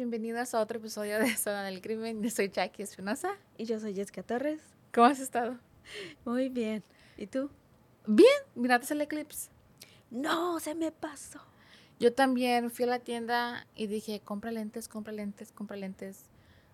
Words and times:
Bienvenidos 0.00 0.54
a 0.54 0.60
otro 0.62 0.78
episodio 0.78 1.18
de 1.18 1.36
Zona 1.36 1.62
del 1.62 1.82
Crimen. 1.82 2.22
Yo 2.22 2.30
soy 2.30 2.48
Jackie 2.48 2.82
Espinosa. 2.82 3.36
Y 3.58 3.66
yo 3.66 3.78
soy 3.78 3.94
Jessica 3.94 4.22
Torres. 4.22 4.62
¿Cómo 4.94 5.06
has 5.08 5.20
estado? 5.20 5.58
Muy 6.24 6.48
bien. 6.48 6.82
¿Y 7.18 7.26
tú? 7.26 7.50
Bien, 8.06 8.32
miraste 8.54 8.94
el 8.94 9.02
eclipse. 9.02 9.50
No, 10.10 10.58
se 10.58 10.74
me 10.74 10.90
pasó. 10.90 11.38
Yo 11.98 12.14
también 12.14 12.70
fui 12.70 12.86
a 12.86 12.88
la 12.88 13.00
tienda 13.00 13.66
y 13.76 13.88
dije, 13.88 14.20
compra 14.20 14.50
lentes, 14.52 14.88
compra 14.88 15.12
lentes, 15.12 15.52
compra 15.52 15.76
lentes. 15.76 16.24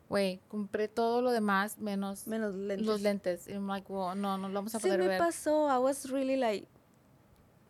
Güey, 0.08 0.38
compré 0.46 0.86
todo 0.86 1.20
lo 1.20 1.32
demás 1.32 1.78
menos, 1.78 2.28
Menos 2.28 2.54
lentes. 2.54 2.86
los 2.86 3.00
lentes. 3.00 3.48
Y 3.48 3.54
I'm 3.54 3.66
like, 3.66 3.92
wow, 3.92 4.14
no, 4.14 4.38
no 4.38 4.46
lo 4.48 4.54
vamos 4.54 4.72
a 4.76 4.78
Se 4.78 4.86
poder 4.86 5.00
me 5.00 5.08
ver. 5.08 5.18
pasó. 5.18 5.66
I 5.68 5.82
was 5.82 6.08
really 6.12 6.36
like, 6.36 6.68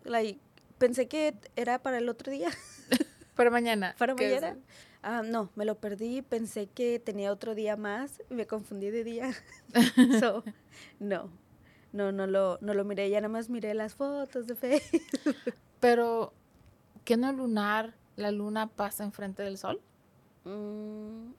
like, 0.04 0.38
pensé 0.76 1.08
que 1.08 1.34
era 1.56 1.78
para 1.82 1.96
el 1.96 2.10
otro 2.10 2.30
día, 2.30 2.50
Para 3.34 3.50
mañana. 3.50 3.94
para 3.98 4.14
mañana. 4.14 4.58
Ah, 5.08 5.22
no, 5.22 5.50
me 5.54 5.64
lo 5.64 5.76
perdí. 5.78 6.20
Pensé 6.20 6.66
que 6.66 6.98
tenía 6.98 7.30
otro 7.30 7.54
día 7.54 7.76
más. 7.76 8.20
y 8.28 8.34
Me 8.34 8.48
confundí 8.48 8.90
de 8.90 9.04
día. 9.04 9.30
so, 10.20 10.42
no. 10.98 11.30
No, 11.92 12.10
no 12.10 12.26
lo, 12.26 12.58
no 12.60 12.74
lo 12.74 12.84
miré. 12.84 13.08
Ya 13.08 13.20
nada 13.20 13.28
más 13.28 13.48
miré 13.48 13.72
las 13.74 13.94
fotos 13.94 14.48
de 14.48 14.56
Facebook. 14.56 15.02
Pero, 15.80 16.32
¿qué 17.04 17.16
no 17.16 17.32
lunar? 17.32 17.94
La 18.16 18.32
luna 18.32 18.66
pasa 18.66 19.04
enfrente 19.04 19.42
del 19.44 19.58
sol 19.58 19.80
Mm, 20.44 21.32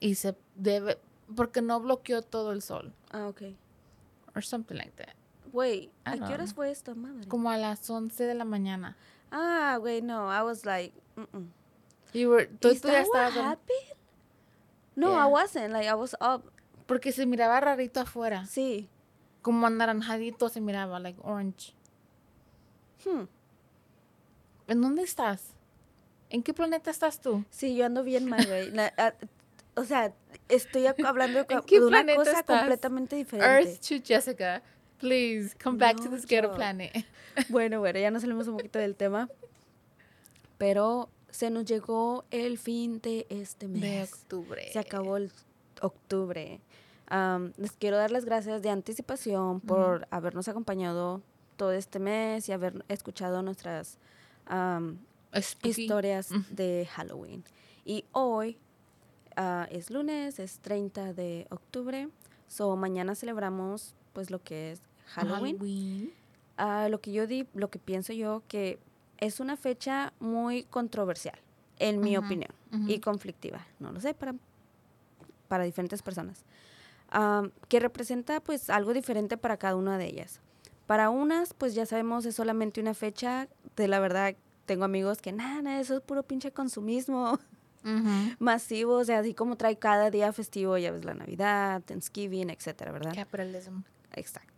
y 0.00 0.14
se 0.14 0.36
debe, 0.56 0.98
porque 1.34 1.62
no 1.62 1.80
bloqueó 1.80 2.20
todo 2.20 2.52
el 2.52 2.60
sol. 2.62 2.92
ah, 3.12 3.28
ok. 3.28 3.42
Or 4.34 4.44
something 4.44 4.76
like 4.76 4.92
that. 4.92 5.14
I 5.54 5.90
¿a 6.04 6.18
qué 6.18 6.34
horas 6.34 6.52
fue 6.54 6.70
esto, 6.70 6.94
madre? 6.94 7.26
Como 7.28 7.50
a 7.50 7.56
las 7.56 7.88
11 7.88 8.24
de 8.24 8.34
la 8.34 8.44
mañana. 8.44 8.96
Ah, 9.30 9.78
güey, 9.80 10.02
no. 10.02 10.30
I 10.30 10.42
was 10.42 10.64
like, 10.66 10.94
mm-mm. 11.16 11.48
You 12.12 12.30
were, 12.30 12.46
tú, 12.46 12.68
Is 12.70 12.80
tú 12.80 12.88
ya 12.88 12.94
that 13.02 13.06
what 13.08 13.28
estabas 13.28 13.36
happened? 13.52 13.96
No, 14.96 15.10
Yeah. 15.12 15.26
I 15.26 15.30
wasn't. 15.30 15.72
Like, 15.72 15.86
I 15.88 15.94
was 15.94 16.14
up. 16.20 16.50
Porque 16.86 17.12
se 17.12 17.26
miraba 17.26 17.60
rarito 17.60 18.00
afuera. 18.00 18.46
Sí. 18.46 18.88
Como 19.42 19.66
anaranjadito 19.66 20.48
se 20.48 20.60
miraba, 20.60 20.98
like 20.98 21.18
orange. 21.22 21.74
Hmm. 23.04 23.24
¿En 24.66 24.80
dónde 24.80 25.02
estás? 25.02 25.54
¿En 26.30 26.42
qué 26.42 26.52
planeta 26.52 26.90
estás 26.90 27.20
tú? 27.20 27.44
Sí, 27.50 27.76
yo 27.76 27.86
ando 27.86 28.02
bien 28.04 28.26
mal, 28.28 28.44
güey. 28.46 28.72
O 29.76 29.84
sea, 29.84 30.12
estoy 30.48 30.86
hablando 30.86 31.38
de, 31.44 31.46
¿En 31.54 31.60
co- 31.60 31.64
qué 31.66 31.78
de 31.80 31.86
una 31.86 32.04
cosa 32.16 32.40
estás? 32.40 32.58
completamente 32.58 33.16
diferente. 33.16 33.70
Earth 33.70 33.80
to 33.80 33.94
Jessica. 34.04 34.62
Please, 34.98 35.54
come 35.62 35.78
back 35.78 35.96
to 35.98 36.04
No, 36.06 36.10
this 36.16 36.26
ghetto 36.26 36.48
yo- 36.48 36.54
planet. 36.54 36.92
Bueno, 37.50 37.78
bueno, 37.78 38.00
ya 38.00 38.10
nos 38.10 38.22
salimos 38.22 38.48
un 38.48 38.56
poquito 38.56 38.80
del 38.80 38.96
tema. 38.96 39.28
Pero 40.58 41.08
se 41.38 41.50
nos 41.50 41.66
llegó 41.66 42.24
el 42.32 42.58
fin 42.58 43.00
de 43.00 43.24
este 43.30 43.68
mes. 43.68 43.80
De 43.80 44.02
octubre. 44.02 44.72
Se 44.72 44.80
acabó 44.80 45.18
el 45.18 45.30
octubre. 45.80 46.60
Les 47.56 47.72
quiero 47.78 47.96
dar 47.96 48.10
las 48.10 48.24
gracias 48.24 48.60
de 48.60 48.70
anticipación 48.70 49.60
por 49.60 50.08
habernos 50.10 50.48
acompañado 50.48 51.22
todo 51.56 51.70
este 51.70 52.00
mes 52.00 52.48
y 52.48 52.52
haber 52.52 52.84
escuchado 52.88 53.42
nuestras 53.42 53.98
historias 55.62 56.30
de 56.50 56.88
Halloween. 56.90 57.44
Y 57.84 58.04
hoy 58.10 58.58
ah, 59.36 59.68
es 59.70 59.90
lunes, 59.90 60.40
es 60.40 60.58
30 60.58 61.12
de 61.12 61.46
octubre. 61.50 62.08
So 62.48 62.74
mañana 62.74 63.14
celebramos 63.14 63.94
pues 64.12 64.32
lo 64.32 64.42
que 64.42 64.72
es 64.72 64.80
Halloween. 65.06 65.56
Halloween. 65.56 66.12
Ah, 66.56 66.88
lo 66.90 67.00
que 67.00 67.12
yo 67.12 67.28
di, 67.28 67.46
lo 67.54 67.70
que 67.70 67.78
pienso 67.78 68.12
yo 68.12 68.42
que 68.48 68.80
es 69.18 69.40
una 69.40 69.56
fecha 69.56 70.12
muy 70.20 70.64
controversial, 70.64 71.38
en 71.78 72.00
mi 72.00 72.16
opinión, 72.16 72.50
y 72.86 73.00
conflictiva. 73.00 73.66
No 73.78 73.92
lo 73.92 74.00
sé, 74.00 74.14
para, 74.14 74.34
para 75.48 75.64
diferentes 75.64 76.02
personas. 76.02 76.44
Am, 77.10 77.52
que 77.68 77.80
representa 77.80 78.40
pues 78.40 78.68
algo 78.68 78.92
diferente 78.92 79.36
para 79.36 79.56
cada 79.56 79.76
una 79.76 79.96
de 79.98 80.06
ellas. 80.06 80.40
Para 80.86 81.10
unas, 81.10 81.54
pues 81.54 81.74
ya 81.74 81.86
sabemos, 81.86 82.24
es 82.26 82.34
solamente 82.34 82.80
una 82.80 82.94
fecha. 82.94 83.48
De 83.76 83.88
la 83.88 84.00
verdad, 84.00 84.34
tengo 84.66 84.84
amigos 84.84 85.20
que 85.22 85.32
nada, 85.32 85.80
eso 85.80 85.96
es 85.96 86.02
puro 86.02 86.22
pinche 86.22 86.52
consumismo 86.52 87.38
Ujú. 87.84 88.34
masivo, 88.38 88.94
o 88.94 89.04
sea, 89.04 89.20
así 89.20 89.34
como 89.34 89.56
trae 89.56 89.78
cada 89.78 90.10
día 90.10 90.32
festivo, 90.32 90.76
ya 90.78 90.90
ves 90.90 91.04
la 91.04 91.14
Navidad, 91.14 91.82
Thanksgiving, 91.82 92.50
etcétera, 92.50 92.92
¿verdad? 92.92 93.14
Capitalism. 93.14 93.80
Exacto. 94.12 94.57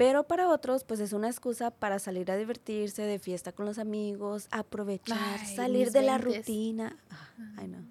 Pero 0.00 0.24
para 0.24 0.48
otros, 0.48 0.84
pues 0.84 0.98
es 0.98 1.12
una 1.12 1.28
excusa 1.28 1.70
para 1.70 1.98
salir 1.98 2.30
a 2.30 2.36
divertirse 2.38 3.02
de 3.02 3.18
fiesta 3.18 3.52
con 3.52 3.66
los 3.66 3.78
amigos, 3.78 4.48
aprovechar, 4.50 5.18
Ay, 5.40 5.54
salir 5.56 5.90
de 5.92 6.00
la 6.00 6.16
rutina. 6.16 6.96
Ay, 7.58 7.68
no. 7.68 7.84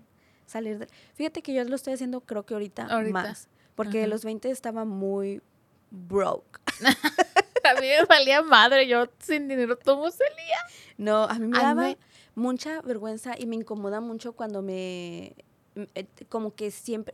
Salir 0.47 0.79
de... 0.79 0.87
Fíjate 1.13 1.43
que 1.43 1.53
yo 1.53 1.63
lo 1.65 1.75
estoy 1.75 1.93
haciendo 1.93 2.21
creo 2.21 2.47
que 2.47 2.55
ahorita, 2.55 2.87
Ahorita. 2.87 3.13
más. 3.13 3.47
Porque 3.75 3.99
Ajá. 3.99 4.07
los 4.07 4.25
20 4.25 4.49
estaba 4.49 4.85
muy 4.85 5.43
broke. 5.91 6.59
A 7.63 7.79
mí 7.79 7.81
me 7.87 8.03
valía 8.05 8.41
madre, 8.41 8.87
yo 8.87 9.05
sin 9.19 9.47
dinero 9.47 9.77
tomo 9.77 10.09
salía. 10.09 10.57
No, 10.97 11.25
a 11.25 11.35
mí 11.35 11.45
me 11.45 11.59
daba 11.59 11.83
me- 11.83 11.97
mucha 12.33 12.81
vergüenza 12.81 13.35
y 13.37 13.45
me 13.45 13.55
incomoda 13.55 14.01
mucho 14.01 14.33
cuando 14.33 14.63
me... 14.63 15.35
eh, 15.75 16.07
Como 16.27 16.55
que 16.55 16.71
siempre... 16.71 17.13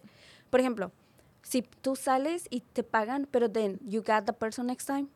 Por 0.50 0.62
ejemplo, 0.62 0.94
si 1.46 1.62
tú 1.62 1.96
sales 1.96 2.48
y 2.50 2.62
te 2.62 2.82
pagan, 2.82 3.28
pero 3.30 3.52
then 3.52 3.80
you 3.86 4.02
got 4.02 4.26
the 4.26 4.34
person 4.34 4.66
next 4.66 4.88
time. 4.88 5.08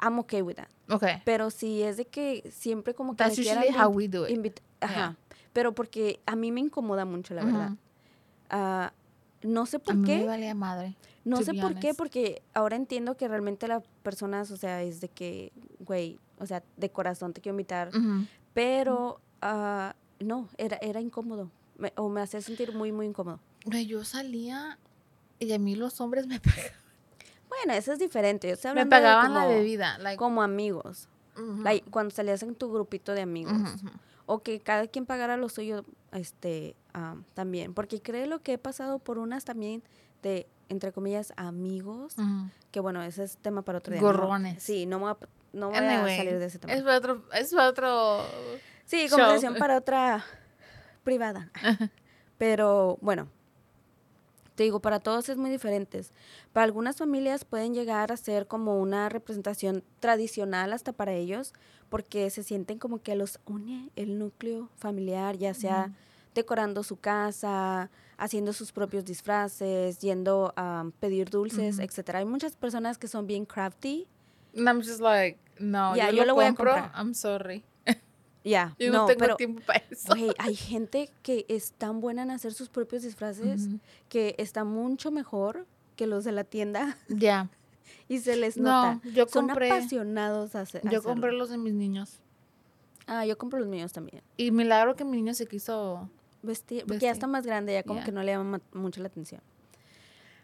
I'm 0.00 0.18
okay 0.20 0.40
with 0.42 0.54
that. 0.56 0.68
Okay. 0.88 1.20
Pero 1.26 1.50
si 1.50 1.82
es 1.82 1.98
de 1.98 2.06
que 2.06 2.48
siempre 2.50 2.94
como 2.94 3.12
que 3.14 3.24
That's 3.24 3.36
me 3.38 3.44
usually 3.44 3.68
how 3.76 3.90
we 3.90 4.08
do 4.08 4.26
it. 4.26 4.60
Ajá. 4.80 4.94
Yeah. 4.94 5.16
Pero 5.52 5.74
porque 5.74 6.20
a 6.24 6.34
mí 6.34 6.50
me 6.50 6.60
incomoda 6.60 7.04
mucho, 7.04 7.34
la 7.34 7.44
verdad. 7.44 7.72
Ah, 8.48 8.92
no 9.42 9.66
sé 9.66 9.76
A 9.76 9.80
por 9.80 9.96
mí 9.96 10.08
me 10.08 10.20
qué. 10.20 10.26
valía 10.26 10.54
madre. 10.54 10.96
No 11.24 11.42
sé 11.42 11.52
por 11.54 11.74
qué, 11.78 11.92
porque 11.94 12.40
ahora 12.54 12.76
entiendo 12.76 13.16
que 13.16 13.28
realmente 13.28 13.68
las 13.68 13.82
personas, 14.02 14.50
o 14.50 14.56
sea, 14.56 14.82
es 14.82 15.00
de 15.02 15.08
que, 15.08 15.52
güey, 15.80 16.18
o 16.38 16.46
sea, 16.46 16.62
de 16.78 16.90
corazón 16.90 17.32
te 17.34 17.40
quiero 17.42 17.52
invitar. 17.54 17.90
Pero 18.54 19.20
ah, 19.42 19.94
no, 20.20 20.48
era, 20.56 20.78
era 20.80 21.00
incómodo. 21.00 21.50
Me- 21.76 21.92
o 21.96 22.08
me 22.08 22.22
hacía 22.22 22.40
sentir 22.40 22.72
muy, 22.74 22.92
muy 22.92 23.06
incómodo. 23.06 23.40
Güey, 23.66 23.86
Yo 23.86 24.04
salía 24.04 24.78
y 25.38 25.52
a 25.52 25.58
mí 25.58 25.74
los 25.76 26.00
hombres 26.00 26.26
me 26.26 26.40
pagaban, 26.40 26.72
Bueno, 27.48 27.72
eso 27.74 27.92
es 27.92 27.98
diferente. 27.98 28.48
Yo 28.48 28.54
estoy 28.54 28.72
me 28.74 28.84
de 28.84 28.90
pagaban 28.90 29.32
la 29.34 29.40
como- 29.42 29.54
bebida. 29.54 29.98
Like, 29.98 30.16
Como 30.18 30.42
amigos. 30.42 31.08
Like, 31.62 31.88
cuando 31.90 32.12
salías 32.14 32.42
en 32.42 32.54
tu 32.56 32.72
grupito 32.72 33.12
de 33.12 33.20
amigos. 33.22 33.52
o 34.26 34.42
que 34.42 34.60
cada 34.60 34.86
quien 34.88 35.06
pagara 35.06 35.36
lo 35.36 35.48
suyo 35.48 35.84
este 36.12 36.74
am, 36.92 37.24
también 37.34 37.72
porque 37.74 38.02
creo 38.02 38.26
lo 38.26 38.40
que 38.42 38.54
he 38.54 38.58
pasado 38.58 38.98
por 38.98 39.18
unas 39.18 39.44
también 39.44 39.82
de 40.22 40.46
entre 40.68 40.92
comillas 40.92 41.32
amigos 41.36 42.14
que 42.72 42.80
bueno 42.80 43.02
ese 43.02 43.22
es 43.24 43.38
tema 43.38 43.62
para 43.62 43.78
otro 43.78 43.92
día 43.92 44.02
¿no? 44.02 44.06
Gorrones. 44.08 44.62
sí 44.62 44.84
no 44.84 44.98
me 44.98 45.04
voy 45.04 45.12
a, 45.12 45.26
no 45.54 45.68
voy 45.70 45.76
a 45.78 46.16
salir 46.16 46.38
de 46.38 46.44
ese 46.46 46.58
tema 46.58 46.74
Es 46.74 46.82
para 46.82 46.98
otro, 46.98 47.22
es 47.32 47.54
para 47.54 47.68
otro. 47.68 48.22
sí 48.84 49.06
conversación 49.08 49.54
para 49.56 49.76
otra 49.78 50.24
privada 51.04 51.50
pero 52.38 52.98
bueno 53.00 53.28
Te 54.58 54.64
digo, 54.64 54.80
para 54.80 54.98
todos 54.98 55.28
es 55.28 55.36
muy 55.36 55.50
diferentes. 55.50 56.10
Para 56.52 56.64
algunas 56.64 56.96
familias 56.96 57.44
pueden 57.44 57.74
llegar 57.74 58.10
a 58.10 58.16
ser 58.16 58.48
como 58.48 58.80
una 58.80 59.08
representación 59.08 59.84
tradicional 60.00 60.72
hasta 60.72 60.92
para 60.92 61.12
ellos, 61.12 61.52
porque 61.88 62.28
se 62.30 62.42
sienten 62.42 62.80
como 62.80 63.00
que 63.00 63.14
los 63.14 63.38
une 63.46 63.90
el 63.94 64.18
núcleo 64.18 64.68
familiar, 64.74 65.36
ya 65.36 65.54
sea 65.54 65.92
decorando 66.34 66.82
su 66.82 66.96
casa, 66.96 67.88
haciendo 68.16 68.52
sus 68.52 68.72
propios 68.72 69.04
disfraces, 69.04 70.00
yendo 70.00 70.52
a 70.56 70.90
pedir 70.98 71.30
dulces, 71.30 71.78
etcétera. 71.78 72.18
Hay 72.18 72.24
muchas 72.24 72.56
personas 72.56 72.98
que 72.98 73.06
son 73.06 73.28
bien 73.28 73.44
crafty. 73.44 74.08
And 74.56 74.66
I'm 74.66 74.80
just 74.82 75.00
like, 75.00 75.38
no, 75.60 75.94
Ya, 75.94 76.10
yo, 76.10 76.16
yo 76.16 76.22
lo, 76.22 76.26
lo 76.26 76.34
voy 76.34 76.46
a 76.46 76.48
compro, 76.48 76.72
comprar. 76.72 76.92
I'm 76.96 77.14
sorry. 77.14 77.64
Ya, 78.44 78.74
Yo 78.78 78.90
no, 78.92 78.98
no, 78.98 79.06
tengo 79.06 79.18
pero 79.18 79.36
tiempo 79.36 79.60
para 79.66 79.82
eso. 79.90 80.14
Hay 80.38 80.54
gente 80.54 81.10
que 81.22 81.44
es 81.48 81.72
tan 81.72 82.00
buena 82.00 82.22
en 82.22 82.30
hacer 82.30 82.54
sus 82.54 82.68
propios 82.68 83.02
disfraces 83.02 83.68
que 84.08 84.34
está 84.38 84.64
mucho 84.64 85.10
mejor 85.10 85.66
que 85.96 86.06
los 86.06 86.24
de 86.24 86.32
la 86.32 86.44
tienda 86.44 86.96
Ya, 87.08 87.50
y 88.08 88.18
se 88.20 88.36
les 88.36 88.56
No, 88.56 88.94
nota. 88.94 89.08
yo 89.12 89.26
Son 89.28 89.48
compré- 89.48 89.72
apasionados 89.72 90.54
a 90.54 90.60
hacer. 90.62 90.82
yo 90.88 91.02
compré 91.02 91.32
los 91.32 91.50
de 91.50 91.58
mis 91.58 91.74
niños. 91.74 92.20
Ah, 93.06 93.24
yo 93.26 93.36
compro 93.38 93.58
los 93.58 93.68
míos 93.68 93.92
también. 93.92 94.22
Y 94.36 94.50
milagro 94.50 94.94
que 94.94 95.04
mi 95.04 95.16
niño 95.16 95.34
se 95.34 95.46
quiso... 95.46 96.08
Vestir, 96.42 96.84
porque 96.86 97.00
ya 97.06 97.10
está 97.10 97.26
más 97.26 97.44
grande, 97.44 97.72
ya 97.72 97.82
como 97.82 98.04
que 98.04 98.12
no 98.12 98.22
le 98.22 98.30
llama 98.32 98.58
ma- 98.72 98.80
mucho 98.80 99.00
la 99.00 99.08
atención. 99.08 99.40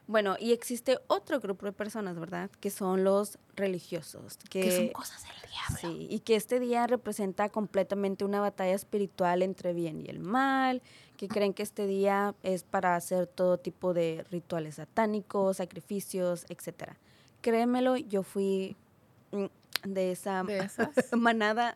Bueno, 0.07 0.37
y 0.39 0.53
existe 0.53 0.99
otro 1.07 1.41
grupo 1.41 1.65
de 1.65 1.73
personas, 1.73 2.19
¿verdad? 2.19 2.51
Que 2.61 2.71
son 2.71 3.05
los 3.05 3.39
religiosos. 3.57 4.37
Que, 4.51 4.61
Que 4.61 4.77
son 4.77 4.89
cosas 4.89 5.23
del 5.23 5.51
diablo. 5.51 5.79
Sí, 5.81 6.07
y 6.11 6.21
que 6.21 6.37
este 6.37 6.61
día 6.61 6.87
representa 6.87 7.49
completamente 7.49 8.25
una 8.25 8.41
batalla 8.41 8.75
espiritual 8.75 9.43
entre 9.43 9.73
bien 9.73 10.03
y 10.03 10.11
el 10.11 10.19
mal, 10.19 10.83
que 11.17 11.29
creen 11.29 11.55
que 11.55 11.63
este 11.63 11.87
día 11.87 12.35
es 12.43 12.65
para 12.65 12.97
hacer 12.97 13.27
todo 13.27 13.57
tipo 13.59 13.95
de 13.95 14.27
rituales 14.31 14.75
satánicos, 14.75 15.57
sacrificios, 15.57 16.45
etcétera. 16.49 16.99
Créemelo, 17.41 17.97
yo 17.97 18.23
fui 18.23 18.77
de 19.85 20.13
esa 20.13 20.43
De 20.43 20.69
manada 21.17 21.75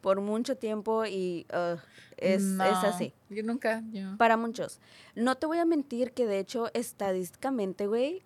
por 0.00 0.20
mucho 0.20 0.56
tiempo 0.56 1.04
y 1.06 1.46
ugh, 1.52 1.78
es, 2.16 2.42
es 2.42 2.60
así. 2.60 3.12
Yo 3.30 3.42
nunca, 3.42 3.82
yo... 3.92 4.16
Para 4.16 4.36
muchos. 4.36 4.80
No 5.14 5.36
te 5.36 5.46
voy 5.46 5.58
a 5.58 5.64
mentir 5.64 6.12
que 6.12 6.26
de 6.26 6.38
hecho 6.38 6.70
estadísticamente, 6.74 7.86
güey, 7.86 8.22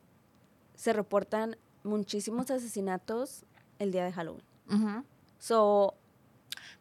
se 0.75 0.93
reportan 0.93 1.57
muchísimos 1.85 2.51
asesinatos 2.51 3.45
el 3.79 3.91
día 3.93 4.05
de 4.05 4.13
Halloween. 4.13 4.45
So, 5.39 5.95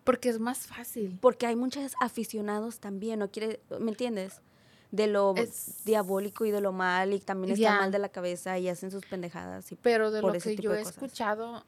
Porque 0.04 0.30
es 0.30 0.40
más 0.40 0.68
fácil. 0.68 1.18
porque 1.22 1.48
hay 1.48 1.56
muchos 1.56 1.94
aficionados 2.02 2.80
también, 2.80 3.20
¿no 3.20 3.30
quiere, 3.32 3.60
me 3.80 3.90
entiendes? 3.92 4.42
De 4.92 5.08
lo 5.08 5.34
Es- 5.36 5.84
diabólico 5.86 6.46
y 6.46 6.52
de 6.52 6.60
lo 6.62 6.72
mal 6.74 7.14
y 7.14 7.20
también 7.20 7.54
están 7.54 7.76
Ya. 7.76 7.80
mal 7.80 7.92
de 7.92 8.00
la 8.00 8.10
cabeza 8.10 8.60
y 8.60 8.68
hacen 8.70 8.92
sus 8.92 9.06
pendejadas. 9.06 9.72
Y, 9.72 9.76
Pero 9.78 10.12
de 10.12 10.22
por 10.22 10.32
lo 10.32 10.38
ese 10.38 10.50
que 10.52 10.56
tipo 10.58 10.64
yo 10.74 10.76
he 10.76 10.82
escuchado, 10.82 11.64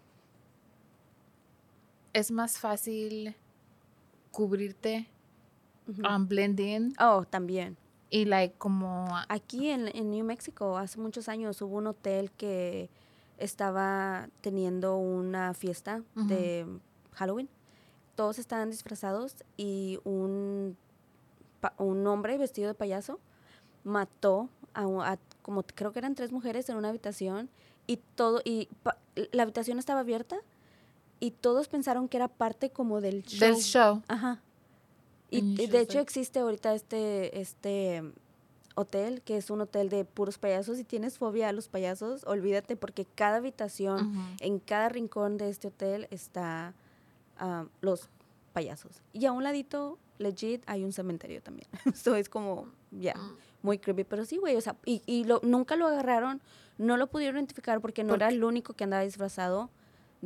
es 2.13 2.31
más 2.31 2.57
fácil 2.59 3.35
cubrirte, 4.31 5.07
Ujú. 5.87 6.01
um, 6.07 6.27
blend 6.27 6.59
in 6.59 6.93
oh, 6.99 7.25
también. 7.25 7.77
y 8.09 8.25
like 8.25 8.55
como 8.57 9.07
Aquí 9.27 9.69
en, 9.69 9.87
en 9.95 10.11
New 10.11 10.23
Mexico, 10.25 10.77
hace 10.77 10.99
muchos 10.99 11.27
años, 11.29 11.61
hubo 11.61 11.77
un 11.77 11.87
hotel 11.87 12.31
que 12.31 12.89
estaba 13.37 14.29
teniendo 14.41 14.97
una 14.97 15.53
fiesta 15.53 16.03
de 16.15 16.65
Halloween. 17.13 17.49
Todos 18.15 18.37
estaban 18.37 18.69
disfrazados 18.69 19.35
y 19.57 19.99
un, 20.03 20.77
un 21.77 22.07
hombre 22.07 22.37
vestido 22.37 22.67
de 22.67 22.75
payaso 22.75 23.19
mató 23.83 24.49
a, 24.75 24.85
un- 24.87 25.01
a 25.03 25.17
como 25.41 25.63
creo 25.63 25.91
que 25.91 25.99
eran 25.99 26.13
tres 26.15 26.31
mujeres 26.31 26.69
en 26.69 26.77
una 26.77 26.89
habitación 26.89 27.49
y 27.87 27.97
todo 28.15 28.41
y 28.45 28.69
pa- 28.83 28.97
la 29.31 29.43
habitación 29.43 29.79
estaba 29.79 30.01
abierta 30.01 30.37
y 31.19 31.31
todos 31.31 31.67
pensaron 31.67 32.07
que 32.07 32.17
era 32.17 32.27
parte 32.27 32.69
como 32.69 33.01
del 33.01 33.23
show. 33.23 33.39
del 33.47 33.61
show. 33.61 34.01
Ajá. 34.07 34.41
Y, 35.29 35.67
de 35.67 35.79
hecho 35.79 35.99
existe 35.99 36.39
ahorita 36.39 36.75
este, 36.75 37.39
este 37.41 38.03
hotel 38.75 39.21
que 39.23 39.37
es 39.37 39.49
un 39.49 39.61
hotel 39.61 39.89
de 39.89 40.05
puros 40.05 40.37
payasos. 40.37 40.77
Si 40.77 40.83
tienes 40.83 41.17
fobia 41.17 41.49
a 41.49 41.53
los 41.53 41.67
payasos, 41.67 42.23
olvídate 42.25 42.75
porque 42.75 43.05
cada 43.05 43.37
habitación, 43.37 44.13
en 44.39 44.59
cada 44.59 44.89
rincón 44.89 45.37
de 45.37 45.49
este 45.49 45.69
hotel 45.69 46.07
está 46.11 46.75
ah, 47.39 47.65
los 47.81 48.09
payasos. 48.53 49.01
Y 49.11 49.25
a 49.25 49.31
un 49.31 49.43
ladito, 49.43 49.97
legit, 50.19 50.61
hay 50.67 50.83
un 50.83 50.93
cementerio 50.93 51.41
también. 51.41 51.67
Esto 51.85 52.15
es 52.15 52.29
como, 52.29 52.67
ya, 52.91 53.15
Mm. 53.15 53.37
muy 53.63 53.79
creepy. 53.79 54.03
Pero 54.03 54.25
sí, 54.25 54.37
güey, 54.37 54.55
o 54.55 54.61
sea, 54.61 54.75
y, 54.85 55.01
y 55.07 55.23
lo, 55.23 55.39
nunca 55.43 55.75
lo 55.75 55.87
agarraron, 55.87 56.41
no 56.77 56.97
lo 56.97 57.07
pudieron 57.07 57.37
identificar 57.37 57.81
porque 57.81 58.03
no 58.03 58.13
era 58.13 58.29
el 58.29 58.43
único 58.43 58.73
que 58.73 58.83
andaba 58.83 59.03
disfrazado 59.03 59.71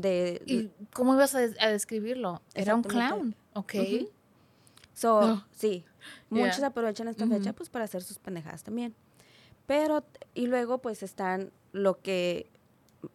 de... 0.01 0.41
¿Y 0.45 0.69
cómo 0.93 1.13
ibas 1.15 1.33
a, 1.35 1.39
des- 1.39 1.59
a 1.59 1.67
describirlo? 1.67 2.41
Era 2.53 2.75
un 2.75 2.83
clown, 2.83 3.35
¿ok? 3.53 3.73
So, 4.93 5.19
Oh. 5.19 5.43
sí, 5.51 5.85
muchos 6.29 6.57
Yeah. 6.59 6.67
aprovechan 6.67 7.07
esta 7.07 7.27
fecha 7.27 7.53
pues 7.53 7.69
para 7.69 7.85
hacer 7.85 8.03
sus 8.03 8.17
pendejadas 8.19 8.63
también. 8.63 8.95
Pero, 9.65 10.03
y 10.33 10.47
luego 10.47 10.77
pues 10.79 11.03
están 11.03 11.51
lo 11.71 11.99
que, 12.01 12.49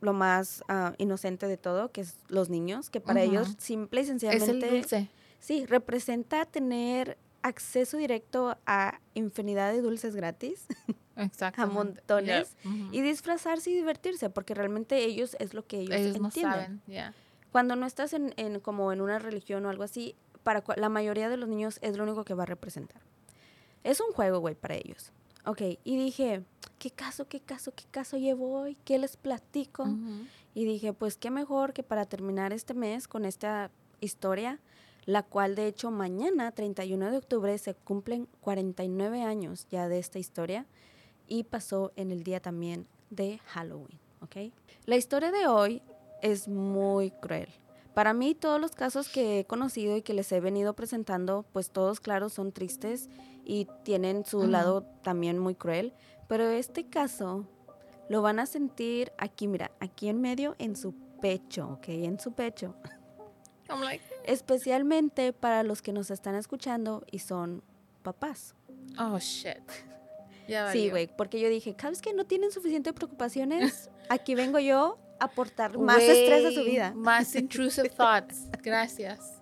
lo 0.01 0.13
más 0.13 0.63
ah, 0.69 0.95
inocente 0.99 1.47
de 1.47 1.57
todo, 1.57 1.91
que 1.91 2.03
es 2.03 2.15
los 2.29 2.51
niños, 2.51 2.91
que 2.91 3.01
para 3.01 3.23
ellos 3.23 3.55
simple 3.59 4.01
y 4.01 4.05
Es 4.05 4.11
el 4.11 4.21
sencillamente, 4.21 4.69
dulce. 4.69 5.09
sí, 5.41 5.67
representa 5.67 6.45
tener 6.47 7.17
acceso 7.43 7.97
directo 7.97 8.57
a 8.67 9.01
infinidad 9.15 9.73
de 9.73 9.81
dulces 9.83 10.15
gratis 10.15 10.67
Exactamente. 11.23 11.75
montones. 11.75 12.57
Y 12.91 13.01
disfrazarse 13.01 13.71
y 13.71 13.75
divertirse, 13.75 14.31
porque 14.31 14.55
realmente 14.55 15.05
ellos 15.05 15.37
es 15.39 15.55
lo 15.55 15.67
que 15.67 15.81
ellos, 15.81 15.97
Ellos 15.97 16.21
no 16.21 16.27
entienden 16.27 16.83
saben, 16.87 17.15
cuando 17.53 17.77
no 17.77 17.87
estás 17.87 18.15
en, 18.15 18.33
en 18.37 18.61
como 18.61 18.93
en 18.93 19.01
una 19.01 19.19
religión 19.19 19.67
o 19.67 19.69
algo 19.69 19.85
así, 19.85 20.17
para 20.43 20.65
la 20.77 20.89
mayoría 20.89 21.29
de 21.29 21.37
los 21.37 21.49
niños 21.49 21.79
es 21.83 21.97
lo 21.97 22.05
único 22.05 22.25
que 22.25 22.35
va 22.35 22.43
a 22.43 22.47
representar. 22.47 23.03
Es 23.85 24.01
un 24.01 24.13
juego, 24.13 24.39
güey, 24.41 24.55
para 24.55 24.75
ellos. 24.75 25.13
Ok, 25.45 25.61
y 25.85 25.97
dije, 25.97 26.45
¿qué 26.79 26.91
caso, 26.91 27.29
qué 27.29 27.41
caso, 27.41 27.73
qué 27.75 27.85
caso 27.91 28.17
llevo 28.17 28.61
hoy? 28.61 28.77
¿Qué 28.85 28.99
les 28.99 29.17
platico? 29.17 29.87
Y 30.55 30.65
dije, 30.65 30.93
pues 30.93 31.17
qué 31.17 31.31
mejor 31.31 31.73
que 31.73 31.83
para 31.83 32.07
terminar 32.07 32.53
este 32.53 32.75
mes 32.75 33.09
con 33.09 33.25
esta 33.25 33.71
historia, 34.01 34.61
la 35.05 35.23
cual 35.23 35.55
de 35.57 35.67
hecho 35.67 35.91
mañana, 35.91 36.53
31 36.53 37.11
de 37.11 37.17
octubre, 37.17 37.59
se 37.59 37.75
cumplen 37.75 38.29
49 38.41 39.23
años 39.23 39.67
ya 39.69 39.89
de 39.89 39.99
esta 39.99 40.19
historia 40.19 40.67
y 41.33 41.45
pasó 41.45 41.93
en 41.97 42.13
el 42.13 42.25
día 42.25 42.41
también 42.41 42.87
de 43.09 43.39
Halloween, 43.47 43.99
¿ok? 44.21 44.53
La 44.85 44.97
historia 44.97 45.33
de 45.33 45.47
hoy 45.47 45.81
es 46.21 46.47
muy 46.47 47.11
cruel. 47.11 47.49
Para 47.95 48.13
mí 48.13 48.35
todos 48.35 48.61
los 48.61 48.73
casos 48.73 49.09
que 49.09 49.39
he 49.39 49.45
conocido 49.47 49.97
y 49.97 50.03
que 50.03 50.13
les 50.13 50.31
he 50.31 50.41
venido 50.41 50.75
presentando, 50.75 51.47
pues 51.55 51.71
todos 51.71 52.01
claros 52.01 52.35
son 52.35 52.53
tristes 52.53 53.09
y 53.47 53.67
tienen 53.83 54.27
su 54.27 54.47
lado 54.47 54.83
también 55.03 55.39
muy 55.39 55.55
cruel, 55.55 55.95
pero 56.29 56.45
este 56.51 56.85
caso 56.85 57.47
lo 58.11 58.21
van 58.21 58.39
a 58.39 58.45
sentir 58.45 59.11
aquí, 59.17 59.49
mira, 59.49 59.71
aquí 59.81 60.11
en 60.11 60.21
medio, 60.21 60.55
en 60.59 60.77
su 60.77 60.93
pecho, 61.23 61.79
¿ok? 61.79 61.89
En 61.89 62.21
su 62.21 62.33
pecho. 62.33 62.75
I'm 63.71 63.81
like, 63.81 64.05
Especialmente 64.25 65.33
para 65.33 65.63
los 65.63 65.81
que 65.81 65.95
nos 65.95 66.11
están 66.11 66.35
escuchando 66.35 67.07
y 67.11 67.21
son 67.21 67.63
papás. 68.03 68.55
oh 68.99 69.19
shit. 69.19 69.92
Ya 70.53 70.71
Sí, 70.71 70.91
güey, 70.91 71.07
porque 71.07 71.41
yo 71.41 71.49
dije, 71.49 71.75
¿sabes 71.81 72.03
que 72.03 72.13
no 72.13 72.25
tienen 72.27 72.51
suficientes 72.51 72.93
preocupaciones? 72.93 73.91
Aquí 74.11 74.35
vengo 74.35 74.59
yo 74.59 74.99
a 75.19 75.25
aportar 75.25 75.79
más 75.79 76.03
estrés 76.03 76.45
a 76.45 76.53
su 76.53 76.65
vida. 76.65 76.93
Más 76.95 77.35
intrusive 77.37 77.89
thoughts. 77.89 78.49
Gracias. 78.63 79.41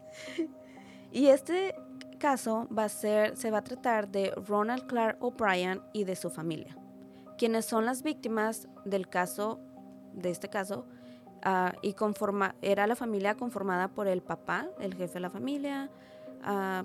Y 1.11 1.27
este 1.27 1.75
caso 2.21 2.69
va 2.77 2.85
a 2.85 2.89
ser, 2.89 3.37
se 3.37 3.51
va 3.51 3.59
a 3.59 3.65
tratar 3.65 4.09
de 4.09 4.33
Ronald 4.47 4.87
Clark 4.87 5.17
O'Brien 5.21 5.83
y 5.93 6.05
de 6.05 6.15
su 6.15 6.31
familia, 6.31 6.77
quienes 7.37 7.65
son 7.65 7.87
las 7.87 8.05
víctimas 8.05 8.69
del 8.85 9.09
caso, 9.09 9.59
de 10.13 10.31
este 10.31 10.49
caso, 10.49 10.87
ah, 11.43 11.73
y 11.83 11.95
conforma, 11.95 12.55
era 12.63 12.87
la 12.87 12.95
familia 12.95 13.35
conformada 13.35 13.89
por 13.89 14.07
el 14.07 14.23
papá, 14.23 14.69
el 14.79 14.95
jefe 14.95 15.15
de 15.15 15.21
la 15.21 15.31
familia, 15.31 15.91
ah, 16.45 16.85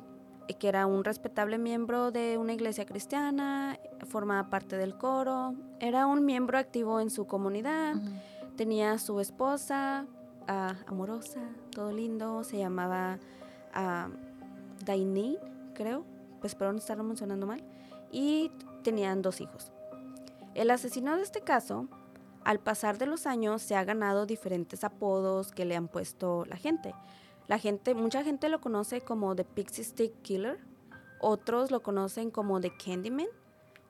que 0.53 0.67
era 0.67 0.85
un 0.85 1.03
respetable 1.03 1.57
miembro 1.57 2.11
de 2.11 2.37
una 2.37 2.53
iglesia 2.53 2.85
cristiana, 2.85 3.79
formaba 4.07 4.49
parte 4.49 4.77
del 4.77 4.97
coro, 4.97 5.55
era 5.79 6.05
un 6.05 6.23
miembro 6.23 6.57
activo 6.57 6.99
en 6.99 7.09
su 7.09 7.25
comunidad, 7.25 7.95
tenía 8.55 8.99
su 8.99 9.19
esposa, 9.19 10.05
amorosa, 10.87 11.41
todo 11.71 11.91
lindo, 11.91 12.43
se 12.43 12.59
llamaba 12.59 13.17
Dainine, 14.85 15.39
creo, 15.73 16.05
pues 16.39 16.53
espero 16.53 16.71
no 16.71 16.77
estarlo 16.77 17.03
mencionando 17.03 17.47
mal, 17.47 17.63
y 18.11 18.51
tenían 18.83 19.21
dos 19.21 19.41
hijos. 19.41 19.71
El 20.53 20.69
asesino 20.69 21.15
de 21.15 21.23
este 21.23 21.41
caso, 21.41 21.87
al 22.43 22.59
pasar 22.59 22.99
de 22.99 23.07
los 23.07 23.25
años, 23.25 23.63
se 23.63 23.75
ha 23.75 23.83
ganado 23.83 24.27
diferentes 24.27 24.83
apodos 24.83 25.51
que 25.51 25.65
le 25.65 25.75
han 25.75 25.87
puesto 25.87 26.45
la 26.45 26.55
gente. 26.55 26.93
La 27.47 27.59
gente, 27.59 27.93
mucha 27.93 28.23
gente 28.23 28.49
lo 28.49 28.59
conoce 28.61 29.01
como 29.01 29.35
The 29.35 29.43
Pixie 29.45 29.83
Stick 29.83 30.21
Killer, 30.21 30.59
otros 31.19 31.71
lo 31.71 31.81
conocen 31.83 32.31
como 32.31 32.59
The 32.61 32.71
Candyman, 32.77 33.27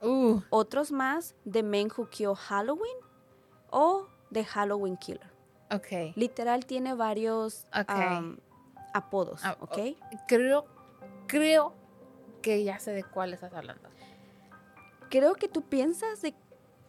Uh, 0.01 0.41
Otros 0.51 0.91
más, 0.91 1.35
The 1.51 1.63
Man 1.63 1.87
Who 1.97 2.09
Killed 2.09 2.35
Halloween 2.35 2.97
o 3.71 4.07
The 4.31 4.43
Halloween 4.43 4.97
Killer. 4.97 5.31
ok. 5.71 6.15
Literal 6.15 6.65
tiene 6.65 6.93
varios 6.93 7.65
am, 7.71 8.37
apodos, 8.93 9.43
Ah, 9.43 9.57
¿ok? 9.61 9.77
Creo, 10.27 10.65
creo 11.27 11.73
que 12.43 12.63
ya 12.63 12.77
sé 12.77 12.91
de 12.91 13.03
cuál 13.03 13.33
estás 13.33 13.53
hablando. 13.53 13.89
Creo 15.09 15.33
que 15.35 15.47
tú 15.47 15.61
piensas 15.63 16.21
de 16.21 16.35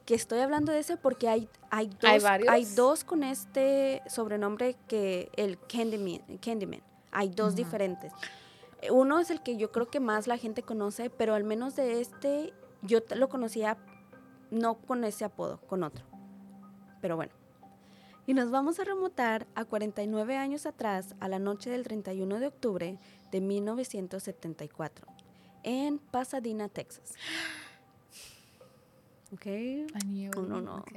que 0.06 0.14
estoy 0.14 0.38
hablando 0.38 0.72
de 0.72 0.78
ese 0.78 0.96
porque 0.96 1.28
hay, 1.28 1.48
hay, 1.70 1.88
dos, 1.88 2.04
¿Hay 2.04 2.20
varios? 2.20 2.76
dos 2.76 3.04
con 3.04 3.22
este 3.24 4.02
sobrenombre 4.08 4.76
que 4.88 5.30
el 5.36 5.58
Candyman. 5.66 6.22
Candyman. 6.38 6.80
Hay 7.10 7.28
dos 7.28 7.48
Ujú. 7.48 7.56
diferentes. 7.56 8.12
Eh, 8.82 8.90
Uno 8.90 9.18
es 9.18 9.30
el 9.30 9.42
que 9.42 9.56
yo 9.56 9.72
creo 9.72 9.90
que 9.90 10.00
más 10.00 10.26
la 10.26 10.38
gente 10.38 10.62
conoce, 10.62 11.10
pero 11.10 11.34
al 11.34 11.44
menos 11.44 11.76
de 11.76 12.00
este 12.00 12.54
yo 12.82 13.00
lo 13.16 13.28
conocía 13.28 13.76
no 14.50 14.76
con 14.76 15.02
ese 15.04 15.24
apodo, 15.24 15.58
con 15.66 15.82
otro. 15.82 16.04
Pero 17.00 17.16
bueno. 17.16 17.32
Y 18.28 18.34
nos 18.34 18.50
vamos 18.50 18.78
a 18.80 18.84
remontar 18.84 19.46
a 19.54 19.64
49 19.64 20.36
años 20.36 20.66
atrás, 20.66 21.14
a 21.20 21.28
la 21.28 21.38
noche 21.38 21.70
del 21.70 21.84
31 21.84 22.40
de 22.40 22.46
octubre 22.48 22.98
de 23.30 23.40
1974, 23.40 25.06
en 25.62 25.98
Pasadena, 25.98 26.68
Texas. 26.68 27.14
¿Ok? 29.32 29.46
Knew 30.04 30.30
No, 30.36 30.42
no, 30.42 30.58
it. 30.58 30.64
no. 30.64 30.76
Ok. 30.76 30.92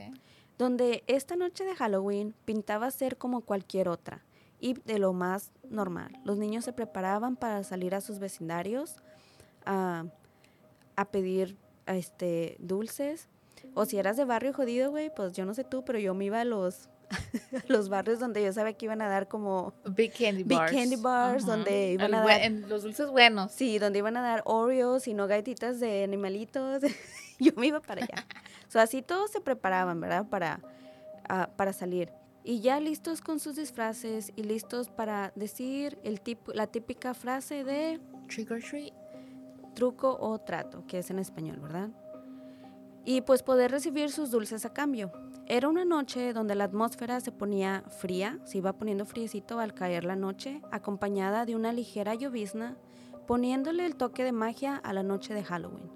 Donde 0.58 1.04
esta 1.08 1.36
noche 1.36 1.64
de 1.64 1.76
Halloween 1.76 2.34
pintaba 2.46 2.92
ser 2.92 3.18
como 3.18 3.42
cualquier 3.42 3.88
otra 3.88 4.24
y 4.60 4.74
de 4.74 5.00
lo 5.00 5.14
más 5.14 5.52
normal. 5.70 6.12
Los 6.26 6.38
niños 6.38 6.66
se 6.66 6.74
preparaban 6.74 7.38
para 7.38 7.64
salir 7.64 7.96
a 7.96 8.02
sus 8.02 8.20
vecindarios 8.20 8.96
a, 9.66 10.06
a 10.98 11.06
pedir 11.06 11.56
este, 11.86 12.58
dulces. 12.60 13.30
O 13.74 13.86
si 13.86 13.98
eras 13.98 14.18
de 14.18 14.26
barrio 14.26 14.54
jodido, 14.54 14.92
güey, 14.92 15.14
pues 15.16 15.32
yo 15.34 15.46
no 15.46 15.54
sé 15.54 15.64
tú, 15.64 15.86
pero 15.86 15.98
yo 15.98 16.14
me 16.14 16.26
iba 16.26 16.42
a 16.42 16.46
los, 16.46 16.90
los 17.68 17.88
barrios 17.88 18.20
donde 18.20 18.44
yo 18.44 18.52
sabía 18.52 18.74
que 18.74 18.86
iban 18.86 19.02
a 19.02 19.08
dar 19.08 19.30
como... 19.30 19.74
Big 19.96 20.12
Candy 20.12 20.44
Big 20.44 20.58
Bars. 20.58 20.72
candy 20.74 20.96
bars, 20.98 21.46
donde 21.46 21.94
iban 21.94 22.14
a 22.14 22.26
dar- 22.26 22.42
en 22.44 22.68
los 22.68 22.84
dulces 22.84 23.10
buenos. 23.10 23.54
Sí, 23.54 23.80
donde 23.80 24.00
iban 24.00 24.18
a 24.18 24.22
dar 24.22 24.42
Oreos 24.46 25.08
y 25.08 25.14
no 25.14 25.26
galletitas 25.28 25.80
de 25.80 26.04
animalitos. 26.04 26.84
Yo 27.44 27.52
me 27.56 27.68
iba 27.68 27.80
para 27.80 28.04
allá. 28.04 28.26
O 28.68 28.72
sea, 28.72 28.84
así 28.84 29.02
todos 29.02 29.32
se 29.32 29.42
preparaban, 29.42 30.00
¿verdad? 30.00 30.28
Para, 30.28 30.60
ah, 31.28 31.50
para 31.56 31.74
salir. 31.74 32.12
Y 32.44 32.62
ya 32.62 32.80
listos 32.80 33.22
con 33.22 33.40
sus 33.40 33.56
disfraces 33.56 34.32
y 34.36 34.44
listos 34.44 34.90
para 34.90 35.32
decir 35.36 36.00
el 36.04 36.22
tipo, 36.22 36.54
la 36.54 36.68
típica 36.68 37.14
frase 37.14 37.64
de 37.64 38.00
Trick 38.28 38.52
or 38.52 38.62
treat. 38.62 38.94
truco 39.76 40.18
o 40.20 40.40
trato, 40.40 40.86
que 40.88 41.00
es 41.00 41.10
en 41.10 41.20
español, 41.20 41.60
¿verdad? 41.60 41.90
Y 43.06 43.22
pues 43.22 43.44
poder 43.44 43.72
recibir 43.72 44.12
sus 44.12 44.32
dulces 44.32 44.66
a 44.66 44.74
cambio. 44.74 45.12
Era 45.48 45.68
una 45.68 45.84
noche 45.84 46.32
donde 46.32 46.54
la 46.54 46.66
atmósfera 46.66 47.20
se 47.22 47.32
ponía 47.32 47.84
fría, 47.88 48.40
se 48.46 48.60
iba 48.60 48.74
poniendo 48.74 49.06
friecito 49.06 49.60
al 49.60 49.74
caer 49.74 50.04
la 50.04 50.16
noche, 50.16 50.62
acompañada 50.72 51.46
de 51.46 51.56
una 51.56 51.74
ligera 51.74 52.14
llovizna, 52.14 52.78
poniéndole 53.26 53.86
el 53.86 53.96
toque 53.96 54.24
de 54.24 54.32
magia 54.32 54.76
a 54.76 54.94
la 54.94 55.02
noche 55.02 55.34
de 55.34 55.44
Halloween, 55.44 55.90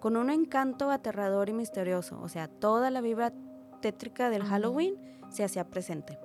con 0.00 0.16
un 0.16 0.30
encanto 0.30 0.90
aterrador 0.90 1.48
y 1.48 1.52
misterioso, 1.52 2.20
o 2.22 2.28
sea, 2.28 2.48
toda 2.48 2.90
la 2.90 3.00
vibra 3.00 3.32
tétrica 3.80 4.30
del. 4.30 4.44
Halloween 4.44 4.96
se 5.30 5.44
hacía 5.44 5.64
presente. 5.64 6.18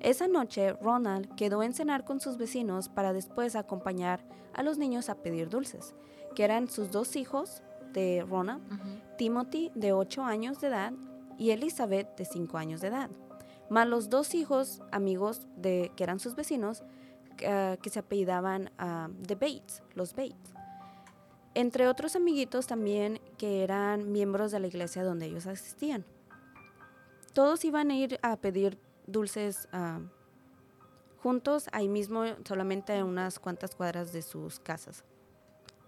Esa 0.00 0.28
noche, 0.28 0.72
Ronald 0.74 1.34
quedó 1.36 1.62
en 1.62 1.72
cenar 1.72 2.04
con 2.04 2.20
sus 2.20 2.36
vecinos 2.36 2.88
para 2.88 3.12
después 3.12 3.56
acompañar 3.56 4.24
a 4.52 4.62
los 4.62 4.78
niños 4.78 5.08
a 5.08 5.16
pedir 5.16 5.48
dulces, 5.48 5.94
que 6.34 6.44
eran 6.44 6.68
sus 6.68 6.90
dos 6.90 7.16
hijos 7.16 7.62
de 7.92 8.24
Ronald. 8.28 8.62
Timothy 9.16 9.72
de 9.74 9.92
8 9.92 10.22
años 10.24 10.60
de 10.60 10.68
edad 10.68 10.92
y 11.38 11.50
Elizabeth 11.50 12.16
de 12.16 12.24
5 12.24 12.58
años 12.58 12.80
de 12.80 12.88
edad, 12.88 13.10
más 13.70 13.88
los 13.88 14.10
dos 14.10 14.34
hijos 14.34 14.82
amigos 14.92 15.46
de 15.56 15.90
que 15.96 16.04
eran 16.04 16.20
sus 16.20 16.34
vecinos 16.34 16.84
ah, 17.46 17.76
que 17.82 17.90
se 17.90 17.98
apellidaban 17.98 18.70
ah, 18.78 19.08
The 19.26 19.34
Bates, 19.34 19.82
los 19.94 20.14
Bates. 20.14 20.55
Entre 21.56 21.88
otros 21.88 22.16
amiguitos 22.16 22.66
también 22.66 23.18
que 23.38 23.64
eran 23.64 24.12
miembros 24.12 24.52
de 24.52 24.60
la 24.60 24.66
iglesia 24.66 25.02
donde 25.02 25.24
ellos 25.24 25.46
asistían. 25.46 26.04
Todos 27.32 27.64
iban 27.64 27.90
a 27.90 27.96
ir 27.96 28.18
a 28.20 28.36
pedir 28.36 28.78
dulces 29.06 29.66
ah, 29.72 30.00
juntos 31.22 31.70
ahí 31.72 31.88
mismo, 31.88 32.24
solamente 32.46 32.98
a 32.98 33.06
unas 33.06 33.38
cuantas 33.38 33.74
cuadras 33.74 34.12
de 34.12 34.20
sus 34.20 34.60
casas. 34.60 35.02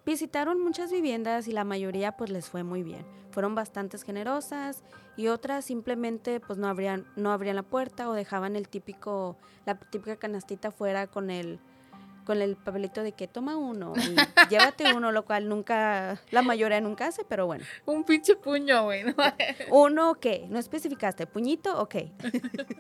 Visitaron 0.07 0.59
muchas 0.59 0.91
viviendas 0.91 1.49
y 1.49 1.53
la 1.53 1.65
mayoría 1.65 2.17
pues 2.17 2.31
les 2.31 2.49
fue 2.49 2.63
muy 2.63 2.83
bien. 2.83 3.05
Fueron 3.31 3.55
bastantes 3.55 4.05
generosas 4.05 4.83
y 5.19 5.29
otras 5.29 5.67
simplemente 5.67 6.41
pues 6.41 6.59
no 6.59 6.69
abrían, 6.69 7.05
no 7.15 7.31
abrían 7.31 7.57
la 7.57 7.63
puerta 7.63 8.09
o 8.09 8.15
dejaban 8.15 8.57
el 8.57 8.71
típico, 8.71 9.37
la 9.67 9.79
típica 9.79 10.17
canastita 10.17 10.71
fuera 10.71 11.09
con 11.09 11.29
el, 11.29 11.61
con 12.29 12.43
el 12.43 12.57
papelito 12.57 13.03
de 13.03 13.13
que 13.13 13.27
toma 13.27 13.57
uno 13.57 13.95
y 13.97 13.97
llévate 14.51 14.93
uno, 14.95 15.13
lo 15.13 15.25
cual 15.25 15.49
nunca, 15.49 16.21
la 16.31 16.43
mayoría 16.43 16.79
nunca 16.79 17.07
hace, 17.07 17.25
pero 17.25 17.47
bueno. 17.47 17.65
Un 17.87 18.05
pinche 18.05 18.37
puño, 18.37 18.85
güey. 18.85 19.03
¿no? 19.05 19.15
Uno, 19.71 20.11
ok, 20.11 20.27
no 20.51 20.59
especificaste, 20.59 21.27
puñito, 21.27 21.81
ok. 21.81 21.95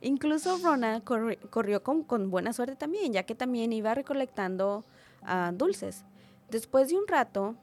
Incluso 0.00 0.58
Rona 0.58 1.04
corri- 1.04 1.38
corrió 1.50 1.84
con, 1.84 2.02
con 2.02 2.30
buena 2.30 2.52
suerte 2.52 2.74
también, 2.74 3.12
ya 3.12 3.22
que 3.22 3.36
también 3.36 3.72
iba 3.72 3.94
recolectando 3.94 4.84
ah, 5.22 5.52
dulces. 5.54 6.04
Después 6.50 6.88
de 6.88 6.96
un 6.96 7.06
rato, 7.06 7.54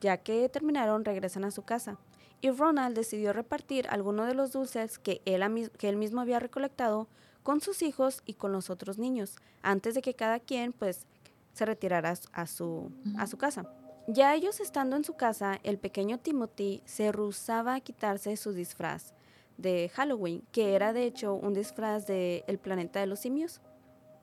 ya 0.00 0.16
que 0.16 0.48
terminaron, 0.48 1.04
regresan 1.04 1.44
a 1.44 1.50
su 1.50 1.60
casa. 1.62 1.98
Y 2.40 2.48
Ronald 2.50 2.96
decidió 2.96 3.34
repartir 3.34 3.86
algunos 3.90 4.26
de 4.28 4.34
los 4.34 4.50
dulces 4.50 4.98
que 4.98 5.20
él, 5.26 5.70
que 5.76 5.90
él 5.90 5.96
mismo 5.96 6.22
había 6.22 6.38
recolectado 6.40 7.06
con 7.42 7.60
sus 7.60 7.82
hijos 7.82 8.22
y 8.24 8.34
con 8.34 8.52
los 8.52 8.70
otros 8.70 8.98
niños, 8.98 9.36
antes 9.62 9.94
de 9.94 10.02
que 10.02 10.14
cada 10.14 10.38
quien 10.40 10.72
pues 10.72 11.06
se 11.52 11.64
retirara 11.66 12.10
a 12.32 12.46
su- 12.46 12.90
a 13.18 13.26
su, 13.26 13.36
casa. 13.36 13.66
Ya 14.08 14.34
ellos 14.34 14.58
estando 14.60 14.96
en 14.96 15.04
su 15.04 15.14
casa, 15.14 15.60
el 15.62 15.78
pequeño 15.78 16.18
Timothy 16.18 16.82
se 16.86 17.12
rehusaba 17.12 17.74
a 17.74 17.80
quitarse 17.80 18.36
su 18.36 18.52
disfraz 18.52 19.12
de 19.58 19.90
Halloween, 19.94 20.42
que 20.50 20.74
era 20.74 20.92
de 20.92 21.04
hecho 21.04 21.34
un 21.34 21.52
disfraz 21.54 22.06
de 22.06 22.42
El 22.48 22.58
planeta 22.58 23.00
de 23.00 23.06
los 23.06 23.20
simios. 23.20 23.60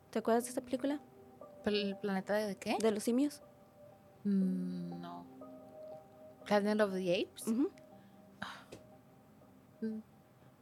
¿Te 0.09 0.19
acuerdas 0.19 0.43
de 0.45 0.49
esta 0.49 0.61
película? 0.61 0.99
¿El 1.65 1.97
planeta 1.97 2.33
de 2.33 2.55
qué? 2.57 2.77
De 2.81 2.91
los 2.91 3.03
simios. 3.03 3.41
Mm, 4.23 4.99
no. 4.99 5.25
Planet 6.45 6.81
of 6.81 6.91
the 6.93 7.13
Apes. 7.27 7.47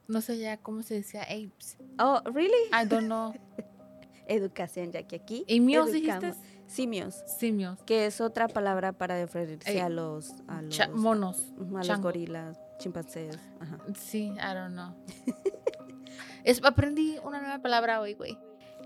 No 0.07 0.21
sé 0.21 0.37
ya 0.37 0.57
cómo 0.57 0.83
se 0.83 0.95
decía 0.95 1.23
apes. 1.23 1.77
Oh, 1.99 2.21
really? 2.25 2.51
I 2.71 2.85
don't 2.87 3.05
know. 3.05 3.33
Educación, 4.27 4.91
ya 4.91 5.03
que 5.03 5.17
aquí. 5.17 5.45
¿Simios 5.47 5.89
educamos. 5.89 6.21
dijiste? 6.23 6.47
Simios, 6.67 7.23
Simios. 7.39 7.81
que 7.83 8.05
es 8.07 8.19
otra 8.19 8.49
palabra 8.49 8.91
para 8.91 9.15
referirse 9.21 9.71
Ey, 9.71 9.79
a 9.79 9.87
los, 9.87 10.33
a 10.49 10.61
los, 10.61 10.75
Cha- 10.75 10.89
monos. 10.89 11.53
ujú, 11.57 11.77
a 11.77 11.83
los 11.85 12.01
gorilas, 12.01 12.59
chimpancés. 12.77 13.39
Ajá. 13.61 13.77
Sí, 13.97 14.33
I 14.35 14.53
don't 14.53 14.73
know. 14.73 14.93
es, 16.43 16.61
aprendí 16.63 17.17
una 17.23 17.39
nueva 17.39 17.59
palabra 17.59 18.01
hoy, 18.01 18.15
güey. 18.15 18.37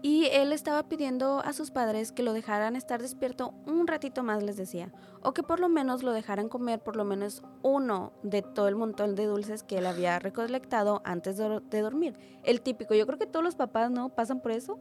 Y 0.03 0.25
él 0.31 0.51
estaba 0.51 0.89
pidiendo 0.89 1.41
a 1.41 1.53
sus 1.53 1.70
padres 1.70 2.12
que 2.12 2.24
lo 2.24 2.34
dejaran 2.34 2.75
estar 2.75 3.01
despierto 3.01 3.53
un 3.67 3.86
ratito 3.86 4.24
más, 4.24 4.41
les 4.41 4.58
decía. 4.58 4.91
O 5.22 5.34
que 5.34 5.43
por 5.43 5.60
lo 5.60 5.70
menos 5.70 6.01
lo 6.01 6.12
dejaran 6.12 6.50
comer 6.50 6.79
por 6.79 6.96
lo 6.96 7.05
menos 7.05 7.43
uno 7.62 8.12
de 8.24 8.41
todo 8.41 8.67
el 8.67 8.75
montón 8.75 9.13
de 9.13 9.25
dulces 9.25 9.62
que 9.62 9.77
él 9.77 9.86
había 9.86 10.17
recolectado 10.20 11.01
antes 11.05 11.38
de, 11.38 11.62
de 11.70 11.81
dormir. 11.81 12.17
El 12.43 12.62
típico, 12.62 12.96
yo 12.96 13.05
creo 13.05 13.20
que 13.20 13.27
todos 13.27 13.46
los 13.46 13.55
papás, 13.55 13.91
¿no? 13.91 14.10
Pasan 14.10 14.39
por 14.41 14.51
eso. 14.51 14.79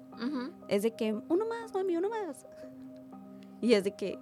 Es 0.68 0.82
de 0.82 0.92
que, 0.92 1.12
uno 1.12 1.46
más, 1.46 1.74
mami, 1.74 1.96
uno 1.96 2.08
más. 2.08 2.46
Y 3.62 3.74
es 3.74 3.84
de 3.84 3.94
que 3.94 4.18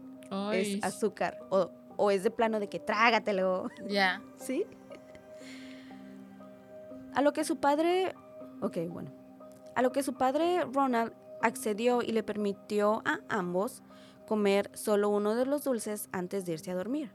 es 0.52 0.82
azúcar. 0.82 1.38
O, 1.48 1.70
o 1.96 2.10
es 2.10 2.24
de 2.24 2.30
plano 2.32 2.58
de 2.58 2.68
que 2.68 2.80
trágatelo. 2.80 3.68
Ya. 3.86 4.20
¿Sí? 4.36 4.64
A 7.14 7.22
lo 7.22 7.32
que 7.32 7.44
su 7.44 7.56
padre, 7.56 8.14
ok, 8.60 8.78
bueno, 8.88 9.10
a 9.78 9.82
lo 9.82 9.92
que 9.92 10.02
su 10.02 10.14
padre 10.14 10.64
Ronald 10.72 11.12
accedió 11.40 12.02
y 12.02 12.10
le 12.10 12.24
permitió 12.24 13.00
a 13.04 13.20
ambos 13.28 13.84
comer 14.26 14.72
solo 14.74 15.08
uno 15.08 15.36
de 15.36 15.46
los 15.46 15.62
dulces 15.62 16.08
antes 16.10 16.44
de 16.44 16.54
irse 16.54 16.72
a 16.72 16.74
dormir. 16.74 17.12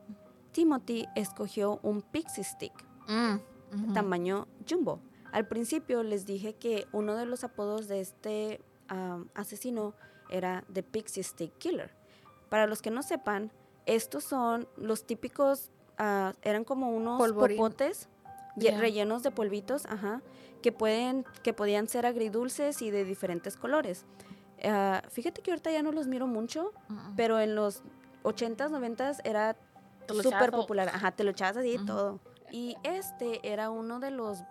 Timothy 0.53 1.05
escogió 1.13 1.81
un 1.83 2.01
pixie 2.01 2.45
stick, 2.45 2.71
Mm, 3.09 3.93
tamaño 3.93 4.47
jumbo. 4.65 5.01
Al 5.33 5.45
principio 5.45 6.03
les 6.03 6.25
dije 6.25 6.53
que 6.53 6.87
uno 6.93 7.17
de 7.17 7.25
los 7.25 7.43
apodos 7.43 7.89
de 7.89 7.99
este 7.99 8.61
asesino 9.33 9.93
era 10.29 10.63
The 10.71 10.83
Pixie 10.83 11.23
Stick 11.23 11.57
Killer. 11.57 11.91
Para 12.47 12.65
los 12.65 12.81
que 12.81 12.91
no 12.91 13.03
sepan, 13.03 13.51
estos 13.85 14.23
son 14.23 14.69
los 14.77 15.05
típicos, 15.05 15.69
ah, 15.97 16.31
eran 16.43 16.63
como 16.63 16.91
unos 16.91 17.17
Polvorín. 17.17 17.57
popotes 17.57 18.07
rellenos 18.55 19.23
de 19.23 19.31
polvitos, 19.31 19.85
ajá, 19.85 20.21
que 20.61 20.71
pueden, 20.71 21.25
que 21.43 21.53
podían 21.53 21.87
ser 21.87 22.05
agridulces 22.05 22.81
y 22.81 22.91
de 22.91 23.05
diferentes 23.05 23.57
colores. 23.57 24.05
Ah, 24.63 25.01
fíjate 25.09 25.41
que 25.41 25.51
ahorita 25.51 25.71
ya 25.71 25.83
no 25.83 25.91
los 25.91 26.07
miro 26.07 26.27
mucho, 26.27 26.71
pero 27.15 27.39
en 27.39 27.55
los 27.55 27.83
80s, 28.23 28.69
90s 28.69 29.21
era 29.23 29.57
súper 30.07 30.51
popular. 30.51 30.89
Ajá, 30.89 31.11
te 31.11 31.23
lo 31.23 31.31
echabas 31.31 31.57
así 31.57 31.77
todo. 31.85 32.19
Y 32.51 32.77
este 32.83 33.51
era 33.51 33.71
uno 33.71 33.99
de 33.99 34.11
los, 34.11 34.43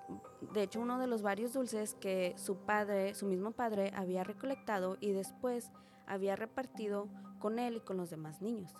de 0.52 0.64
hecho, 0.64 0.80
uno 0.80 0.98
de 0.98 1.06
los 1.06 1.22
varios 1.22 1.52
dulces 1.52 1.94
que 1.94 2.34
su 2.36 2.56
padre, 2.56 3.14
su 3.14 3.26
mismo 3.26 3.52
padre, 3.52 3.92
había 3.94 4.24
recolectado 4.24 4.96
y 5.00 5.12
después 5.12 5.70
había 6.06 6.34
repartido 6.34 7.08
con 7.38 7.60
él 7.60 7.76
y 7.76 7.80
con 7.80 7.96
los 7.96 8.10
demás 8.10 8.42
niños. 8.42 8.74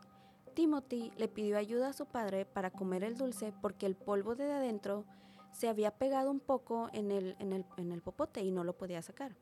Timothy 0.54 1.12
le 1.16 1.28
pidió 1.28 1.58
ayuda 1.58 1.88
a 1.88 1.92
su 1.92 2.06
padre 2.06 2.44
para 2.44 2.70
comer 2.70 3.04
el 3.04 3.16
dulce 3.16 3.52
porque 3.60 3.86
el 3.86 3.96
polvo 3.96 4.34
de 4.34 4.52
adentro 4.52 5.04
se 5.52 5.68
había 5.68 5.90
pegado 5.90 6.30
un 6.30 6.40
poco 6.40 6.88
en 6.92 7.10
el, 7.10 7.36
en 7.38 7.52
el, 7.52 7.64
en 7.76 7.92
el 7.92 8.02
popote 8.02 8.42
y 8.42 8.50
no 8.50 8.64
lo 8.64 8.76
podía 8.76 9.02
sacar. 9.02 9.36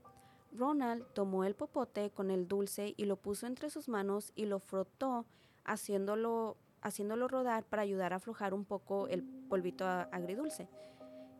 Ronald 0.52 1.04
tomó 1.14 1.44
el 1.44 1.54
popote 1.54 2.10
con 2.10 2.30
el 2.30 2.48
dulce 2.48 2.94
y 2.96 3.04
lo 3.04 3.16
puso 3.16 3.46
entre 3.46 3.70
sus 3.70 3.88
manos 3.88 4.32
y 4.34 4.46
lo 4.46 4.58
frotó 4.58 5.26
haciéndolo, 5.64 6.56
haciéndolo 6.82 7.28
rodar 7.28 7.64
para 7.64 7.82
ayudar 7.82 8.12
a 8.12 8.16
aflojar 8.16 8.54
un 8.54 8.64
poco 8.64 9.06
el 9.08 9.22
polvito 9.22 9.86
agridulce. 9.86 10.68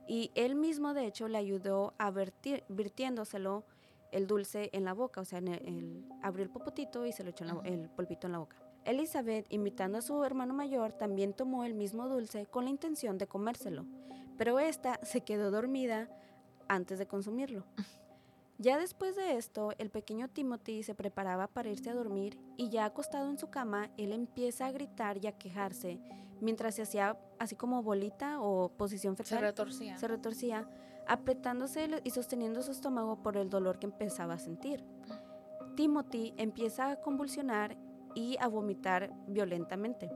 Y 0.06 0.30
él 0.34 0.54
mismo, 0.54 0.94
de 0.94 1.06
hecho, 1.06 1.28
le 1.28 1.38
ayudó 1.38 1.94
a 1.98 2.10
vertir, 2.10 2.64
virtiéndoselo 2.68 3.64
el 4.12 4.26
dulce 4.26 4.70
en 4.72 4.84
la 4.84 4.92
boca, 4.92 5.20
o 5.20 5.24
sea, 5.24 5.38
en 5.38 5.48
el, 5.48 6.04
abrió 6.22 6.44
el 6.44 6.50
popotito 6.50 7.06
y 7.06 7.12
se 7.12 7.22
lo 7.22 7.30
echó 7.30 7.44
en 7.64 7.82
el 7.82 7.90
polvito 7.90 8.26
en 8.26 8.32
la 8.32 8.38
boca. 8.38 8.56
Elizabeth, 8.84 9.46
imitando 9.50 9.98
a 9.98 10.02
su 10.02 10.22
hermano 10.24 10.54
mayor, 10.54 10.92
también 10.92 11.32
tomó 11.32 11.64
el 11.64 11.74
mismo 11.74 12.08
dulce 12.08 12.46
con 12.46 12.64
la 12.64 12.70
intención 12.70 13.18
de 13.18 13.26
comérselo, 13.26 13.84
pero 14.36 14.58
esta 14.58 14.98
se 15.02 15.20
quedó 15.22 15.50
dormida 15.50 16.08
antes 16.68 16.98
de 16.98 17.06
consumirlo. 17.06 17.64
Ya 18.58 18.78
después 18.78 19.16
de 19.16 19.36
esto, 19.36 19.72
el 19.78 19.90
pequeño 19.90 20.28
Timothy 20.28 20.82
se 20.82 20.94
preparaba 20.94 21.46
para 21.46 21.70
irse 21.70 21.88
a 21.88 21.94
dormir 21.94 22.38
y 22.58 22.68
ya 22.68 22.84
acostado 22.84 23.30
en 23.30 23.38
su 23.38 23.48
cama, 23.48 23.90
él 23.96 24.12
empieza 24.12 24.66
a 24.66 24.72
gritar 24.72 25.22
y 25.22 25.26
a 25.28 25.38
quejarse 25.38 25.98
mientras 26.40 26.74
se 26.74 26.82
hacía 26.82 27.18
así 27.38 27.56
como 27.56 27.82
bolita 27.82 28.40
o 28.40 28.68
posición 28.70 29.16
Se 29.16 29.24
fetal. 29.24 29.42
retorcía. 29.42 29.96
Se 29.96 30.08
retorcía, 30.08 30.68
apretándose 31.06 31.88
y 32.04 32.10
sosteniendo 32.10 32.62
su 32.62 32.72
estómago 32.72 33.22
por 33.22 33.36
el 33.36 33.48
dolor 33.50 33.78
que 33.78 33.86
empezaba 33.86 34.34
a 34.34 34.38
sentir. 34.38 34.84
Timothy 35.76 36.34
empieza 36.36 36.90
a 36.90 37.00
convulsionar 37.00 37.76
y 38.14 38.36
a 38.40 38.48
vomitar 38.48 39.12
violentamente. 39.26 40.10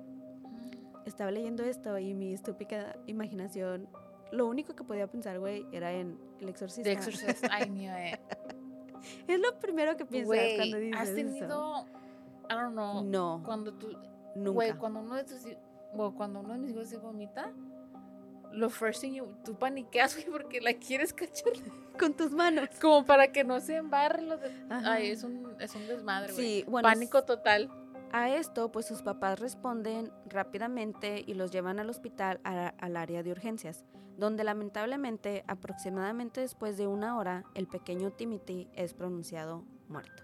Estaba 1.04 1.30
leyendo 1.30 1.62
esto 1.64 1.98
y 1.98 2.14
mi 2.14 2.32
estúpida 2.32 2.96
imaginación, 3.06 3.88
lo 4.32 4.46
único 4.46 4.74
que 4.74 4.84
podía 4.84 5.06
pensar, 5.06 5.38
güey, 5.38 5.66
era 5.70 5.92
en 5.92 6.18
El 6.40 6.48
Exorcista. 6.48 6.82
The 6.84 6.92
Exorcist, 6.92 7.44
I 7.44 7.66
knew 7.66 7.92
it. 7.92 8.18
Es 9.28 9.38
lo 9.38 9.58
primero 9.58 9.96
que 9.98 10.06
piensas 10.06 10.26
Güey, 10.28 10.56
cuando 10.56 10.78
dices 10.78 11.00
has 11.00 11.08
eso. 11.08 11.16
tenido, 11.16 11.86
I 12.50 12.54
don't 12.54 12.72
know, 12.72 13.04
No, 13.04 13.42
cuando 13.44 13.74
tú, 13.74 13.88
nunca. 14.34 14.50
güey, 14.50 14.72
cuando 14.78 15.00
uno 15.00 15.14
de 15.16 15.24
tus, 15.24 15.44
bueno, 15.92 16.14
cuando 16.16 16.40
uno 16.40 16.54
de 16.54 16.58
mis 16.58 16.70
hijos 16.70 16.88
se 16.88 16.96
vomita, 16.96 17.52
lo 18.52 18.70
first 18.70 19.02
thing 19.02 19.12
you, 19.12 19.26
tú 19.44 19.54
paniqueas, 19.56 20.14
güey, 20.16 20.30
porque 20.30 20.60
la 20.62 20.72
quieres 20.74 21.12
cachar, 21.12 21.52
Con 21.98 22.14
tus 22.14 22.32
manos. 22.32 22.68
como 22.80 23.04
para 23.04 23.30
que 23.30 23.44
no 23.44 23.60
se 23.60 23.76
embarre 23.76 24.22
lo 24.22 24.38
de, 24.38 24.50
ay, 24.70 25.10
es 25.10 25.22
un, 25.22 25.54
es 25.60 25.74
un 25.74 25.86
desmadre, 25.86 26.32
güey. 26.32 26.44
Sí, 26.46 26.64
bueno, 26.66 26.88
Pánico 26.88 27.22
total. 27.24 27.70
A 28.16 28.28
esto, 28.28 28.70
pues 28.70 28.86
sus 28.86 29.02
papás 29.02 29.40
responden 29.40 30.12
rápidamente 30.26 31.24
y 31.26 31.34
los 31.34 31.50
llevan 31.50 31.80
al 31.80 31.90
hospital 31.90 32.40
al 32.44 32.96
área 32.96 33.24
de 33.24 33.32
urgencias, 33.32 33.84
donde 34.16 34.44
lamentablemente, 34.44 35.42
aproximadamente 35.48 36.40
después 36.40 36.76
de 36.76 36.86
una 36.86 37.18
hora, 37.18 37.42
el 37.56 37.66
pequeño 37.66 38.12
Timothy 38.12 38.68
es 38.72 38.94
pronunciado 38.94 39.64
muerto. 39.88 40.22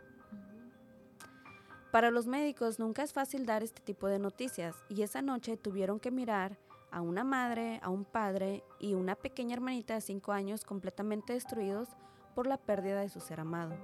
Para 1.91 2.13
los 2.13 2.29
médicos 2.29 2.79
nunca 2.79 3.03
es 3.03 3.13
fácil 3.13 3.45
dar 3.45 3.65
este 3.65 3.83
tipo 3.83 4.07
de 4.07 4.21
noticias 4.21 4.77
y 4.89 5.03
esa 5.03 5.21
noche 5.21 5.57
tuvieron 5.57 5.99
que 5.99 6.13
mirar 6.13 6.59
a 6.93 7.01
una 7.01 7.25
madre, 7.25 7.81
a 7.83 7.89
un 7.89 8.05
padre 8.05 8.63
y 8.79 8.95
una 8.95 9.17
pequeña 9.17 9.55
hermanita 9.55 9.95
de 9.95 10.01
5 10.01 10.31
años 10.31 10.65
completamente 10.65 11.33
destruidos 11.33 11.89
por 12.37 12.47
la 12.47 12.57
pérdida 12.57 13.01
de 13.01 13.09
su 13.09 13.19
ser 13.19 13.41
amado. 13.41 13.75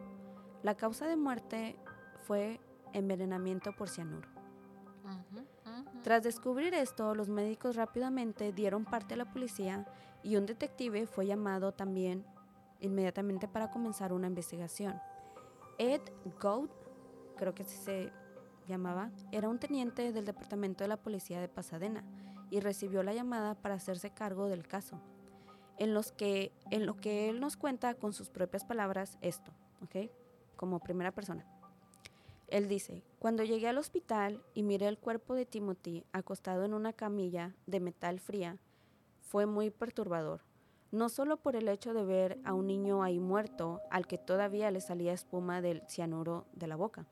La 0.63 0.77
causa 0.77 1.09
de 1.09 1.17
muerte 1.17 1.77
fue 2.21 2.61
envenenamiento 2.97 3.73
por 3.73 3.89
cianuro. 3.89 4.29
Tras 6.03 6.23
descubrir 6.23 6.75
esto, 6.75 7.15
los 7.15 7.29
médicos 7.29 7.77
rápidamente 7.77 8.53
dieron 8.53 8.85
parte 8.85 9.15
a 9.15 9.17
la 9.17 9.31
policía 9.31 9.87
y 10.23 10.37
un 10.37 10.47
detective 10.47 11.07
fue 11.07 11.27
llamado 11.27 11.73
también 11.73 12.25
inmediatamente 12.81 13.49
para 13.49 13.71
comenzar 13.71 14.13
una 14.13 14.27
investigación. 14.27 15.01
Ed 15.79 16.01
Gould, 16.41 16.71
creo 17.37 17.55
que 17.55 17.63
así 17.63 17.77
se 17.77 18.13
llamaba, 18.67 19.11
era 19.33 19.49
un 19.49 19.59
teniente 19.59 20.13
del 20.13 20.25
departamento 20.25 20.85
de 20.85 20.89
la 20.89 20.97
policía 20.97 21.41
de 21.41 21.49
Pasadena 21.49 22.05
y 22.51 22.61
recibió 22.61 23.03
la 23.03 23.15
llamada 23.15 23.55
para 23.55 23.75
hacerse 23.75 24.11
cargo 24.11 24.49
del 24.49 24.67
caso. 24.67 25.01
En, 25.79 25.93
los 25.93 26.11
que, 26.13 26.53
en 26.71 26.87
lo 26.87 26.97
que 26.97 27.29
él 27.29 27.41
nos 27.41 27.57
cuenta 27.57 27.95
con 27.95 28.15
sus 28.15 28.31
propias 28.31 28.65
palabras 28.65 29.19
esto, 29.21 29.53
¿ok? 29.83 30.11
Como 30.57 30.81
primera 30.81 31.13
persona. 31.13 31.45
Él 32.49 32.69
dice, 32.69 33.03
cuando 33.19 33.43
llegué 33.43 33.69
al 33.69 33.79
hospital 33.79 34.43
y 34.55 34.63
miré 34.63 34.87
el 34.87 34.99
cuerpo 34.99 35.35
de 35.35 35.47
Timothy 35.47 36.05
acostado 36.13 36.65
en 36.65 36.75
una 36.75 36.93
camilla 36.93 37.57
de 37.67 37.81
metal 37.81 38.21
fría, 38.21 38.59
fue 39.21 39.47
muy 39.47 39.71
perturbador. 39.71 40.43
No 40.93 41.09
solo 41.09 41.37
por 41.37 41.57
el 41.57 41.69
hecho 41.69 41.93
de 41.93 42.05
ver 42.05 42.39
a 42.45 42.55
un 42.55 42.69
niño 42.69 43.03
ahí 43.03 43.19
muerto 43.19 43.81
al 43.91 44.07
que 44.07 44.19
todavía 44.19 44.71
le 44.71 44.81
salía 44.81 45.13
espuma 45.13 45.61
del 45.61 45.83
cianuro 45.89 46.47
de 46.53 46.69
la 46.69 46.77
boca, 46.77 47.07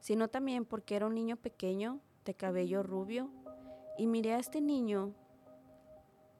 sino 0.00 0.28
también 0.28 0.64
porque 0.64 0.96
era 0.96 1.06
un 1.06 1.14
niño 1.14 1.36
pequeño, 1.36 2.00
de 2.24 2.34
cabello 2.34 2.82
rubio, 2.82 3.30
y 3.96 4.06
miré 4.06 4.34
a 4.34 4.38
este 4.38 4.60
niño 4.60 5.14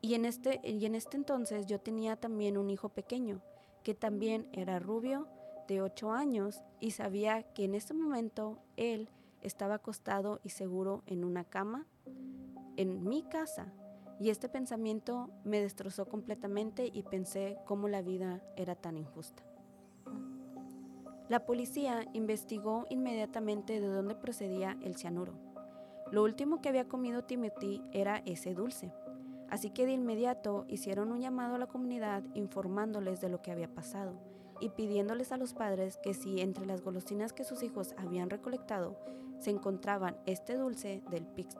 y 0.00 0.14
en 0.14 0.24
este, 0.24 0.60
y 0.62 0.84
en 0.86 0.94
este 0.94 1.16
entonces 1.16 1.66
yo 1.66 1.80
tenía 1.80 2.16
también 2.16 2.56
un 2.56 2.70
hijo 2.70 2.88
pequeño, 2.88 3.40
que 3.82 3.94
también 3.94 4.48
era 4.52 4.78
rubio, 4.78 5.28
de 5.68 5.82
8 5.82 6.10
años, 6.12 6.64
y 6.80 6.92
sabía 6.92 7.42
que 7.52 7.64
en 7.64 7.74
ese 7.74 7.94
momento 7.94 8.58
él 8.76 9.10
estaba 9.42 9.74
acostado 9.74 10.40
y 10.42 10.48
seguro 10.48 11.02
en 11.06 11.24
una 11.24 11.44
cama 11.44 11.86
en 12.76 13.04
mi 13.04 13.22
casa. 13.22 13.72
Y 14.18 14.30
este 14.30 14.48
pensamiento 14.48 15.30
me 15.44 15.60
destrozó 15.60 16.08
completamente 16.08 16.90
y 16.92 17.02
pensé 17.02 17.58
cómo 17.66 17.86
la 17.86 18.02
vida 18.02 18.42
era 18.56 18.74
tan 18.74 18.96
injusta. 18.96 19.44
La 21.28 21.44
policía 21.44 22.08
investigó 22.14 22.86
inmediatamente 22.88 23.80
de 23.80 23.86
dónde 23.86 24.14
procedía 24.14 24.76
el 24.82 24.96
cianuro. 24.96 25.34
Lo 26.10 26.24
último 26.24 26.62
que 26.62 26.70
había 26.70 26.88
comido 26.88 27.24
Timothy 27.24 27.82
era 27.92 28.22
ese 28.24 28.54
dulce. 28.54 28.92
Así 29.50 29.70
que 29.70 29.86
de 29.86 29.92
inmediato 29.92 30.64
hicieron 30.68 31.12
un 31.12 31.20
llamado 31.20 31.54
a 31.54 31.58
la 31.58 31.66
comunidad 31.66 32.24
informándoles 32.34 33.20
de 33.20 33.28
lo 33.28 33.42
que 33.42 33.52
había 33.52 33.72
pasado 33.72 34.18
y 34.60 34.68
pidiéndoles 34.70 35.32
a 35.32 35.36
los 35.36 35.54
padres 35.54 35.98
que 35.98 36.14
si 36.14 36.40
entre 36.40 36.66
las 36.66 36.82
golosinas 36.82 37.32
que 37.32 37.44
sus 37.44 37.62
hijos 37.62 37.94
habían 37.98 38.30
recolectado 38.30 38.96
se 39.38 39.50
encontraban 39.50 40.16
este 40.26 40.56
dulce 40.56 41.02
del, 41.10 41.24
pix- 41.26 41.56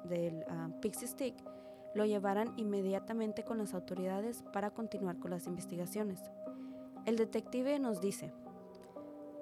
ah, 0.49 0.69
Pixie 0.81 1.07
Stick, 1.09 1.35
lo 1.95 2.05
llevaran 2.05 2.53
inmediatamente 2.57 3.45
con 3.45 3.59
las 3.59 3.73
autoridades 3.75 4.43
para 4.53 4.71
continuar 4.71 5.19
con 5.19 5.31
las 5.31 5.47
investigaciones. 5.47 6.21
El 7.07 7.17
detective 7.17 7.79
nos 7.79 8.01
dice, 8.01 8.33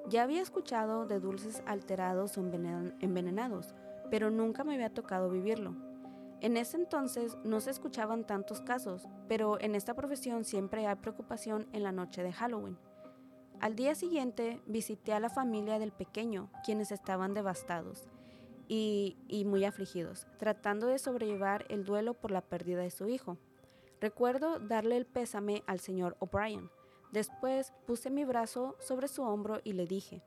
ya 0.09 0.23
había 0.23 0.43
escuchado 0.43 1.07
de 1.07 1.19
dulces 1.19 1.63
alterados 1.67 2.37
o 2.39 2.43
envenen- 2.43 2.95
envenenados, 3.01 3.75
pero 4.11 4.31
nunca 4.31 4.63
me 4.65 4.75
había 4.75 4.95
tocado 4.95 5.31
vivirlo. 5.31 5.75
En 6.41 6.57
ese 6.59 6.77
entonces 6.77 7.37
no 7.43 7.61
se 7.61 7.71
escuchaban 7.71 8.25
tantos 8.25 8.61
casos, 8.61 9.09
pero 9.27 9.59
en 9.61 9.75
esta 9.75 9.95
profesión 9.95 10.45
siempre 10.45 10.87
hay 10.87 10.95
preocupación 10.97 11.67
en 11.73 11.83
la 11.83 11.93
noche 11.93 12.23
de 12.23 12.33
Halloween. 12.33 12.77
Al 13.61 13.75
día 13.75 13.95
siguiente 13.95 14.61
visité 14.67 15.15
a 15.15 15.21
la 15.21 15.31
familia 15.31 15.79
del 15.79 15.91
pequeño, 15.91 16.51
quienes 16.65 16.93
estaban 16.93 17.33
devastados 17.33 18.07
y, 18.69 19.17
muy 19.47 19.65
afligidos, 19.65 20.27
tratando 20.39 20.89
de 20.89 20.99
sobrellevar 20.99 21.65
el 21.71 21.85
duelo 21.85 22.15
por 22.15 22.31
la 22.31 22.43
pérdida 22.43 22.83
de 22.83 22.91
su 22.91 23.09
hijo. 23.09 23.39
Recuerdo 24.01 24.59
darle 24.59 24.99
el 24.99 25.07
pésame 25.07 25.63
al 25.67 25.81
señor 25.81 26.17
O'Brien. 26.19 26.71
Después 27.13 27.73
puse 27.87 28.11
mi 28.11 28.25
brazo 28.25 28.77
sobre 28.79 29.09
su 29.09 29.23
hombro 29.23 29.61
y 29.65 29.73
le 29.73 29.87
dije, 29.87 30.23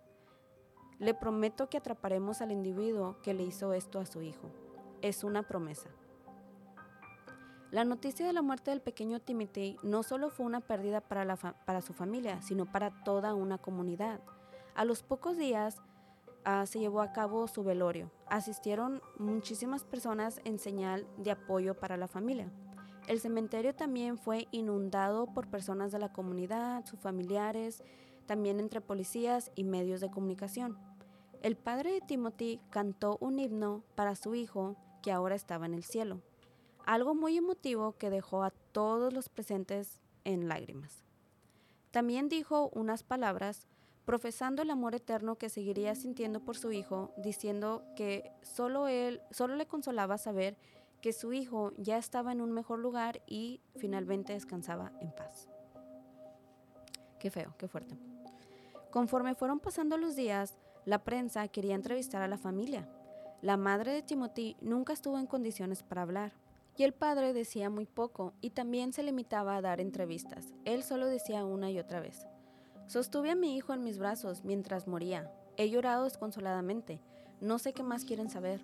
le 0.98 1.14
prometo 1.14 1.70
que 1.70 1.78
atraparemos 1.78 2.42
al 2.42 2.52
individuo 2.52 3.22
que 3.22 3.36
le 3.36 3.44
hizo 3.44 3.74
esto 3.74 4.00
a 4.00 4.06
su 4.06 4.22
hijo. 4.24 4.50
Es 5.02 5.24
una 5.24 5.44
promesa. 5.44 5.90
La 7.72 7.86
noticia 7.86 8.26
de 8.26 8.34
la 8.34 8.42
muerte 8.42 8.72
del 8.72 8.82
pequeño 8.82 9.20
Timothy 9.20 9.78
no 9.84 10.02
solo 10.02 10.32
fue 10.32 10.48
una 10.48 10.60
pérdida 10.60 11.02
para, 11.02 11.82
su 11.82 11.94
familia, 11.94 12.42
sino 12.42 12.66
para 12.66 13.04
toda 13.04 13.36
una 13.36 13.60
comunidad. 13.60 14.22
A 14.74 14.86
los 14.86 15.04
pocos 15.04 15.38
días 15.38 15.78
ah, 16.46 16.66
se 16.66 16.80
llevó 16.80 17.02
a 17.02 17.14
cabo 17.14 17.48
su 17.48 17.64
velorio. 17.64 18.10
Asistieron 18.26 19.04
muchísimas 19.20 19.84
personas 19.84 20.42
en 20.46 20.58
señal 20.58 21.06
de 21.18 21.30
apoyo 21.30 21.76
para 21.76 21.96
la 21.96 22.08
familia. 22.08 22.52
El 23.08 23.20
cementerio 23.20 23.76
también 23.76 24.18
fue 24.18 24.48
inundado 24.50 25.28
por 25.28 25.48
personas 25.48 25.92
de 25.92 26.00
la 26.00 26.12
comunidad, 26.12 26.88
sus 26.88 27.00
familiares, 27.00 27.84
también 28.26 28.60
entre 28.60 28.82
policías 28.82 29.52
y 29.56 29.64
medios 29.64 30.02
de 30.02 30.10
comunicación. 30.10 30.76
El 31.44 31.56
padre 31.56 31.92
de 31.92 32.02
Timothy 32.02 32.62
cantó 32.72 33.18
un 33.22 33.38
himno 33.38 33.84
para 33.94 34.16
su 34.16 34.34
hijo 34.34 34.76
que 35.04 35.12
ahora 35.12 35.36
estaba 35.36 35.68
en 35.68 35.76
el 35.76 35.84
cielo. 35.84 36.22
Algo 36.90 37.14
muy 37.14 37.38
emotivo 37.38 37.92
que 38.00 38.10
dejó 38.10 38.42
a 38.42 38.50
todos 38.50 39.14
los 39.14 39.30
presentes 39.30 40.02
en 40.24 40.48
lágrimas. 40.48 41.04
También 41.92 42.30
dijo 42.30 42.72
unas 42.74 43.04
palabras 43.04 43.68
profesando 44.06 44.64
el 44.64 44.72
amor 44.72 44.96
eterno 44.96 45.36
que 45.36 45.50
seguiría 45.50 45.94
sintiendo 45.94 46.40
por 46.40 46.58
su 46.58 46.72
hijo, 46.72 47.14
diciendo 47.16 47.84
que 47.96 48.32
solo 48.42 48.88
él, 48.88 49.22
solo 49.30 49.56
le 49.56 49.68
consolaba 49.68 50.18
saber 50.18 50.58
que 51.00 51.14
su 51.14 51.32
hijo 51.32 51.74
ya 51.78 52.00
estaba 52.00 52.32
en 52.32 52.42
un 52.42 52.54
mejor 52.54 52.80
lugar 52.80 53.22
y 53.28 53.62
finalmente 53.76 54.34
descansaba 54.34 54.92
en 55.00 55.12
paz. 55.12 55.48
Qué 57.20 57.30
feo, 57.30 57.54
qué 57.60 57.68
fuerte. 57.68 58.00
Conforme 58.90 59.36
fueron 59.36 59.60
pasando 59.60 59.96
los 60.00 60.16
días, 60.16 60.58
la 60.86 61.04
prensa 61.04 61.50
quería 61.50 61.76
entrevistar 61.76 62.24
a 62.24 62.28
la 62.28 62.40
familia. 62.40 62.90
La 63.44 63.58
madre 63.58 63.94
de 63.94 64.02
Timothy 64.02 64.58
nunca 64.60 64.92
estuvo 64.92 65.20
en 65.20 65.28
condiciones 65.28 65.84
para 65.84 66.02
hablar. 66.02 66.49
Y 66.80 66.86
el 66.86 66.94
padre 66.94 67.34
decía 67.34 67.70
muy 67.70 67.86
poco 67.86 68.32
y 68.40 68.52
también 68.52 68.94
se 68.94 69.04
limitaba 69.04 69.58
a 69.58 69.62
dar 69.62 69.82
entrevistas. 69.82 70.54
Él 70.64 70.82
solo 70.82 71.08
decía 71.08 71.44
una 71.44 71.70
y 71.70 71.78
otra 71.78 72.00
vez. 72.00 72.26
Sostuve 72.88 73.32
a 73.32 73.36
mi 73.36 73.58
hijo 73.58 73.74
en 73.74 73.84
mis 73.84 73.98
brazos 73.98 74.46
mientras 74.46 74.88
moría. 74.88 75.30
He 75.58 75.70
llorado 75.70 76.06
desconsoladamente. 76.06 77.02
No 77.42 77.60
sé 77.60 77.74
qué 77.74 77.84
más 77.84 78.06
quieren 78.06 78.30
saber. 78.30 78.62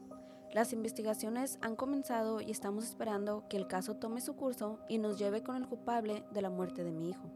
Las 0.54 0.72
investigaciones 0.72 1.60
han 1.62 1.76
comenzado 1.76 2.40
y 2.40 2.52
estamos 2.52 2.86
esperando 2.86 3.44
que 3.50 3.58
el 3.58 3.68
caso 3.68 3.98
tome 3.98 4.22
su 4.22 4.38
curso 4.38 4.80
y 4.88 4.98
nos 4.98 5.20
lleve 5.20 5.44
con 5.44 5.58
el 5.58 5.68
culpable 5.68 6.24
de 6.32 6.42
la 6.42 6.50
muerte 6.50 6.86
de 6.86 6.94
mi 6.94 7.10
hijo. 7.10 7.30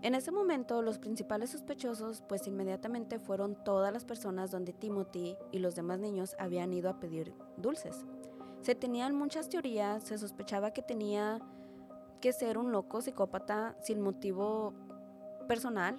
En 0.00 0.14
ese 0.14 0.30
momento, 0.30 0.80
los 0.80 0.98
principales 0.98 1.50
sospechosos, 1.50 2.22
pues 2.26 2.46
inmediatamente 2.46 3.18
fueron 3.18 3.62
todas 3.62 3.92
las 3.92 4.06
personas 4.06 4.50
donde 4.50 4.72
Timothy 4.72 5.36
y 5.52 5.58
los 5.58 5.74
demás 5.74 5.98
niños 5.98 6.34
habían 6.38 6.72
ido 6.72 6.88
a 6.88 6.98
pedir 6.98 7.34
dulces. 7.58 8.06
Se 8.64 8.74
tenían 8.74 9.14
muchas 9.14 9.50
teorías, 9.50 10.04
se 10.04 10.16
sospechaba 10.16 10.70
que 10.70 10.80
tenía 10.80 11.38
que 12.22 12.32
ser 12.32 12.56
un 12.56 12.72
loco 12.72 13.02
psicópata 13.02 13.76
sin 13.82 14.00
motivo 14.00 14.72
personal 15.46 15.98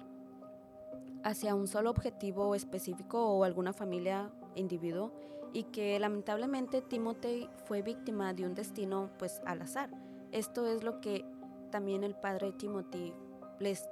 hacia 1.22 1.54
un 1.54 1.68
solo 1.68 1.90
objetivo 1.90 2.56
específico 2.56 3.24
o 3.24 3.44
alguna 3.44 3.72
familia 3.72 4.32
individuo 4.56 5.12
y 5.52 5.62
que 5.62 5.96
lamentablemente 6.00 6.82
Timothy 6.82 7.48
fue 7.66 7.82
víctima 7.82 8.34
de 8.34 8.46
un 8.46 8.54
destino 8.56 9.10
pues 9.16 9.40
al 9.46 9.62
azar. 9.62 9.88
Esto 10.32 10.66
es 10.66 10.82
lo 10.82 11.00
que 11.00 11.24
también 11.70 12.02
el 12.02 12.16
padre 12.16 12.50
Timothy 12.50 13.14
les 13.60 13.88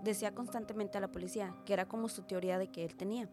decía 0.00 0.32
constantemente 0.32 0.96
a 0.96 1.00
la 1.00 1.10
policía, 1.10 1.56
que 1.66 1.72
era 1.72 1.88
como 1.88 2.08
su 2.08 2.22
teoría 2.22 2.58
de 2.58 2.68
que 2.68 2.84
él 2.84 2.94
tenía. 2.94 3.28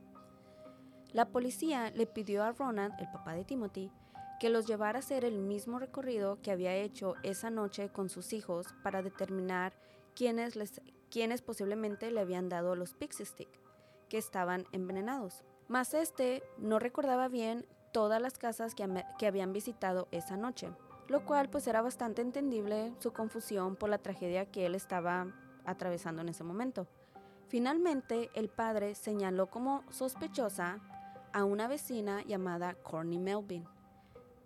La 1.11 1.25
policía 1.25 1.91
le 1.91 2.07
pidió 2.07 2.43
a 2.43 2.53
Ronald, 2.53 2.95
el 2.99 3.11
papá 3.11 3.35
de 3.35 3.45
Timothy, 3.45 3.91
que 4.39 4.49
los 4.49 4.65
llevara 4.65 4.97
a 4.97 4.99
hacer 4.99 5.25
el 5.25 5.37
mismo 5.37 5.79
recorrido 5.79 6.41
que 6.41 6.51
había 6.51 6.73
hecho 6.75 7.15
esa 7.23 7.49
noche 7.49 7.89
con 7.89 8.09
sus 8.09 8.33
hijos 8.33 8.67
para 8.83 9.01
determinar 9.01 9.73
quiénes, 10.15 10.55
les, 10.55 10.81
quiénes 11.11 11.41
posiblemente 11.41 12.09
le 12.09 12.21
habían 12.21 12.47
dado 12.49 12.75
los 12.75 12.93
Pixie 12.93 13.25
Stick, 13.25 13.49
que 14.07 14.17
estaban 14.17 14.65
envenenados. 14.71 15.43
Mas 15.67 15.93
este 15.93 16.41
no 16.57 16.79
recordaba 16.79 17.27
bien 17.27 17.65
todas 17.91 18.21
las 18.21 18.37
casas 18.37 18.75
que, 18.75 18.87
que 19.17 19.27
habían 19.27 19.51
visitado 19.51 20.07
esa 20.11 20.37
noche, 20.37 20.69
lo 21.07 21.25
cual 21.25 21.49
pues 21.49 21.67
era 21.67 21.81
bastante 21.81 22.21
entendible 22.21 22.93
su 22.99 23.11
confusión 23.11 23.75
por 23.75 23.89
la 23.89 23.97
tragedia 23.97 24.45
que 24.45 24.65
él 24.65 24.75
estaba 24.75 25.27
atravesando 25.65 26.21
en 26.21 26.29
ese 26.29 26.43
momento. 26.43 26.87
Finalmente, 27.49 28.29
el 28.35 28.47
padre 28.47 28.95
señaló 28.95 29.47
como 29.47 29.83
sospechosa 29.89 30.79
a 31.33 31.43
una 31.43 31.67
vecina 31.67 32.23
llamada 32.23 32.75
Corny 32.75 33.17
Melvin, 33.17 33.65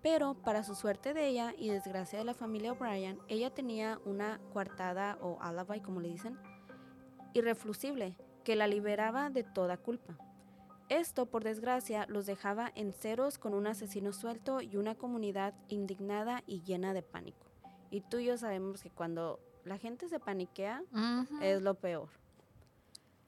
pero 0.03 0.33
para 0.33 0.63
su 0.63 0.75
suerte 0.75 1.13
de 1.13 1.29
ella 1.29 1.55
y 1.57 1.69
desgracia 1.69 2.19
de 2.19 2.25
la 2.25 2.33
familia 2.33 2.73
O'Brien, 2.73 3.19
ella 3.29 3.53
tenía 3.53 3.99
una 4.03 4.39
coartada 4.51 5.17
o 5.21 5.41
alibi, 5.41 5.79
como 5.79 6.01
le 6.01 6.09
dicen, 6.09 6.37
irreflusible, 7.33 8.17
que 8.43 8.57
la 8.57 8.67
liberaba 8.67 9.29
de 9.29 9.43
toda 9.43 9.77
culpa. 9.77 10.17
Esto, 10.89 11.25
por 11.25 11.45
desgracia, 11.45 12.05
los 12.09 12.25
dejaba 12.25 12.69
en 12.75 12.91
ceros 12.91 13.37
con 13.37 13.53
un 13.53 13.65
asesino 13.65 14.11
suelto 14.11 14.59
y 14.59 14.75
una 14.75 14.95
comunidad 14.95 15.53
indignada 15.69 16.43
y 16.45 16.61
llena 16.61 16.93
de 16.93 17.01
pánico. 17.01 17.47
Y 17.89 18.01
tú 18.01 18.17
y 18.17 18.25
yo 18.25 18.37
sabemos 18.37 18.83
que 18.83 18.89
cuando 18.89 19.39
la 19.63 19.77
gente 19.77 20.09
se 20.09 20.19
paniquea 20.19 20.83
es 21.41 21.61
lo 21.61 21.75
peor. 21.75 22.09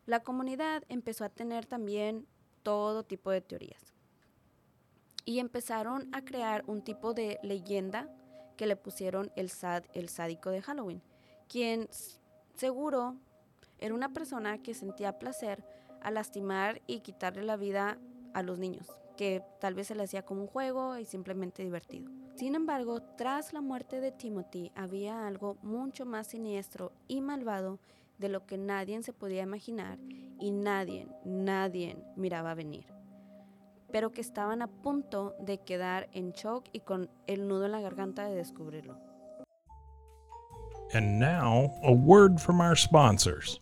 La 0.06 0.20
comunidad 0.20 0.84
empezó 0.90 1.24
a 1.24 1.30
tener 1.30 1.66
también 1.66 2.28
todo 2.64 3.04
tipo 3.04 3.32
de 3.32 3.40
teorías 3.40 3.95
y 5.26 5.40
empezaron 5.40 6.08
a 6.14 6.24
crear 6.24 6.64
un 6.68 6.82
tipo 6.82 7.14
de 7.14 7.40
leyenda 7.42 8.08
que 8.56 8.68
le 8.68 8.76
pusieron 8.76 9.32
el, 9.36 9.50
sad, 9.50 9.84
el 9.94 10.08
sádico 10.08 10.52
de 10.52 10.62
Halloween, 10.62 11.02
quien 11.50 11.90
seguro 12.56 13.16
era 13.80 13.94
una 13.94 14.14
persona 14.14 14.60
que 14.60 14.74
sentía 14.74 15.20
placer 15.20 15.66
a 16.02 16.12
lastimar 16.12 16.82
y 16.88 17.00
quitarle 17.00 17.44
la 17.44 17.58
vida 17.58 17.98
a 18.34 18.44
los 18.44 18.60
niños, 18.60 18.88
que 19.18 19.44
tal 19.60 19.74
vez 19.74 19.88
se 19.88 19.96
le 19.96 20.04
hacía 20.04 20.24
como 20.24 20.42
un 20.42 20.48
juego 20.48 20.98
y 20.98 21.06
simplemente 21.06 21.64
divertido. 21.64 22.10
Sin 22.36 22.54
embargo, 22.54 23.02
tras 23.18 23.54
la 23.54 23.62
muerte 23.62 24.02
de 24.02 24.12
Timothy 24.12 24.72
había 24.76 25.26
algo 25.26 25.58
mucho 25.64 26.06
más 26.06 26.28
siniestro 26.28 26.92
y 27.08 27.22
malvado 27.22 27.80
de 28.20 28.30
lo 28.30 28.46
que 28.46 28.58
nadie 28.58 29.02
se 29.04 29.14
podía 29.14 29.44
imaginar 29.44 29.98
y 30.40 30.52
nadie, 30.52 31.08
nadie 31.24 31.98
miraba 32.16 32.54
venir 32.54 32.95
pero 33.92 34.12
que 34.12 34.22
estaban 34.22 34.62
a 34.62 34.68
punto 34.68 35.36
de 35.40 35.60
quedar 35.60 36.10
en 36.14 36.32
shock 36.32 36.66
y 36.72 36.82
con 36.82 37.10
el 37.28 37.48
nudo 37.48 37.66
en 37.66 37.72
la 37.72 37.82
garganta 37.82 38.26
de 38.26 38.36
descubrirlo. 38.36 38.98
And 40.94 41.20
now, 41.20 41.72
a 41.84 41.92
word 41.92 42.40
from 42.40 42.62
our 42.62 42.78
sponsors. 42.78 43.60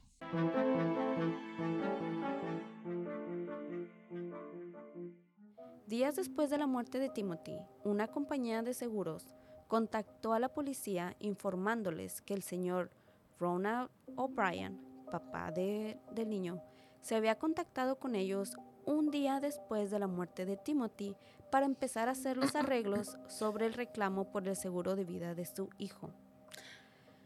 Días 5.87 6.15
después 6.15 6.49
de 6.49 6.57
la 6.57 6.65
muerte 6.65 6.97
de 6.97 7.09
Timothy, 7.09 7.59
una 7.83 8.07
compañía 8.07 8.63
de 8.63 8.73
seguros 8.73 9.35
contactó 9.67 10.33
a 10.33 10.39
la 10.39 10.49
policía 10.49 11.15
informándoles 11.19 12.21
que 12.21 12.33
el 12.33 12.41
señor 12.41 12.89
Ronald 13.39 13.89
O'Brien, 14.15 14.79
papá 15.11 15.51
del 15.51 16.29
niño, 16.29 16.61
se 17.01 17.15
había 17.15 17.37
contactado 17.37 17.99
con 17.99 18.15
ellos 18.15 18.55
un 18.85 19.11
día 19.11 19.39
después 19.39 19.91
de 19.91 19.99
la 19.99 20.07
muerte 20.07 20.45
de 20.45 20.57
Timothy 20.57 21.15
para 21.51 21.65
empezar 21.65 22.09
a 22.09 22.13
hacer 22.13 22.37
los 22.37 22.55
arreglos 22.55 23.17
sobre 23.27 23.65
el 23.65 23.73
reclamo 23.73 24.31
por 24.31 24.47
el 24.47 24.55
seguro 24.55 24.95
de 24.95 25.03
vida 25.03 25.35
de 25.35 25.45
su 25.45 25.69
hijo. 25.77 26.09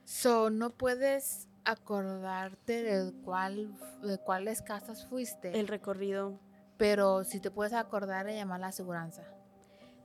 So, 0.04 0.50
no 0.50 0.70
puedes 0.70 1.48
acordarte 1.66 2.82
de 2.82 3.14
cuál 3.24 3.74
de 4.02 4.18
cuáles 4.18 4.62
casas 4.62 5.06
fuiste. 5.06 5.60
El 5.60 5.68
recorrido. 5.68 6.40
Pero 6.78 7.24
si 7.24 7.40
te 7.40 7.52
puedes 7.52 7.74
acordar 7.74 8.26
de 8.26 8.36
llamar 8.36 8.58
a 8.58 8.62
la 8.62 8.68
aseguranza. 8.68 9.24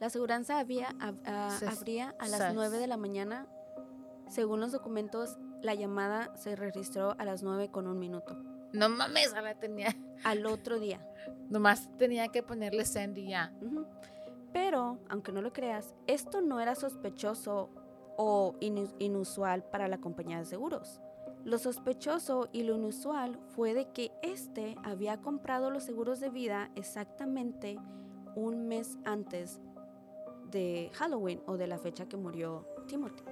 La 0.00 0.06
aseguranza 0.06 0.58
había, 0.58 0.88
abría 0.98 2.14
a 2.18 2.26
las 2.26 2.54
9 2.54 2.78
de 2.78 2.86
la 2.86 2.96
mañana. 2.96 3.46
Según 4.28 4.60
los 4.60 4.72
documentos, 4.72 5.38
la 5.60 5.74
llamada 5.74 6.34
se 6.36 6.56
registró 6.56 7.14
a 7.18 7.24
las 7.24 7.42
9 7.42 7.70
con 7.70 7.86
un 7.86 7.98
minuto. 7.98 8.34
No 8.72 8.88
mames, 8.88 9.32
la 9.32 9.54
tenía. 9.54 9.94
Al 10.24 10.46
otro 10.46 10.80
día. 10.80 11.06
Nomás 11.50 11.88
tenía 11.98 12.28
que 12.28 12.42
ponerle 12.42 12.84
send 12.84 13.18
y 13.18 13.28
ya. 13.28 13.52
Pero, 14.52 14.98
aunque 15.08 15.32
no 15.32 15.42
lo 15.42 15.52
creas, 15.52 15.94
esto 16.06 16.40
no 16.40 16.60
era 16.60 16.74
sospechoso 16.74 17.70
o 18.16 18.54
inusual 18.60 19.64
para 19.64 19.88
la 19.88 19.98
compañía 19.98 20.38
de 20.38 20.44
seguros. 20.44 21.00
Lo 21.44 21.58
sospechoso 21.58 22.48
y 22.52 22.62
lo 22.62 22.76
inusual 22.76 23.38
fue 23.56 23.74
de 23.74 23.90
que 23.90 24.12
éste 24.22 24.76
había 24.84 25.20
comprado 25.20 25.70
los 25.70 25.82
seguros 25.82 26.20
de 26.20 26.28
vida 26.28 26.70
exactamente 26.76 27.78
un 28.36 28.68
mes 28.68 28.96
antes 29.04 29.60
de 30.50 30.90
Halloween 30.94 31.42
o 31.46 31.56
de 31.56 31.66
la 31.66 31.78
fecha 31.78 32.06
que 32.06 32.16
murió 32.16 32.66
Timothy. 32.86 33.24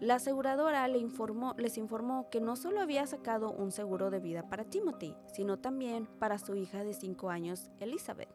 La 0.00 0.16
aseguradora 0.16 0.86
le 0.86 0.98
informó, 0.98 1.54
les 1.58 1.76
informó 1.76 2.30
que 2.30 2.40
no 2.40 2.54
solo 2.54 2.80
había 2.80 3.06
sacado 3.06 3.50
un 3.50 3.72
seguro 3.72 4.10
de 4.10 4.20
vida 4.20 4.48
para 4.48 4.64
Timothy, 4.64 5.16
sino 5.32 5.58
también 5.58 6.06
para 6.18 6.38
su 6.38 6.54
hija 6.54 6.84
de 6.84 6.94
5 6.94 7.30
años, 7.30 7.70
Elizabeth. 7.80 8.28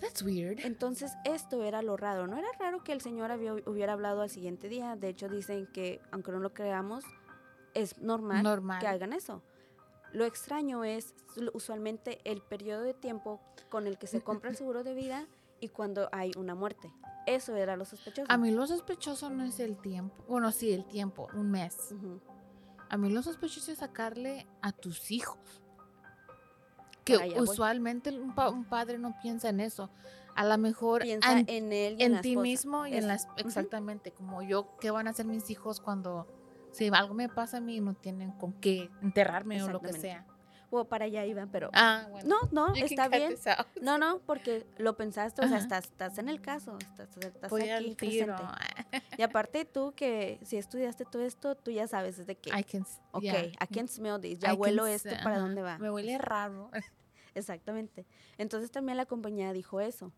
That's 0.00 0.22
weird. 0.22 0.58
Entonces 0.64 1.12
esto 1.24 1.62
era 1.62 1.82
lo 1.82 1.96
raro. 1.96 2.26
No 2.26 2.36
era 2.36 2.48
raro 2.58 2.82
que 2.82 2.92
el 2.92 3.00
señor 3.00 3.30
hubiera 3.66 3.92
hablado 3.92 4.22
al 4.22 4.30
siguiente 4.30 4.68
día. 4.68 4.96
De 4.96 5.08
hecho 5.08 5.28
dicen 5.28 5.68
que, 5.72 6.00
aunque 6.10 6.32
no 6.32 6.40
lo 6.40 6.52
creamos, 6.52 7.04
es 7.74 7.98
normal, 7.98 8.42
normal. 8.42 8.80
que 8.80 8.88
hagan 8.88 9.12
eso. 9.12 9.42
Lo 10.12 10.24
extraño 10.24 10.84
es 10.84 11.14
usualmente 11.54 12.20
el 12.24 12.42
periodo 12.42 12.82
de 12.82 12.94
tiempo 12.94 13.40
con 13.68 13.86
el 13.86 13.98
que 13.98 14.06
se 14.06 14.20
compra 14.20 14.50
el 14.50 14.56
seguro 14.56 14.82
de 14.84 14.94
vida 14.94 15.26
y 15.64 15.68
cuando 15.68 16.08
hay 16.12 16.32
una 16.36 16.54
muerte. 16.54 16.92
Eso 17.26 17.56
era 17.56 17.76
lo 17.76 17.84
sospechoso. 17.84 18.26
A 18.30 18.36
mí 18.36 18.50
lo 18.50 18.66
sospechoso 18.66 19.30
no 19.30 19.44
es 19.44 19.58
el 19.60 19.76
tiempo. 19.78 20.22
Bueno, 20.28 20.52
sí, 20.52 20.72
el 20.72 20.84
tiempo, 20.84 21.28
un 21.34 21.50
mes. 21.50 21.94
A 22.90 22.96
mí 22.96 23.10
lo 23.10 23.22
sospechoso 23.22 23.72
es 23.72 23.78
sacarle 23.78 24.46
a 24.60 24.72
tus 24.72 25.10
hijos. 25.10 25.62
Que 27.04 27.34
usualmente 27.38 28.10
un, 28.18 28.34
pa- 28.34 28.48
un 28.50 28.64
padre 28.64 28.98
no 28.98 29.14
piensa 29.20 29.48
en 29.50 29.60
eso. 29.60 29.90
A 30.34 30.44
lo 30.44 30.56
mejor 30.58 31.02
Piensa 31.02 31.38
en, 31.38 31.44
en 31.48 31.72
él 31.72 31.96
y 31.98 32.02
en 32.04 32.12
la 32.14 32.20
ti 32.20 32.30
esposa. 32.30 32.42
mismo 32.42 32.86
y 32.86 32.96
en 32.96 33.06
las 33.06 33.28
exactamente 33.36 34.10
como 34.10 34.42
yo 34.42 34.76
qué 34.80 34.90
van 34.90 35.06
a 35.06 35.10
hacer 35.10 35.26
mis 35.26 35.48
hijos 35.50 35.80
cuando 35.80 36.26
si 36.72 36.88
algo 36.92 37.14
me 37.14 37.28
pasa 37.28 37.58
a 37.58 37.60
mí 37.60 37.78
no 37.80 37.94
tienen 37.94 38.32
con 38.32 38.52
qué 38.54 38.90
enterrarme 39.00 39.62
o 39.62 39.68
lo 39.68 39.80
que 39.80 39.92
sea. 39.92 40.26
O 40.76 40.84
para 40.88 41.04
allá 41.04 41.24
iba, 41.24 41.46
pero... 41.46 41.70
Ah, 41.72 42.06
bueno. 42.10 42.28
No, 42.52 42.68
no, 42.68 42.74
You 42.74 42.84
está 42.86 43.08
bien. 43.08 43.34
No, 43.80 43.96
no, 43.98 44.18
porque 44.26 44.66
lo 44.78 44.96
pensaste, 44.96 45.44
o 45.44 45.48
sea, 45.48 45.58
estás, 45.58 45.84
estás 45.84 46.18
en 46.18 46.28
el 46.28 46.40
caso, 46.40 46.76
estás, 46.80 47.16
estás 47.16 47.50
Voy 47.50 47.68
aquí 47.68 47.94
presente. 47.94 48.42
Y 49.16 49.22
aparte 49.22 49.64
tú 49.64 49.92
que 49.94 50.40
si 50.42 50.56
estudiaste 50.56 51.04
todo 51.04 51.22
esto, 51.22 51.54
tú 51.54 51.70
ya 51.70 51.86
sabes 51.86 52.16
desde 52.16 52.34
que, 52.36 52.50
I 52.50 52.64
can, 52.64 52.84
ok, 53.12 53.22
yeah. 53.22 53.44
I 53.46 53.66
can 53.72 53.86
smell 53.88 54.20
this, 54.20 54.38
I 54.38 54.42
ya 54.42 54.48
can 54.50 54.58
huelo 54.60 54.86
esto, 54.86 55.10
¿para 55.22 55.38
dónde 55.38 55.62
va? 55.62 55.78
Me 55.78 55.90
huele 55.90 56.18
raro. 56.18 56.70
Exactamente. 57.34 58.06
Entonces 58.38 58.70
también 58.70 58.96
la 58.96 59.06
compañía 59.06 59.52
dijo 59.52 59.80
eso, 59.80 60.12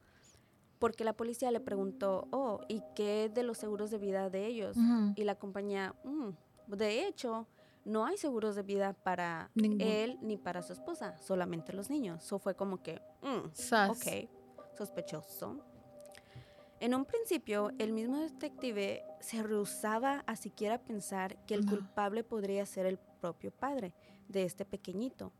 porque 0.79 1.05
la 1.05 1.15
policía 1.15 1.51
le 1.51 1.61
preguntó, 1.61 2.29
oh, 2.31 2.61
¿y 2.69 2.83
qué 2.95 3.31
de 3.33 3.43
los 3.43 3.59
seguros 3.59 3.91
de 3.91 3.99
vida 3.99 4.31
de 4.31 4.47
ellos? 4.47 4.77
Y 5.17 5.25
la 5.25 5.35
compañía, 5.37 5.95
"Mm, 6.05 6.31
de 6.75 7.07
hecho, 7.07 7.47
no 7.87 8.05
hay 8.05 8.17
seguros 8.19 8.55
de 8.57 8.63
vida 8.63 8.93
para 8.93 9.51
Ningún- 9.55 9.81
él 9.81 10.19
ni 10.21 10.37
para 10.37 10.61
su 10.63 10.73
esposa, 10.75 11.17
solamente 11.19 11.73
los 11.73 11.89
niños. 11.89 12.23
Eso 12.25 12.39
fue 12.39 12.55
como 12.55 12.83
que, 12.83 13.01
"Mm. 13.23 13.47
Ok, 13.91 14.29
sospechoso. 14.77 15.61
En 16.81 16.95
un 16.95 17.07
principio, 17.07 17.71
el 17.79 17.93
mismo 17.93 18.19
detective 18.19 19.03
se 19.21 19.43
rehusaba 19.43 20.23
a 20.27 20.37
siquiera 20.37 20.77
pensar 20.79 21.43
que 21.47 21.55
el 21.55 21.65
No. 21.65 21.71
culpable 21.73 22.23
podría 22.23 22.67
ser 22.67 22.85
el 22.85 22.99
propio 22.99 23.51
padre 23.51 23.95
de 24.29 24.43
este 24.45 24.67
pequeñito. 24.67 25.33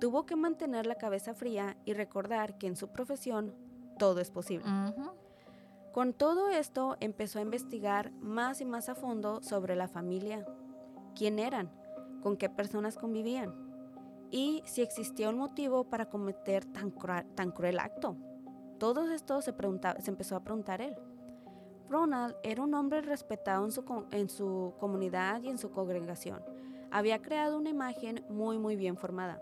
Tuvo 0.00 0.24
que 0.24 0.36
mantener 0.36 0.86
la 0.86 0.94
cabeza 0.94 1.34
fría 1.34 1.76
y 1.84 1.92
recordar 1.92 2.56
que 2.56 2.66
en 2.66 2.76
su 2.76 2.88
profesión 2.88 3.54
todo 3.98 4.20
es 4.20 4.30
posible. 4.30 4.64
Con 5.92 6.12
todo 6.14 6.48
esto, 6.48 6.96
empezó 7.00 7.38
a 7.38 7.42
investigar 7.42 8.10
más 8.12 8.60
y 8.60 8.64
más 8.64 8.88
a 8.88 8.94
fondo 8.94 9.42
sobre 9.42 9.76
la 9.76 9.86
familia, 9.86 10.44
quién 11.14 11.38
eran, 11.38 11.70
con 12.22 12.36
qué 12.36 12.48
personas 12.48 12.96
convivían 12.96 13.64
y 14.36 14.64
si 14.66 14.82
existía 14.82 15.28
un 15.28 15.38
motivo 15.38 15.84
para 15.84 16.08
cometer 16.08 16.64
tan, 16.64 16.90
cruel 17.52 17.78
acto. 17.78 18.16
Todo 18.80 19.08
esto 19.12 19.40
se, 19.40 19.54
empezó 20.06 20.34
a 20.34 20.42
preguntar 20.42 20.80
él. 20.80 20.96
Ronald 21.88 22.34
era 22.42 22.64
un 22.64 22.74
hombre 22.74 23.00
respetado 23.00 23.64
en 24.10 24.28
su 24.28 24.74
comunidad 24.80 25.40
y 25.42 25.50
en 25.50 25.58
su 25.58 25.70
congregación. 25.70 26.42
Había 26.90 27.22
creado 27.22 27.56
una 27.56 27.70
imagen 27.70 28.24
muy 28.28 28.58
muy 28.58 28.74
bien 28.74 28.96
formada. 28.96 29.40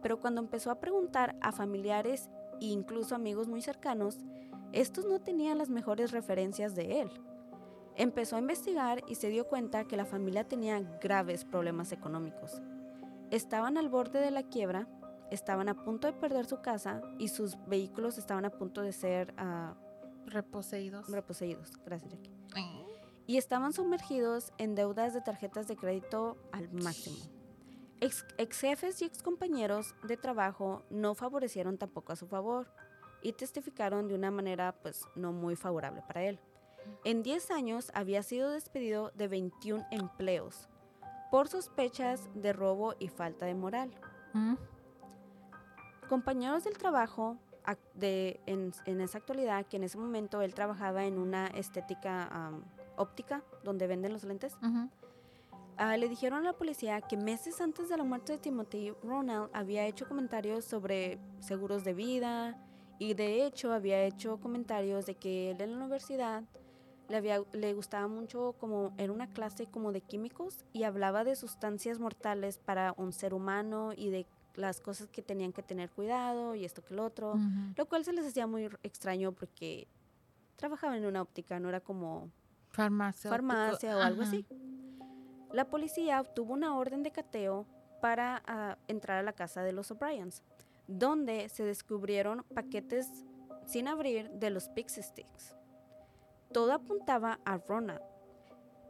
Pero 0.00 0.20
cuando 0.20 0.40
empezó 0.40 0.70
a 0.70 0.80
preguntar 0.80 1.36
a 1.42 1.52
familiares 1.52 2.30
e 2.62 2.66
incluso 2.68 3.14
amigos 3.14 3.46
muy 3.46 3.60
cercanos, 3.60 4.20
estos 4.72 5.04
no 5.04 5.20
tenían 5.20 5.58
las 5.58 5.68
mejores 5.68 6.12
referencias 6.12 6.74
de 6.74 7.02
él. 7.02 7.10
Empezó 8.00 8.36
a 8.36 8.38
investigar 8.38 9.04
y 9.08 9.16
se 9.16 9.28
dio 9.28 9.46
cuenta 9.46 9.84
que 9.84 9.94
la 9.94 10.06
familia 10.06 10.48
tenía 10.48 10.80
graves 11.02 11.44
problemas 11.44 11.92
económicos. 11.92 12.62
Estaban 13.30 13.76
al 13.76 13.90
borde 13.90 14.20
de 14.20 14.30
la 14.30 14.42
quiebra, 14.42 14.88
estaban 15.30 15.68
a 15.68 15.84
punto 15.84 16.06
de 16.06 16.14
perder 16.14 16.46
su 16.46 16.62
casa 16.62 17.02
y 17.18 17.28
sus 17.28 17.58
vehículos 17.66 18.16
estaban 18.16 18.46
a 18.46 18.50
punto 18.50 18.80
de 18.80 18.92
ser 18.92 19.34
ah, 19.36 19.74
Reposeídos. 20.24 21.10
reposeídos. 21.10 21.76
Gracias, 21.84 22.10
Jackie. 22.10 22.30
Eh. 22.56 22.86
Y 23.26 23.36
estaban 23.36 23.74
sumergidos 23.74 24.54
en 24.56 24.74
deudas 24.74 25.12
de 25.12 25.20
tarjetas 25.20 25.68
de 25.68 25.76
crédito 25.76 26.38
al 26.52 26.72
máximo. 26.72 27.18
Ex, 28.00 28.24
ex 28.38 28.60
jefes 28.60 29.02
y 29.02 29.04
ex 29.04 29.22
compañeros 29.22 29.94
de 30.04 30.16
trabajo 30.16 30.84
no 30.88 31.14
favorecieron 31.14 31.76
tampoco 31.76 32.14
a 32.14 32.16
su 32.16 32.26
favor 32.26 32.72
y 33.22 33.34
testificaron 33.34 34.08
de 34.08 34.14
una 34.14 34.30
manera 34.30 34.74
pues 34.80 35.04
no 35.16 35.32
muy 35.34 35.54
favorable 35.54 36.02
para 36.06 36.22
él. 36.22 36.40
En 37.04 37.22
10 37.22 37.50
años 37.50 37.90
había 37.94 38.22
sido 38.22 38.50
despedido 38.50 39.10
de 39.14 39.28
21 39.28 39.86
empleos 39.90 40.68
por 41.30 41.48
sospechas 41.48 42.28
de 42.34 42.52
robo 42.52 42.94
y 42.98 43.08
falta 43.08 43.46
de 43.46 43.54
moral. 43.54 43.90
Mm. 44.34 44.54
Compañeros 46.08 46.64
del 46.64 46.76
trabajo 46.76 47.36
de, 47.94 48.40
en, 48.46 48.72
en 48.84 49.00
esa 49.00 49.18
actualidad, 49.18 49.66
que 49.66 49.76
en 49.76 49.84
ese 49.84 49.98
momento 49.98 50.42
él 50.42 50.54
trabajaba 50.54 51.04
en 51.04 51.18
una 51.18 51.46
estética 51.48 52.52
óptica 52.96 53.42
donde 53.64 53.86
venden 53.86 54.12
los 54.12 54.24
lentes. 54.24 54.56
Ah, 55.76 55.96
le 55.96 56.08
dijeron 56.08 56.40
a 56.40 56.52
la 56.52 56.52
policía 56.52 57.00
que 57.00 57.16
meses 57.16 57.60
antes 57.60 57.88
de 57.88 57.96
la 57.96 58.04
muerte 58.04 58.32
de 58.32 58.38
Timothy, 58.38 58.92
Ronald 59.02 59.48
había 59.54 59.86
hecho 59.86 60.06
comentarios 60.06 60.64
sobre 60.64 61.18
seguros 61.38 61.84
de 61.84 61.94
vida 61.94 62.58
y 62.98 63.14
de 63.14 63.46
hecho 63.46 63.72
había 63.72 64.04
hecho 64.04 64.38
comentarios 64.40 65.06
de 65.06 65.14
que 65.14 65.52
él 65.52 65.60
en 65.62 65.70
la 65.72 65.78
universidad 65.78 66.44
le, 67.10 67.16
había, 67.16 67.42
le 67.52 67.74
gustaba 67.74 68.06
mucho 68.06 68.54
como 68.58 68.94
era 68.96 69.12
una 69.12 69.26
clase 69.26 69.66
como 69.66 69.92
de 69.92 70.00
químicos 70.00 70.64
y 70.72 70.84
hablaba 70.84 71.24
de 71.24 71.34
sustancias 71.34 71.98
mortales 71.98 72.58
para 72.58 72.94
un 72.96 73.12
ser 73.12 73.34
humano 73.34 73.92
y 73.94 74.10
de 74.10 74.26
las 74.54 74.80
cosas 74.80 75.08
que 75.08 75.20
tenían 75.20 75.52
que 75.52 75.62
tener 75.62 75.90
cuidado 75.90 76.54
y 76.54 76.64
esto 76.64 76.84
que 76.84 76.94
lo 76.94 77.04
otro, 77.04 77.34
lo 77.76 77.86
cual 77.86 78.04
se 78.04 78.12
les 78.12 78.26
hacía 78.26 78.46
muy 78.46 78.70
extraño 78.82 79.32
porque 79.32 79.88
trabajaba 80.56 80.96
en 80.96 81.04
una 81.04 81.22
óptica, 81.22 81.58
no 81.58 81.68
era 81.68 81.80
como 81.80 82.30
Farmacia. 82.70 83.28
farmacia 83.28 83.96
o 83.96 84.00
algo 84.00 84.22
así. 84.22 84.46
La 85.52 85.68
policía 85.68 86.20
obtuvo 86.20 86.52
una 86.52 86.76
orden 86.76 87.02
de 87.02 87.10
cateo 87.10 87.66
para 88.00 88.42
ah, 88.46 88.78
entrar 88.86 89.18
a 89.18 89.22
la 89.22 89.32
casa 89.32 89.62
de 89.62 89.72
los 89.72 89.90
O'Briens, 89.90 90.42
donde 90.86 91.48
se 91.48 91.64
descubrieron 91.64 92.44
paquetes 92.54 93.08
sin 93.66 93.88
abrir 93.88 94.30
de 94.30 94.50
los 94.50 94.68
Pixie 94.68 95.02
Sticks. 95.02 95.56
Todo 96.52 96.72
apuntaba 96.72 97.38
a 97.44 97.58
Ronald. 97.58 98.02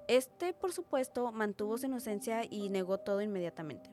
Este, 0.09 0.53
por 0.53 0.73
supuesto, 0.73 1.31
mantuvo 1.33 1.79
su 1.79 1.87
inocencia 1.87 2.43
y 2.49 2.69
negó 2.69 2.99
todo 2.99 3.21
inmediatamente, 3.23 3.91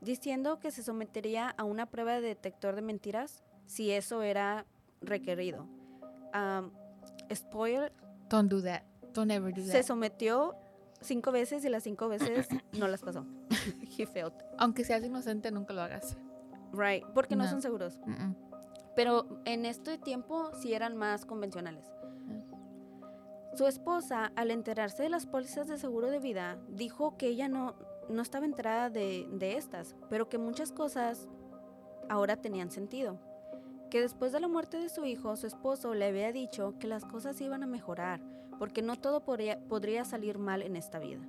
diciendo 0.00 0.58
que 0.58 0.70
se 0.70 0.82
sometería 0.82 1.50
a 1.50 1.64
una 1.64 1.86
prueba 1.86 2.14
de 2.14 2.20
detector 2.22 2.74
de 2.74 2.82
mentiras 2.82 3.42
si 3.66 3.90
eso 3.90 4.22
era 4.22 4.64
requerido. 5.00 5.66
Am, 6.32 6.72
spoiler, 7.34 7.92
Don't 8.30 8.50
do 8.50 8.62
that. 8.62 8.82
Don't 9.12 9.30
ever 9.30 9.52
do 9.52 9.62
se 9.62 9.72
that. 9.72 9.82
sometió 9.82 10.54
cinco 11.02 11.32
veces 11.32 11.62
y 11.66 11.68
las 11.68 11.82
cinco 11.82 12.08
veces 12.08 12.48
no 12.72 12.88
las 12.88 13.02
pasó. 13.02 13.26
He 13.98 14.06
failed. 14.06 14.32
Aunque 14.58 14.84
seas 14.84 15.04
inocente, 15.04 15.50
nunca 15.50 15.74
lo 15.74 15.82
hagas. 15.82 16.16
Right, 16.72 17.04
porque 17.12 17.36
no, 17.36 17.44
No. 17.44 17.50
son 17.50 17.60
seguros. 17.60 17.98
Pero 18.96 19.26
en 19.44 19.66
este 19.66 19.98
tiempo 19.98 20.50
sí 20.54 20.72
eran 20.72 20.96
más 20.96 21.26
convencionales. 21.26 21.84
Su 23.54 23.66
esposa, 23.66 24.32
al 24.34 24.50
enterarse 24.50 25.02
de 25.02 25.10
las 25.10 25.26
pólizas 25.26 25.68
de 25.68 25.76
seguro 25.76 26.10
de 26.10 26.20
vida, 26.20 26.58
dijo 26.68 27.18
que 27.18 27.26
ella 27.26 27.48
no, 27.48 27.74
no 28.08 28.22
estaba 28.22 28.46
enterada 28.46 28.88
de, 28.88 29.28
de 29.30 29.58
estas, 29.58 29.94
pero 30.08 30.28
que 30.30 30.38
muchas 30.38 30.72
cosas 30.72 31.28
ahora 32.08 32.36
tenían 32.36 32.70
sentido. 32.70 33.18
Que 33.90 34.00
después 34.00 34.32
de 34.32 34.40
la 34.40 34.48
muerte 34.48 34.78
de 34.78 34.88
su 34.88 35.04
hijo, 35.04 35.36
su 35.36 35.46
esposo 35.46 35.94
le 35.94 36.06
había 36.06 36.32
dicho 36.32 36.74
que 36.78 36.86
las 36.86 37.04
cosas 37.04 37.38
iban 37.42 37.62
a 37.62 37.66
mejorar, 37.66 38.20
porque 38.58 38.80
no 38.80 38.96
todo 38.96 39.22
podría, 39.22 39.60
podría 39.68 40.06
salir 40.06 40.38
mal 40.38 40.62
en 40.62 40.74
esta 40.74 40.98
vida. 40.98 41.20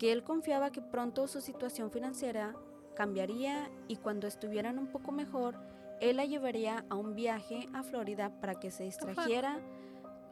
Que 0.00 0.10
él 0.10 0.24
confiaba 0.24 0.72
que 0.72 0.82
pronto 0.82 1.28
su 1.28 1.40
situación 1.40 1.92
financiera 1.92 2.56
cambiaría 2.96 3.70
y 3.86 3.96
cuando 3.96 4.26
estuvieran 4.26 4.78
un 4.80 4.88
poco 4.88 5.12
mejor, 5.12 5.56
él 6.00 6.16
la 6.16 6.24
llevaría 6.24 6.84
a 6.88 6.96
un 6.96 7.14
viaje 7.14 7.68
a 7.72 7.84
Florida 7.84 8.32
para 8.40 8.56
que 8.56 8.72
se 8.72 8.82
distrajera 8.82 9.60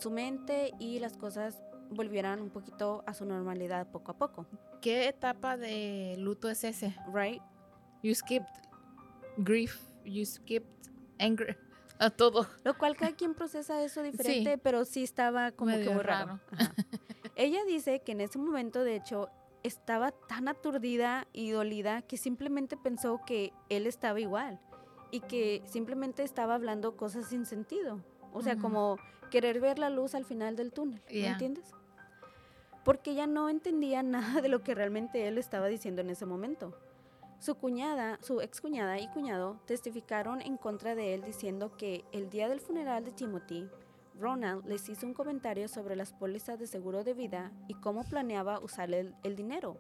su 0.03 0.11
mente 0.11 0.73
y 0.79 0.99
las 0.99 1.17
cosas 1.17 1.63
volvieran 1.91 2.41
un 2.41 2.51
poquito 2.51 3.03
a 3.07 3.15
su 3.15 3.25
normalidad 3.25 3.91
poco 3.91 4.13
a 4.13 4.19
poco. 4.19 4.47
¿Qué 4.81 5.09
etapa 5.09 5.57
de 5.57 6.17
luto 6.19 6.49
es 6.49 6.65
ese? 6.65 6.95
Right? 7.13 7.41
You 8.03 8.15
skipped 8.15 8.49
grief. 9.39 9.81
You 10.05 10.25
skipped 10.25 10.69
anger. 11.19 11.57
A 11.99 12.11
todo. 12.11 12.49
Lo 12.65 12.77
cual 12.77 12.97
cada 12.97 13.13
quien 13.13 13.35
procesa 13.35 13.81
eso 13.85 14.03
diferente, 14.03 14.55
Sí. 14.55 14.61
pero 14.63 14.85
sí 14.85 15.05
estaba 15.05 15.53
como 15.53 15.71
que 15.71 15.79
Medio 15.79 15.93
muy 15.93 16.03
raro. 16.03 16.41
raro. 16.51 16.73
Ella 17.37 17.61
dice 17.65 18.01
que 18.01 18.13
en 18.13 18.21
ese 18.23 18.39
momento, 18.39 18.83
de 18.83 18.97
hecho, 18.97 19.29
estaba 19.63 20.11
tan 20.11 20.49
aturdida 20.49 21.29
y 21.33 21.51
dolida 21.51 22.03
que 22.03 22.17
simplemente 22.17 22.77
pensó 22.77 23.21
que 23.25 23.53
él 23.69 23.87
estaba 23.87 24.19
igual 24.19 24.59
y 25.13 25.21
que 25.21 25.63
simplemente 25.67 26.25
estaba 26.25 26.57
hablando 26.57 26.97
cosas 26.97 27.27
sin 27.29 27.47
sentido. 27.47 28.01
O 28.33 28.43
sea, 28.43 28.55
Ujú. 28.55 28.63
como 28.63 28.97
querer 29.33 29.61
ver 29.61 29.79
la 29.79 29.89
luz 29.89 30.15
al 30.15 30.27
final 30.27 30.57
del 30.57 30.75
túnel, 30.75 31.01
¿me 31.11 31.27
entiendes? 31.27 31.65
Porque 32.85 33.13
ella 33.13 33.27
no 33.27 33.49
entendía 33.49 34.03
nada 34.03 34.43
de 34.43 34.51
lo 34.51 34.63
que 34.63 34.75
realmente 34.75 35.27
él 35.27 35.39
estaba 35.39 35.69
diciendo 35.69 36.03
en 36.03 36.11
ese 36.11 36.27
momento. 36.27 36.79
Su 37.39 37.55
cuñada, 37.55 38.19
su 38.21 38.43
excuñada 38.43 39.01
y 39.01 39.09
cuñado 39.09 39.59
testificaron 39.65 40.43
en 40.43 40.59
contra 40.59 40.95
de 40.95 41.15
él 41.15 41.23
diciendo 41.25 41.75
que 41.79 42.05
el 42.13 42.29
día 42.29 42.47
del 42.47 42.61
funeral 42.61 43.07
de 43.07 43.13
Timothy, 43.13 43.71
Ronald 44.21 44.67
les 44.67 44.87
hizo 44.91 45.07
un 45.07 45.15
comentario 45.15 45.67
sobre 45.67 45.97
las 45.97 46.13
pólizas 46.13 46.59
de 46.59 46.67
seguro 46.67 47.03
de 47.03 47.15
vida 47.15 47.53
y 47.69 47.75
cómo 47.75 48.05
planeaba 48.05 48.61
usar 48.61 48.93
el, 48.93 49.15
el 49.23 49.35
dinero, 49.35 49.79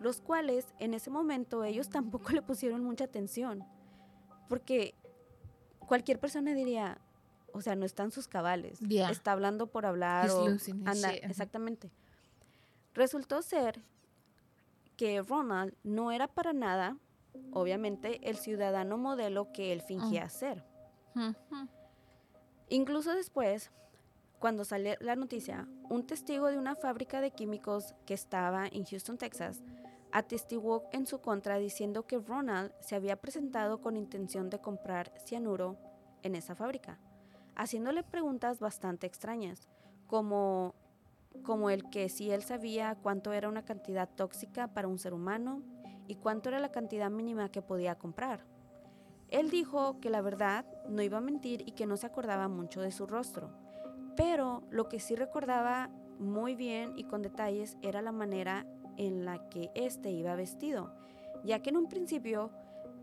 los 0.00 0.22
cuales 0.22 0.72
en 0.78 0.94
ese 0.94 1.10
momento 1.10 1.64
ellos 1.64 1.90
tampoco 1.90 2.32
le 2.32 2.40
pusieron 2.40 2.82
mucha 2.82 3.04
atención. 3.04 3.62
Porque 4.48 4.94
cualquier 5.80 6.18
persona 6.18 6.54
diría, 6.54 6.98
o 7.56 7.62
sea, 7.62 7.74
no 7.74 7.86
están 7.86 8.10
sus 8.10 8.28
cabales. 8.28 8.78
Yeah. 8.80 9.10
Está 9.10 9.32
hablando 9.32 9.66
por 9.66 9.86
hablar 9.86 10.30
o 10.30 10.46
anda, 10.84 11.12
exactamente. 11.14 11.90
Resultó 12.94 13.42
ser 13.42 13.82
que 14.96 15.20
Ronald 15.22 15.74
no 15.82 16.12
era 16.12 16.28
para 16.28 16.52
nada, 16.52 16.96
obviamente, 17.52 18.20
el 18.28 18.36
ciudadano 18.36 18.98
modelo 18.98 19.52
que 19.52 19.72
él 19.72 19.82
fingía 19.82 20.26
Mm. 20.26 20.30
ser. 20.30 20.64
Incluso 22.68 23.14
después, 23.14 23.70
cuando 24.38 24.64
salió 24.64 24.94
la 25.00 25.16
noticia, 25.16 25.68
un 25.88 26.06
testigo 26.06 26.48
de 26.48 26.58
una 26.58 26.74
fábrica 26.74 27.20
de 27.20 27.30
químicos 27.30 27.94
que 28.06 28.14
estaba 28.14 28.66
en 28.66 28.84
Houston, 28.84 29.18
Texas, 29.18 29.62
atestiguó 30.12 30.88
en 30.92 31.06
su 31.06 31.20
contra 31.20 31.58
diciendo 31.58 32.06
que 32.06 32.18
Ronald 32.18 32.72
se 32.80 32.94
había 32.94 33.16
presentado 33.16 33.80
con 33.80 33.96
intención 33.96 34.50
de 34.50 34.58
comprar 34.60 35.12
cianuro 35.24 35.76
en 36.22 36.34
esa 36.34 36.54
fábrica, 36.54 36.98
haciéndole 37.56 38.02
preguntas 38.02 38.60
bastante 38.60 39.06
extrañas, 39.06 39.68
como, 40.06 40.74
como 41.42 41.70
el 41.70 41.88
que 41.90 42.08
si 42.08 42.30
él 42.30 42.42
sabía 42.42 42.96
cuánto 43.02 43.32
era 43.32 43.48
una 43.48 43.64
cantidad 43.64 44.08
tóxica 44.08 44.68
para 44.68 44.88
un 44.88 44.98
ser 44.98 45.14
humano 45.14 45.62
y 46.06 46.16
cuánto 46.16 46.48
era 46.48 46.60
la 46.60 46.70
cantidad 46.70 47.10
mínima 47.10 47.50
que 47.50 47.62
podía 47.62 47.96
comprar. 47.96 48.44
Él 49.28 49.50
dijo 49.50 49.98
que 50.00 50.10
la 50.10 50.20
verdad 50.20 50.64
no 50.88 51.02
iba 51.02 51.18
a 51.18 51.22
mentir 51.22 51.62
y 51.66 51.72
que 51.72 51.86
no 51.86 51.96
se 51.96 52.06
acordaba 52.06 52.46
mucho 52.48 52.80
de 52.80 52.92
su 52.92 53.06
rostro, 53.06 53.50
pero 54.16 54.62
lo 54.70 54.88
que 54.88 55.00
sí 55.00 55.16
recordaba 55.16 55.90
muy 56.18 56.54
bien 56.54 56.92
y 56.96 57.04
con 57.04 57.22
detalles 57.22 57.76
era 57.82 58.02
la 58.02 58.12
manera 58.12 58.66
en 58.96 59.24
la 59.24 59.48
que 59.48 59.70
éste 59.74 60.10
iba 60.10 60.36
vestido, 60.36 60.94
ya 61.44 61.60
que 61.60 61.70
en 61.70 61.76
un 61.76 61.88
principio 61.88 62.50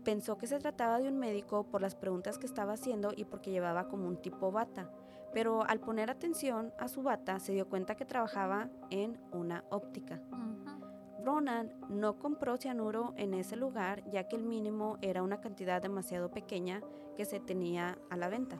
pensó 0.04 0.36
que 0.36 0.46
se 0.46 0.58
trataba 0.58 0.98
de 0.98 1.08
un 1.08 1.18
médico 1.18 1.64
por 1.64 1.80
las 1.80 1.94
preguntas 1.94 2.38
que 2.38 2.46
estaba 2.46 2.74
haciendo 2.74 3.12
y 3.16 3.24
porque 3.24 3.50
llevaba 3.50 3.88
como 3.88 4.06
un 4.06 4.16
tipo 4.16 4.52
bata, 4.52 4.90
pero 5.32 5.64
al 5.64 5.80
poner 5.80 6.10
atención 6.10 6.72
a 6.78 6.88
su 6.88 7.02
bata 7.02 7.40
se 7.40 7.52
dio 7.52 7.68
cuenta 7.68 7.96
que 7.96 8.04
trabajaba 8.04 8.68
en 8.90 9.18
una 9.32 9.64
óptica. 9.70 10.20
Ujú. 10.30 10.84
Ronan 11.24 11.72
no 11.88 12.18
compró 12.18 12.58
cianuro 12.58 13.14
en 13.16 13.32
ese 13.32 13.56
lugar 13.56 14.04
ya 14.10 14.28
que 14.28 14.36
el 14.36 14.42
mínimo 14.42 14.98
era 15.00 15.22
una 15.22 15.40
cantidad 15.40 15.80
demasiado 15.80 16.30
pequeña 16.30 16.82
que 17.16 17.24
se 17.24 17.40
tenía 17.40 17.98
a 18.10 18.16
la 18.16 18.28
venta. 18.28 18.58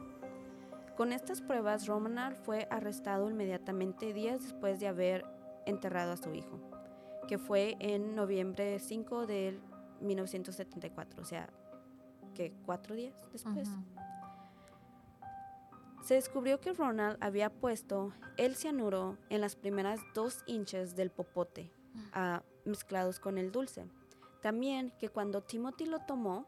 Con 0.96 1.12
estas 1.12 1.42
pruebas, 1.42 1.86
Romanal 1.86 2.36
fue 2.36 2.66
arrestado 2.70 3.28
inmediatamente 3.28 4.12
días 4.12 4.42
después 4.42 4.80
de 4.80 4.88
haber 4.88 5.24
enterrado 5.66 6.12
a 6.12 6.16
su 6.16 6.32
hijo, 6.32 6.58
que 7.28 7.36
fue 7.36 7.76
en 7.80 8.14
noviembre 8.14 8.78
5 8.78 9.26
del 9.26 9.60
1974, 10.04 11.22
o 11.22 11.24
sea, 11.24 11.48
que 12.34 12.52
cuatro 12.64 12.94
días 12.94 13.14
después. 13.32 13.68
Se 16.02 16.14
descubrió 16.14 16.60
que 16.60 16.72
Ronald 16.72 17.16
había 17.20 17.48
puesto 17.50 18.12
el 18.36 18.56
cianuro 18.56 19.16
en 19.30 19.40
las 19.40 19.56
primeras 19.56 20.00
dos 20.14 20.42
hinchas 20.46 20.96
del 20.96 21.10
popote, 21.10 21.72
ah, 22.12 22.42
mezclados 22.64 23.18
con 23.20 23.38
el 23.38 23.50
dulce. 23.52 23.86
También 24.42 24.92
que 24.98 25.08
cuando 25.08 25.42
Timothy 25.42 25.86
lo 25.86 26.00
tomó, 26.00 26.46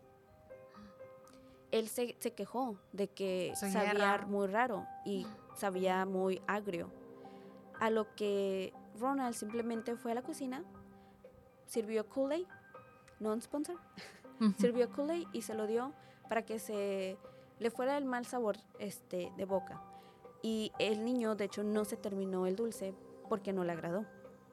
él 1.71 1.89
se, 1.89 2.17
se 2.21 2.33
quejó 2.35 2.79
de 2.93 3.09
que 3.09 3.53
Sabía 3.57 3.73
sabía 3.87 3.95
raro. 3.95 4.27
muy 4.29 4.47
raro 4.47 4.87
y 5.07 5.27
sabía 5.55 6.05
muy 6.05 6.43
agrio. 6.47 6.91
A 7.81 7.89
lo 7.91 8.15
que 8.15 8.73
Ronald 8.99 9.35
simplemente 9.35 9.97
fue 9.97 10.13
a 10.13 10.15
la 10.15 10.23
cocina, 10.23 10.65
sirvió 11.67 12.09
Kool-Aid, 12.09 12.47
non-sponsor, 13.21 13.79
sirvió 14.59 14.91
Kool-Aid 14.91 15.29
y 15.33 15.43
se 15.43 15.55
lo 15.55 15.67
dio 15.67 15.93
para 16.29 16.43
que 16.43 16.59
se 16.59 17.17
le 17.59 17.71
fuera 17.71 17.97
el 17.97 18.05
mal 18.05 18.27
sabor 18.27 18.57
este, 18.79 19.33
de 19.37 19.45
boca. 19.45 19.83
Y 20.43 20.73
el 20.79 21.05
niño, 21.05 21.35
de 21.35 21.45
hecho, 21.45 21.65
no 21.65 21.85
se 21.85 21.97
terminó 21.97 22.47
el 22.47 22.57
dulce 22.57 22.95
porque 23.29 23.53
no 23.53 23.65
le 23.65 23.73
agradó. 23.73 24.07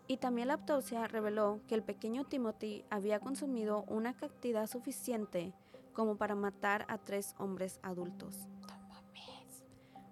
Y 0.08 0.18
también 0.18 0.48
la 0.48 0.56
autopsia 0.56 1.08
reveló 1.08 1.62
que 1.68 1.76
el 1.76 1.84
pequeño 1.84 2.26
Timothy 2.26 2.84
había 2.90 3.20
consumido 3.20 3.84
una 3.88 4.16
cantidad 4.16 4.68
suficiente 4.68 5.54
como 5.94 6.18
para 6.18 6.36
matar 6.36 6.86
a 6.90 6.98
tres 6.98 7.36
hombres 7.38 7.80
adultos. 7.84 8.48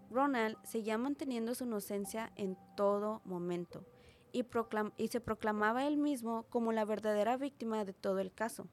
Ronald 0.09 0.57
seguía 0.63 0.97
manteniendo 0.97 1.55
su 1.55 1.63
inocencia 1.63 2.31
en 2.35 2.57
todo 2.75 3.21
momento 3.23 3.85
y, 4.31 4.43
proclam- 4.43 4.93
y 4.97 5.07
se 5.09 5.21
proclamaba 5.21 5.85
él 5.87 5.97
mismo 5.97 6.43
como 6.49 6.71
la 6.71 6.85
verdadera 6.85 7.37
víctima 7.37 7.85
de 7.85 7.93
todo 7.93 8.19
el 8.19 8.31
caso. 8.31 8.67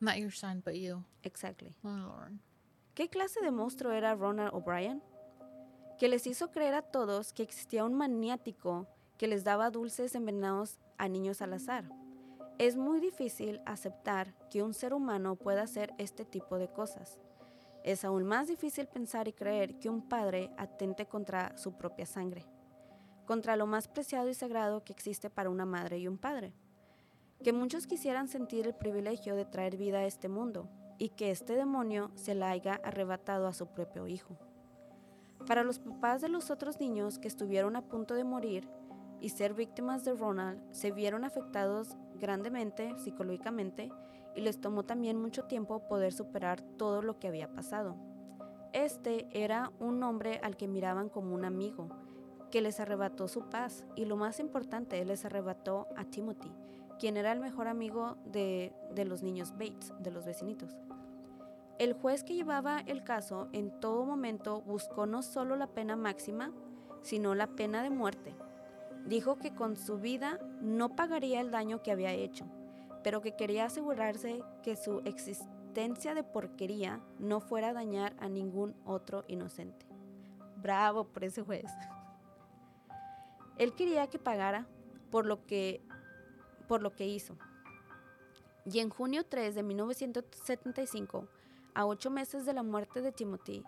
Not 0.00 0.16
your 0.16 0.32
son, 0.32 0.62
but 0.64 0.74
you. 0.74 1.02
Exactly. 1.22 1.76
Oh, 1.82 1.88
Lord. 1.88 2.32
¿Qué 2.94 3.08
clase 3.08 3.40
de 3.40 3.50
monstruo 3.50 3.92
era 3.92 4.14
Ronald 4.14 4.52
O'Brien? 4.54 5.02
Que 5.98 6.08
les 6.08 6.26
hizo 6.26 6.50
creer 6.50 6.74
a 6.74 6.82
todos 6.82 7.32
que 7.32 7.42
existía 7.42 7.84
un 7.84 7.94
maniático 7.94 8.86
que 9.18 9.28
les 9.28 9.44
daba 9.44 9.70
dulces 9.70 10.14
envenenados 10.14 10.78
a 10.98 11.08
niños 11.08 11.40
al 11.40 11.54
azar. 11.54 11.84
Es 12.58 12.76
muy 12.76 13.00
difícil 13.00 13.60
aceptar 13.66 14.34
que 14.48 14.62
un 14.62 14.74
ser 14.74 14.94
humano 14.94 15.36
pueda 15.36 15.62
hacer 15.62 15.92
este 15.98 16.24
tipo 16.24 16.58
de 16.58 16.68
cosas. 16.68 17.18
Es 17.82 18.04
aún 18.04 18.24
más 18.24 18.48
difícil 18.48 18.86
pensar 18.86 19.28
y 19.28 19.32
creer 19.32 19.78
que 19.78 19.90
un 19.90 20.08
padre 20.08 20.50
atente 20.56 21.06
contra 21.06 21.56
su 21.56 21.72
propia 21.76 22.06
sangre, 22.06 22.44
contra 23.26 23.56
lo 23.56 23.66
más 23.66 23.88
preciado 23.88 24.28
y 24.28 24.34
sagrado 24.34 24.84
que 24.84 24.92
existe 24.92 25.30
para 25.30 25.50
una 25.50 25.66
madre 25.66 25.98
y 25.98 26.08
un 26.08 26.18
padre. 26.18 26.52
Que 27.42 27.52
muchos 27.52 27.86
quisieran 27.86 28.28
sentir 28.28 28.66
el 28.66 28.74
privilegio 28.74 29.36
de 29.36 29.44
traer 29.44 29.76
vida 29.76 29.98
a 29.98 30.06
este 30.06 30.28
mundo 30.28 30.68
y 30.98 31.10
que 31.10 31.30
este 31.30 31.54
demonio 31.54 32.10
se 32.14 32.34
la 32.34 32.50
haya 32.50 32.80
arrebatado 32.84 33.46
a 33.46 33.52
su 33.52 33.66
propio 33.66 34.06
hijo. 34.06 34.36
Para 35.46 35.64
los 35.64 35.78
papás 35.78 36.22
de 36.22 36.28
los 36.28 36.50
otros 36.50 36.80
niños 36.80 37.18
que 37.18 37.28
estuvieron 37.28 37.76
a 37.76 37.82
punto 37.82 38.14
de 38.14 38.24
morir 38.24 38.68
y 39.20 39.28
ser 39.30 39.54
víctimas 39.54 40.04
de 40.04 40.14
Ronald, 40.14 40.60
se 40.72 40.90
vieron 40.90 41.24
afectados 41.24 41.96
grandemente 42.14 42.94
psicológicamente 42.98 43.90
y 44.34 44.40
les 44.40 44.60
tomó 44.60 44.84
también 44.84 45.20
mucho 45.20 45.44
tiempo 45.44 45.86
poder 45.86 46.12
superar 46.12 46.62
todo 46.62 47.02
lo 47.02 47.18
que 47.18 47.28
había 47.28 47.52
pasado. 47.52 47.96
Este 48.72 49.28
era 49.30 49.70
un 49.78 50.02
hombre 50.02 50.40
al 50.42 50.56
que 50.56 50.66
miraban 50.66 51.08
como 51.08 51.34
un 51.34 51.44
amigo, 51.44 51.88
que 52.54 52.60
les 52.60 52.78
arrebató 52.78 53.26
su 53.26 53.50
paz 53.50 53.84
y 53.96 54.04
lo 54.04 54.14
más 54.14 54.38
importante, 54.38 55.04
les 55.04 55.24
arrebató 55.24 55.88
a 55.96 56.04
Timothy, 56.04 56.52
quien 57.00 57.16
era 57.16 57.32
el 57.32 57.40
mejor 57.40 57.66
amigo 57.66 58.16
de, 58.26 58.72
de 58.94 59.04
los 59.04 59.24
niños 59.24 59.50
Bates, 59.58 59.92
de 59.98 60.12
los 60.12 60.24
vecinitos. 60.24 60.76
El 61.80 61.94
juez 61.94 62.22
que 62.22 62.36
llevaba 62.36 62.78
el 62.86 63.02
caso 63.02 63.48
en 63.50 63.72
todo 63.80 64.04
momento 64.04 64.60
buscó 64.60 65.04
no 65.04 65.24
solo 65.24 65.56
la 65.56 65.66
pena 65.66 65.96
máxima, 65.96 66.52
sino 67.02 67.34
la 67.34 67.48
pena 67.48 67.82
de 67.82 67.90
muerte. 67.90 68.36
Dijo 69.04 69.34
que 69.34 69.52
con 69.52 69.74
su 69.74 69.98
vida 69.98 70.38
no 70.60 70.94
pagaría 70.94 71.40
el 71.40 71.50
daño 71.50 71.82
que 71.82 71.90
había 71.90 72.12
hecho, 72.12 72.44
pero 73.02 73.20
que 73.20 73.34
quería 73.34 73.64
asegurarse 73.64 74.44
que 74.62 74.76
su 74.76 75.00
existencia 75.00 76.14
de 76.14 76.22
porquería 76.22 77.00
no 77.18 77.40
fuera 77.40 77.70
a 77.70 77.72
dañar 77.72 78.14
a 78.20 78.28
ningún 78.28 78.76
otro 78.84 79.24
inocente. 79.26 79.86
Bravo 80.62 81.08
por 81.08 81.24
ese 81.24 81.42
juez. 81.42 81.66
Él 83.58 83.74
quería 83.74 84.08
que 84.08 84.18
pagara 84.18 84.66
por 85.10 85.26
lo 85.26 85.44
que, 85.46 85.80
por 86.68 86.82
lo 86.82 86.94
que 86.94 87.06
hizo. 87.06 87.36
Y 88.64 88.78
en 88.80 88.88
junio 88.90 89.24
3 89.24 89.54
de 89.54 89.62
1975, 89.62 91.28
a 91.74 91.86
ocho 91.86 92.10
meses 92.10 92.46
de 92.46 92.52
la 92.54 92.62
muerte 92.62 93.00
de 93.02 93.12
Timothy, 93.12 93.62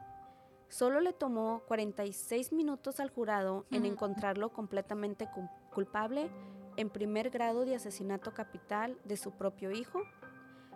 solo 0.69 1.01
le 1.01 1.13
tomó 1.13 1.63
46 1.69 2.53
minutos 2.53 2.99
al 3.01 3.11
jurado 3.11 3.67
en 3.71 3.85
encontrarlo 3.85 4.51
completamente 4.53 5.29
cu- 5.33 5.49
culpable 5.73 6.31
en 6.77 6.91
primer 6.91 7.31
grado 7.31 7.65
de 7.65 7.75
asesinato 7.77 8.33
capital 8.35 8.99
de 9.05 9.17
su 9.17 9.33
propio 9.33 9.71
hijo, 9.71 10.03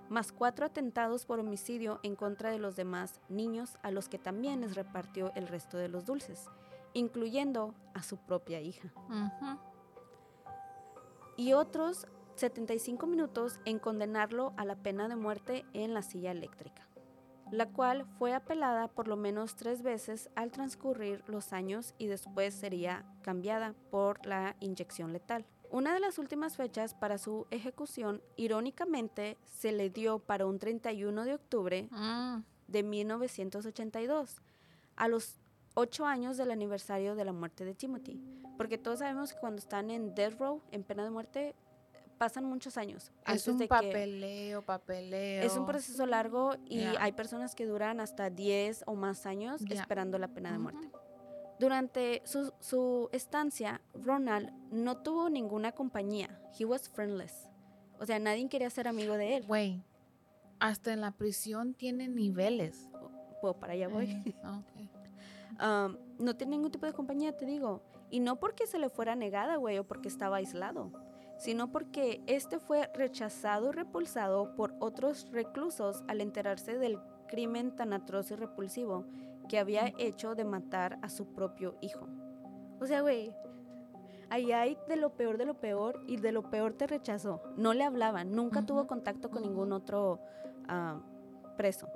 más 0.08 0.32
cuatro 0.32 0.66
atentados 0.66 1.24
por 1.24 1.38
homicidio 1.40 2.00
en 2.02 2.16
contra 2.16 2.50
de 2.50 2.58
los 2.58 2.74
demás 2.76 3.20
niños 3.28 3.78
a 3.82 3.90
los 3.90 4.08
que 4.08 4.18
también 4.18 4.60
les 4.60 4.74
repartió 4.74 5.32
el 5.34 5.46
resto 5.46 5.76
de 5.78 5.88
los 5.88 6.04
dulces, 6.04 6.48
incluyendo 6.94 7.74
a 7.94 8.02
su 8.02 8.16
propia 8.18 8.60
hija 8.60 8.92
Ujú. 9.08 9.58
y 11.36 11.52
otros 11.52 12.06
75 12.36 13.06
minutos 13.06 13.60
en 13.64 13.78
condenarlo 13.78 14.52
a 14.56 14.64
la 14.64 14.76
pena 14.76 15.08
de 15.08 15.16
muerte 15.16 15.64
en 15.72 15.94
la 15.94 16.02
silla 16.02 16.30
eléctrica, 16.30 16.86
la 17.50 17.66
cual 17.66 18.06
fue 18.18 18.32
apelada 18.34 18.88
por 18.88 19.08
lo 19.08 19.16
menos 19.16 19.56
tres 19.56 19.82
veces 19.82 20.30
al 20.36 20.50
transcurrir 20.50 21.22
los 21.26 21.52
años 21.52 21.94
y 21.98 22.06
después 22.06 22.54
sería 22.54 23.04
cambiada 23.22 23.74
por 23.90 24.24
la 24.26 24.56
inyección 24.60 25.12
letal. 25.12 25.44
Una 25.70 25.94
de 25.94 26.00
las 26.00 26.18
últimas 26.18 26.56
fechas 26.56 26.94
para 26.94 27.16
su 27.18 27.46
ejecución, 27.50 28.22
irónicamente, 28.36 29.38
se 29.46 29.70
le 29.72 29.88
dio 29.90 30.18
para 30.18 30.46
un 30.46 30.58
31 30.58 31.24
de 31.24 31.34
octubre 31.34 31.88
Mm. 31.92 32.42
de 32.68 32.82
1982, 32.82 34.40
a 34.96 35.08
los 35.08 35.39
ocho 35.80 36.06
años 36.06 36.36
del 36.36 36.50
aniversario 36.50 37.14
de 37.14 37.24
la 37.24 37.32
muerte 37.32 37.64
de 37.64 37.74
Timothy. 37.74 38.20
Porque 38.56 38.76
todos 38.78 38.98
sabemos 38.98 39.32
que 39.32 39.40
cuando 39.40 39.58
están 39.58 39.90
en 39.90 40.14
death 40.14 40.38
row, 40.38 40.60
en 40.70 40.84
pena 40.84 41.02
de 41.04 41.10
muerte, 41.10 41.54
pasan 42.18 42.44
muchos 42.44 42.76
años. 42.76 43.10
Es 43.26 43.48
un 43.48 43.56
de 43.58 43.64
que- 43.64 43.68
papeleo, 43.68 44.60
papeleo. 44.62 45.42
es 45.42 45.56
un 45.56 45.64
proceso 45.64 46.04
largo 46.04 46.52
y 46.66 46.80
Ya. 46.80 46.94
hay 47.02 47.12
personas 47.12 47.54
que 47.54 47.64
duran 47.66 47.98
hasta 48.00 48.28
10 48.28 48.84
o 48.86 48.94
más 48.94 49.24
años 49.24 49.62
Ya. 49.64 49.80
esperando 49.80 50.18
la 50.18 50.28
pena 50.28 50.52
de 50.52 50.58
muerte. 50.58 50.90
Durante 51.58 52.22
su, 52.24 52.52
su 52.60 53.08
estancia, 53.12 53.80
Ronald 53.94 54.50
no 54.70 54.98
tuvo 54.98 55.28
ninguna 55.30 55.72
compañía. 55.72 56.40
He 56.58 56.64
was 56.64 56.88
friendless. 56.88 57.48
O 57.98 58.06
sea, 58.06 58.18
nadie 58.18 58.48
quería 58.48 58.70
ser 58.70 58.88
amigo 58.88 59.14
de 59.14 59.36
él. 59.38 59.46
Güey, 59.46 59.82
hasta 60.58 60.92
en 60.92 61.00
la 61.02 61.10
prisión 61.12 61.74
tienen 61.74 62.14
niveles. 62.14 62.88
Pues 63.42 63.54
para 63.56 63.72
allá 63.74 63.88
voy. 63.88 64.06
Eh, 64.26 64.34
ok. 64.44 64.99
Um, 65.60 65.96
no 66.18 66.36
tiene 66.36 66.56
ningún 66.56 66.70
tipo 66.70 66.86
de 66.86 66.92
compañía, 66.92 67.36
te 67.36 67.44
digo. 67.44 67.82
Y 68.10 68.20
no 68.20 68.36
porque 68.36 68.66
se 68.66 68.78
le 68.78 68.88
fuera 68.88 69.14
negada, 69.14 69.56
güey, 69.56 69.78
o 69.78 69.86
porque 69.86 70.08
estaba 70.08 70.36
aislado, 70.36 70.90
sino 71.38 71.70
porque 71.70 72.22
este 72.26 72.58
fue 72.58 72.90
rechazado 72.94 73.70
y 73.70 73.72
repulsado 73.72 74.54
por 74.56 74.74
otros 74.80 75.28
reclusos 75.30 76.02
al 76.08 76.20
enterarse 76.20 76.78
del 76.78 76.98
crimen 77.28 77.74
tan 77.74 77.92
atroz 77.92 78.30
y 78.30 78.36
repulsivo 78.36 79.04
que 79.48 79.58
había 79.58 79.92
hecho 79.98 80.34
de 80.34 80.44
matar 80.44 80.98
a 81.02 81.08
su 81.08 81.26
propio 81.32 81.76
hijo. 81.80 82.06
O 82.80 82.86
sea, 82.86 83.02
güey, 83.02 83.32
ahí 84.30 84.52
hay 84.52 84.78
de 84.88 84.96
lo 84.96 85.10
peor 85.10 85.38
de 85.38 85.44
lo 85.44 85.54
peor 85.54 86.02
y 86.06 86.16
de 86.16 86.32
lo 86.32 86.50
peor 86.50 86.72
te 86.72 86.86
rechazó. 86.86 87.42
No 87.56 87.74
le 87.74 87.84
hablaban, 87.84 88.32
nunca 88.32 88.64
tuvo 88.64 88.86
contacto 88.86 89.30
con 89.30 89.42
ningún 89.42 89.72
otro 89.72 90.20
ah, 90.68 91.00
preso. 91.56 91.88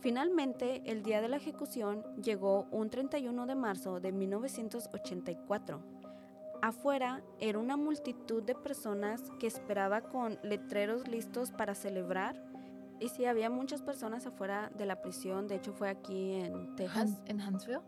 Finalmente, 0.00 0.82
el 0.86 1.02
día 1.02 1.20
de 1.20 1.28
la 1.28 1.36
ejecución 1.36 2.04
llegó 2.22 2.66
un 2.70 2.88
31 2.88 3.46
de 3.46 3.54
marzo 3.54 4.00
de 4.00 4.12
1984. 4.12 5.80
Afuera 6.62 7.22
era 7.38 7.58
una 7.58 7.76
multitud 7.76 8.42
de 8.42 8.54
personas 8.54 9.22
que 9.38 9.46
esperaba 9.46 10.00
con 10.00 10.38
letreros 10.42 11.06
listos 11.06 11.50
para 11.50 11.74
celebrar. 11.74 12.42
Y 12.98 13.08
sí, 13.10 13.26
había 13.26 13.50
muchas 13.50 13.82
personas 13.82 14.26
afuera 14.26 14.70
de 14.76 14.86
la 14.86 15.02
prisión. 15.02 15.48
De 15.48 15.56
hecho, 15.56 15.72
fue 15.72 15.90
aquí 15.90 16.32
en 16.32 16.76
Texas. 16.76 17.20
¿En 17.26 17.40
Huntsville? 17.40 17.80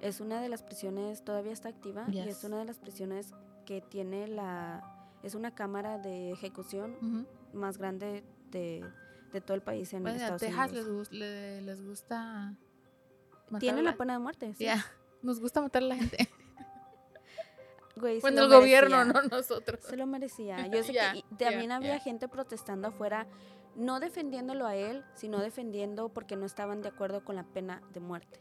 Es 0.00 0.20
una 0.20 0.40
de 0.40 0.48
las 0.48 0.62
prisiones, 0.62 1.24
todavía 1.24 1.52
está 1.52 1.68
activa. 1.68 2.06
Y 2.10 2.20
es 2.20 2.42
una 2.44 2.58
de 2.58 2.64
las 2.64 2.78
prisiones 2.78 3.34
que 3.66 3.82
tiene 3.82 4.28
la... 4.28 4.94
Es 5.22 5.34
una 5.34 5.54
cámara 5.54 5.98
de 5.98 6.30
ejecución 6.30 7.26
más 7.52 7.76
grande 7.76 8.22
de, 8.50 8.84
de 9.32 9.40
todo 9.40 9.54
el 9.54 9.62
país 9.62 9.92
en 9.92 10.06
a 10.06 10.14
Estados 10.14 10.40
Texas 10.40 10.72
Unidos. 10.72 11.12
les 11.12 11.84
gusta 11.84 12.54
matar 13.46 13.60
Tiene 13.60 13.80
a 13.80 13.82
la 13.82 13.96
pena 13.96 14.14
de 14.14 14.18
muerte. 14.18 14.54
sí. 14.54 14.64
Ya, 14.64 14.84
nos 15.22 15.40
gusta 15.40 15.60
matar 15.60 15.82
a 15.82 15.86
la 15.86 15.96
gente. 15.96 16.28
Güey, 17.96 18.20
bueno, 18.20 18.44
el 18.44 18.48
gobierno, 18.48 19.04
merecía. 19.04 19.22
no 19.22 19.36
nosotros. 19.38 19.80
Se 19.82 19.96
lo 19.96 20.06
merecía. 20.06 20.64
Yo 20.72 20.84
sé 20.84 20.92
que 20.92 21.24
también 21.36 21.72
había 21.72 21.98
gente 21.98 22.28
protestando 22.28 22.86
afuera, 22.86 23.26
no 23.74 23.98
defendiéndolo 23.98 24.68
a 24.68 24.76
él, 24.76 25.04
sino 25.14 25.40
defendiendo 25.40 26.08
porque 26.08 26.36
no 26.36 26.46
estaban 26.46 26.80
de 26.80 26.90
acuerdo 26.90 27.24
con 27.24 27.34
la 27.34 27.42
pena 27.42 27.82
de 27.92 27.98
muerte. 27.98 28.38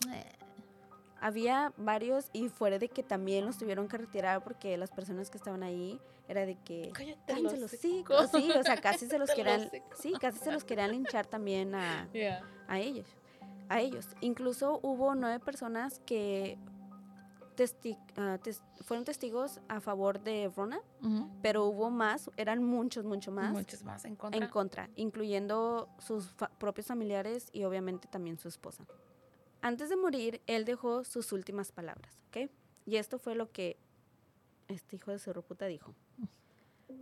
Había 1.20 1.74
varios 1.78 2.30
y 2.34 2.50
fuera 2.50 2.78
de 2.80 2.90
que 2.90 3.02
también 3.04 3.46
los 3.46 3.58
tuvieron 3.58 3.88
que 3.88 3.98
retirar 3.98 4.44
porque 4.44 4.78
las 4.78 4.92
personas 4.92 5.30
que 5.30 5.38
estaban 5.38 5.64
ahí 5.64 6.00
era 6.28 6.46
de 6.46 6.56
que 6.64 6.92
Cállate 6.94 7.20
cállense 7.26 7.56
el 7.56 7.62
los 7.62 7.72
sí, 7.72 8.04
sí, 8.32 8.52
o 8.52 8.64
sea, 8.64 8.78
casi 8.78 9.08
se 9.08 9.18
los 9.20 9.32
querían, 9.32 9.70
sí, 9.96 10.14
casi 10.20 10.40
se 10.40 10.52
los 10.52 10.64
querían 10.64 10.92
linchar 10.92 11.26
también 11.26 11.74
a, 11.76 12.08
a 12.68 12.80
ellos, 12.80 13.08
a 13.70 13.80
ellos. 13.80 14.08
Incluso 14.22 14.80
hubo 14.84 15.16
nueve 15.16 15.40
personas 15.40 16.00
que 16.06 16.58
testi- 17.56 17.98
tes- 18.44 18.62
fueron 18.82 19.04
testigos 19.04 19.60
a 19.68 19.80
favor 19.82 20.22
de 20.22 20.52
Rona, 20.56 20.80
pero 21.42 21.66
hubo 21.66 21.90
más, 21.90 22.30
eran 22.38 22.64
muchos, 22.64 23.04
mucho 23.06 23.32
más 23.32 23.52
Muchos 23.52 23.84
más 23.84 24.06
en 24.06 24.16
contra. 24.16 24.44
en 24.46 24.52
contra, 24.52 24.90
incluyendo 24.96 25.90
sus 25.98 26.30
fa- 26.34 26.52
propios 26.60 26.86
familiares 26.88 27.50
y 27.54 27.64
obviamente 27.64 28.08
también 28.08 28.38
su 28.38 28.48
esposa. 28.48 28.86
Antes 29.62 29.90
de 29.90 29.98
morir, 29.98 30.42
él 30.48 30.66
dejó 30.66 31.04
sus 31.04 31.32
últimas 31.32 31.72
palabras, 31.72 32.24
¿ok? 32.28 32.50
Y 32.86 32.98
esto 32.98 33.20
fue 33.20 33.36
lo 33.36 33.52
que 33.52 33.78
este 34.68 34.96
hijo 34.96 35.12
de 35.12 35.20
su 35.20 35.32
puta 35.44 35.66
dijo. 35.66 35.94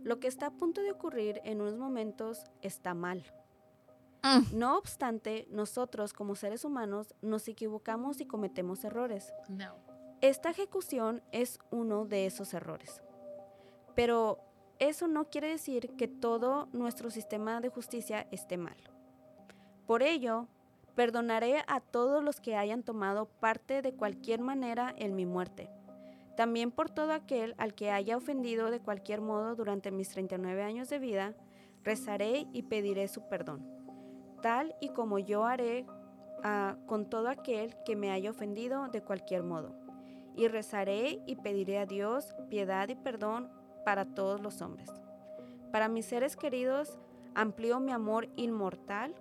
Lo 0.02 0.20
que 0.20 0.28
está 0.28 0.46
a 0.46 0.50
punto 0.50 0.82
de 0.82 0.92
ocurrir 0.92 1.40
en 1.44 1.60
unos 1.60 1.76
momentos 1.76 2.44
está 2.62 2.94
mal. 2.94 3.24
Mm. 4.22 4.58
No 4.58 4.76
obstante, 4.78 5.46
nosotros 5.50 6.12
como 6.12 6.34
seres 6.34 6.64
humanos 6.64 7.14
nos 7.22 7.46
equivocamos 7.48 8.20
y 8.20 8.26
cometemos 8.26 8.84
errores. 8.84 9.32
No. 9.48 9.76
Esta 10.20 10.50
ejecución 10.50 11.22
es 11.32 11.58
uno 11.70 12.04
de 12.04 12.26
esos 12.26 12.54
errores. 12.54 13.02
Pero 13.94 14.40
eso 14.78 15.08
no 15.08 15.30
quiere 15.30 15.48
decir 15.48 15.90
que 15.96 16.08
todo 16.08 16.68
nuestro 16.72 17.10
sistema 17.10 17.60
de 17.60 17.68
justicia 17.68 18.26
esté 18.30 18.56
mal. 18.56 18.76
Por 19.86 20.02
ello, 20.02 20.48
perdonaré 20.96 21.62
a 21.68 21.80
todos 21.80 22.24
los 22.24 22.40
que 22.40 22.56
hayan 22.56 22.82
tomado 22.82 23.26
parte 23.26 23.82
de 23.82 23.94
cualquier 23.94 24.40
manera 24.40 24.92
en 24.96 25.14
mi 25.14 25.26
muerte. 25.26 25.70
También 26.36 26.72
por 26.72 26.90
todo 26.90 27.12
aquel 27.12 27.54
al 27.58 27.74
que 27.74 27.92
haya 27.92 28.16
ofendido 28.16 28.70
de 28.70 28.80
cualquier 28.80 29.20
modo 29.20 29.54
durante 29.54 29.92
mis 29.92 30.08
39 30.08 30.62
años 30.62 30.88
de 30.88 30.98
vida, 30.98 31.34
rezaré 31.84 32.46
y 32.52 32.62
pediré 32.62 33.06
su 33.06 33.28
perdón, 33.28 33.64
tal 34.42 34.74
y 34.80 34.88
como 34.88 35.20
yo 35.20 35.44
haré 35.44 35.86
ah, 36.42 36.76
con 36.86 37.08
todo 37.08 37.28
aquel 37.28 37.76
que 37.84 37.94
me 37.94 38.10
haya 38.10 38.30
ofendido 38.30 38.88
de 38.88 39.02
cualquier 39.02 39.44
modo 39.44 39.86
y 40.36 40.48
rezaré 40.48 41.22
y 41.26 41.36
pediré 41.36 41.78
a 41.78 41.86
Dios 41.86 42.34
piedad 42.50 42.88
y 42.88 42.94
perdón 42.94 43.48
para 43.84 44.04
todos 44.04 44.40
los 44.40 44.60
hombres. 44.60 44.90
Para 45.72 45.88
mis 45.88 46.06
seres 46.06 46.36
queridos, 46.36 46.98
amplío 47.34 47.80
mi 47.80 47.92
amor 47.92 48.28
inmortal. 48.36 49.14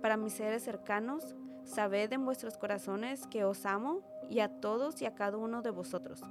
Para 0.00 0.16
mis 0.16 0.32
seres 0.34 0.62
cercanos, 0.62 1.34
sabed 1.64 2.12
en 2.12 2.24
vuestros 2.24 2.56
corazones 2.56 3.26
que 3.26 3.44
os 3.44 3.66
amo 3.66 4.02
y 4.28 4.40
a 4.40 4.48
todos 4.48 5.00
y 5.02 5.06
a 5.06 5.14
cada 5.14 5.36
uno 5.36 5.62
de 5.62 5.70
vosotros. 5.70 6.22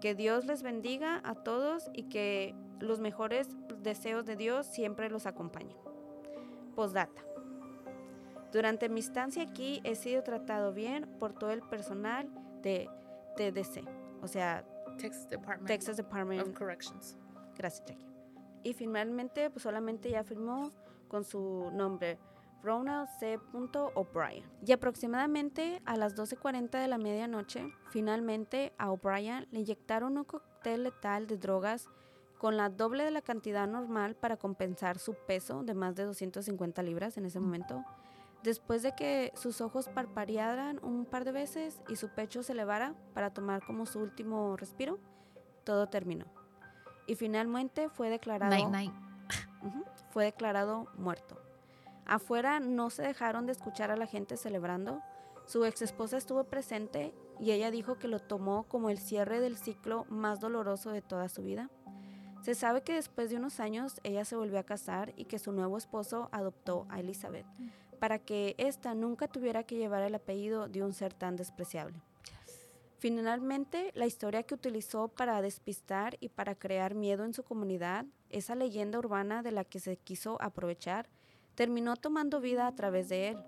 Que 0.00 0.14
Dios 0.14 0.44
les 0.44 0.62
bendiga 0.62 1.20
a 1.24 1.34
todos 1.34 1.90
y 1.94 2.04
que 2.04 2.54
los 2.80 3.00
mejores 3.00 3.48
deseos 3.82 4.24
de 4.24 4.36
Dios 4.36 4.66
siempre 4.66 5.08
los 5.10 5.26
acompañen. 5.26 5.76
Postdata. 6.74 7.22
Durante 8.52 8.88
mi 8.88 9.00
estancia 9.00 9.42
aquí 9.42 9.80
he 9.84 9.94
sido 9.94 10.22
tratado 10.22 10.72
bien 10.72 11.08
por 11.18 11.32
todo 11.32 11.50
el 11.50 11.62
personal 11.62 12.30
de 12.62 12.88
TDC, 13.36 13.84
o 14.22 14.28
sea, 14.28 14.64
Texas 14.96 15.28
Department 15.28 15.66
Texas 15.66 15.98
of 15.98 16.06
Department. 16.06 16.56
Corrections. 16.56 17.16
Gracias, 17.56 17.84
Jackie. 17.86 18.06
Y 18.62 18.72
finalmente, 18.72 19.50
pues 19.50 19.62
solamente 19.62 20.10
ya 20.10 20.22
firmó 20.24 20.72
con 21.08 21.24
su 21.24 21.70
nombre, 21.72 22.18
Ronald 22.64 23.08
C. 23.20 23.38
O'Brien. 23.94 24.44
Y 24.66 24.72
aproximadamente 24.72 25.82
a 25.84 25.96
las 25.96 26.16
12.40 26.16 26.80
de 26.80 26.88
la 26.88 26.96
medianoche, 26.96 27.70
finalmente 27.90 28.72
a 28.78 28.90
O'Brien 28.90 29.46
le 29.50 29.60
inyectaron 29.60 30.16
un 30.16 30.24
cóctel 30.24 30.84
letal 30.84 31.26
de 31.26 31.36
drogas 31.36 31.88
con 32.38 32.56
la 32.56 32.70
doble 32.70 33.04
de 33.04 33.10
la 33.10 33.22
cantidad 33.22 33.68
normal 33.68 34.16
para 34.16 34.36
compensar 34.36 34.98
su 34.98 35.14
peso 35.14 35.62
de 35.62 35.74
más 35.74 35.94
de 35.94 36.04
250 36.04 36.82
libras 36.82 37.16
en 37.16 37.26
ese 37.26 37.38
momento. 37.38 37.84
Después 38.42 38.82
de 38.82 38.94
que 38.94 39.32
sus 39.34 39.60
ojos 39.60 39.88
parpadearan 39.88 40.82
un 40.82 41.06
par 41.06 41.24
de 41.24 41.32
veces 41.32 41.80
y 41.88 41.96
su 41.96 42.08
pecho 42.10 42.42
se 42.42 42.52
elevara 42.52 42.94
para 43.14 43.32
tomar 43.32 43.64
como 43.64 43.86
su 43.86 44.00
último 44.00 44.56
respiro, 44.56 44.98
todo 45.64 45.88
terminó. 45.88 46.26
Y 47.06 47.14
finalmente 47.14 47.88
fue 47.88 48.10
declarado, 48.10 48.50
Night 48.50 48.68
night. 48.68 48.92
Ujú, 49.62 49.84
fue 50.10 50.24
declarado 50.24 50.88
muerto. 50.96 51.43
Afuera 52.06 52.60
no 52.60 52.90
se 52.90 53.02
dejaron 53.02 53.46
de 53.46 53.52
escuchar 53.52 53.90
a 53.90 53.96
la 53.96 54.06
gente 54.06 54.36
celebrando. 54.36 55.02
Su 55.46 55.64
ex 55.64 55.82
esposa 55.82 56.16
estuvo 56.16 56.44
presente 56.44 57.14
y 57.40 57.52
ella 57.52 57.70
dijo 57.70 57.98
que 57.98 58.08
lo 58.08 58.20
tomó 58.20 58.64
como 58.64 58.90
el 58.90 58.98
cierre 58.98 59.40
del 59.40 59.56
ciclo 59.56 60.06
más 60.08 60.40
doloroso 60.40 60.90
de 60.90 61.02
toda 61.02 61.28
su 61.28 61.42
vida. 61.42 61.70
Se 62.42 62.54
sabe 62.54 62.82
que 62.82 62.94
después 62.94 63.30
de 63.30 63.36
unos 63.36 63.60
años 63.60 64.00
ella 64.02 64.24
se 64.24 64.36
volvió 64.36 64.58
a 64.58 64.64
casar 64.64 65.14
y 65.16 65.24
que 65.24 65.38
su 65.38 65.52
nuevo 65.52 65.78
esposo 65.78 66.28
adoptó 66.32 66.86
a 66.90 67.00
Elizabeth 67.00 67.46
para 68.04 68.18
que 68.18 68.54
ésta 68.58 68.94
nunca 68.94 69.28
tuviera 69.28 69.62
que 69.62 69.76
llevar 69.76 70.02
el 70.02 70.14
apellido 70.14 70.68
de 70.68 70.82
un 70.82 70.92
ser 70.92 71.14
tan 71.14 71.36
despreciable. 71.36 72.02
Finalmente, 72.98 73.92
la 73.94 74.04
historia 74.04 74.42
que 74.42 74.54
utilizó 74.54 75.08
para 75.08 75.40
despistar 75.40 76.18
y 76.20 76.28
para 76.28 76.54
crear 76.54 76.94
miedo 76.94 77.24
en 77.24 77.32
su 77.32 77.44
comunidad, 77.44 78.04
esa 78.28 78.54
leyenda 78.56 78.98
urbana 78.98 79.42
de 79.42 79.52
la 79.52 79.64
que 79.64 79.80
se 79.80 79.96
quiso 79.96 80.36
aprovechar, 80.42 81.08
terminó 81.54 81.96
tomando 81.96 82.40
vida 82.40 82.66
a 82.66 82.74
través 82.74 83.08
de 83.08 83.28
él, 83.28 83.38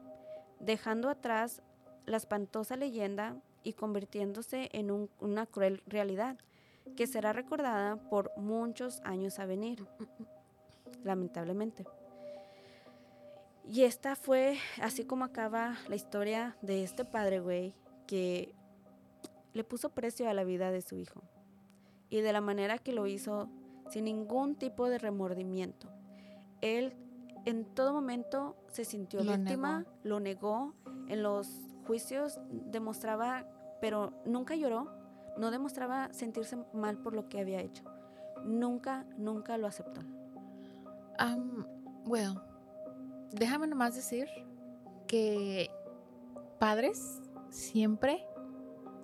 dejando 0.61 1.09
atrás 1.09 1.63
la 2.05 2.17
espantosa 2.17 2.77
leyenda 2.77 3.37
y 3.63 3.73
convirtiéndose 3.73 4.69
en 4.73 4.91
un- 4.91 5.11
una 5.21 5.47
cruel 5.47 5.83
realidad 5.87 6.39
que 6.97 7.07
será 7.07 7.33
recordada 7.33 7.97
por 7.97 8.31
muchos 8.37 9.01
años 9.03 9.39
a 9.41 9.47
venir, 9.47 9.85
lamentablemente. 11.03 11.85
Y 13.69 13.83
esta 13.83 14.15
fue 14.15 14.59
así 14.81 15.05
como 15.05 15.25
acaba 15.25 15.77
la 15.89 15.97
historia 15.97 16.57
de 16.63 16.85
este 16.85 17.05
padre, 17.05 17.41
güey, 17.41 17.75
que 18.07 18.55
le 19.53 19.65
puso 19.65 19.91
precio 19.91 20.29
a 20.29 20.35
la 20.35 20.45
vida 20.45 20.71
de 20.71 20.83
su 20.83 20.97
hijo. 20.97 21.23
Y 22.09 22.21
de 22.21 22.33
la 22.33 22.41
manera 22.41 22.79
que 22.79 22.93
lo 22.93 23.09
hizo, 23.09 23.49
sin 23.91 24.05
ningún 24.05 24.55
tipo 24.55 24.89
de 24.89 24.99
remordimiento. 24.99 25.89
Él 26.61 26.95
en 27.47 27.64
todo 27.64 27.92
momento 27.92 28.57
se 28.68 28.84
sintió 28.84 29.22
Lo 29.22 29.32
víctima, 29.36 29.78
negó. 29.78 29.90
lo 30.03 30.20
negó, 30.20 30.74
en 31.09 31.22
los 31.22 31.49
juicios 31.86 32.38
demostraba, 32.51 33.47
pero 33.80 34.12
nunca 34.26 34.57
lloró, 34.57 34.90
no 35.38 35.51
demostraba 35.51 36.12
sentirse 36.12 36.59
mal 36.74 36.99
por 36.99 37.14
lo 37.14 37.28
que 37.28 37.40
había 37.40 37.61
hecho. 37.61 37.84
Nunca, 38.44 39.07
nunca 39.16 39.57
lo 39.59 39.68
aceptó. 39.68 40.01
Um, 41.20 41.64
well, 42.07 42.34
déjame 43.32 43.68
nomás 43.68 43.94
decir 43.94 44.28
que 45.07 45.70
padres 46.59 47.20
siempre 47.51 48.24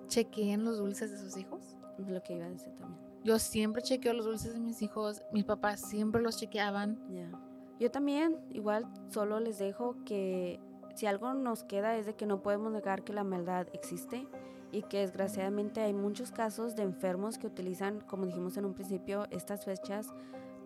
chequeen 0.07 0.65
los 0.65 0.77
dulces 0.77 1.11
de 1.11 1.17
sus 1.17 1.37
hijos. 1.37 1.77
Lo 1.97 2.21
que 2.23 2.35
iba 2.35 2.45
a 2.45 2.49
decir 2.49 2.73
también. 2.75 2.99
Yo 3.23 3.39
siempre 3.39 3.81
chequeo 3.81 4.13
los 4.13 4.25
dulces 4.25 4.53
de 4.53 4.59
mis 4.59 4.81
hijos. 4.81 5.21
Mis 5.31 5.45
papás 5.45 5.79
siempre 5.79 6.21
los 6.21 6.37
chequeaban. 6.37 6.99
Ya. 7.09 7.31
Yo 7.79 7.91
también, 7.91 8.39
igual, 8.51 8.87
solo 9.09 9.39
les 9.39 9.59
dejo 9.59 9.95
que 10.05 10.59
si 10.95 11.05
algo 11.05 11.33
nos 11.33 11.63
queda 11.63 11.97
es 11.97 12.05
de 12.05 12.15
que 12.15 12.25
no 12.25 12.41
podemos 12.41 12.71
negar 12.71 13.03
que 13.03 13.13
la 13.13 13.23
maldad 13.23 13.67
existe 13.73 14.27
y 14.71 14.83
que 14.83 14.99
desgraciadamente 14.99 15.81
hay 15.81 15.93
muchos 15.93 16.31
casos 16.31 16.75
de 16.75 16.83
enfermos 16.83 17.37
que 17.37 17.47
utilizan, 17.47 18.01
como 18.01 18.25
dijimos 18.25 18.57
en 18.57 18.65
un 18.65 18.73
principio, 18.73 19.25
estas 19.31 19.65
fechas 19.65 20.13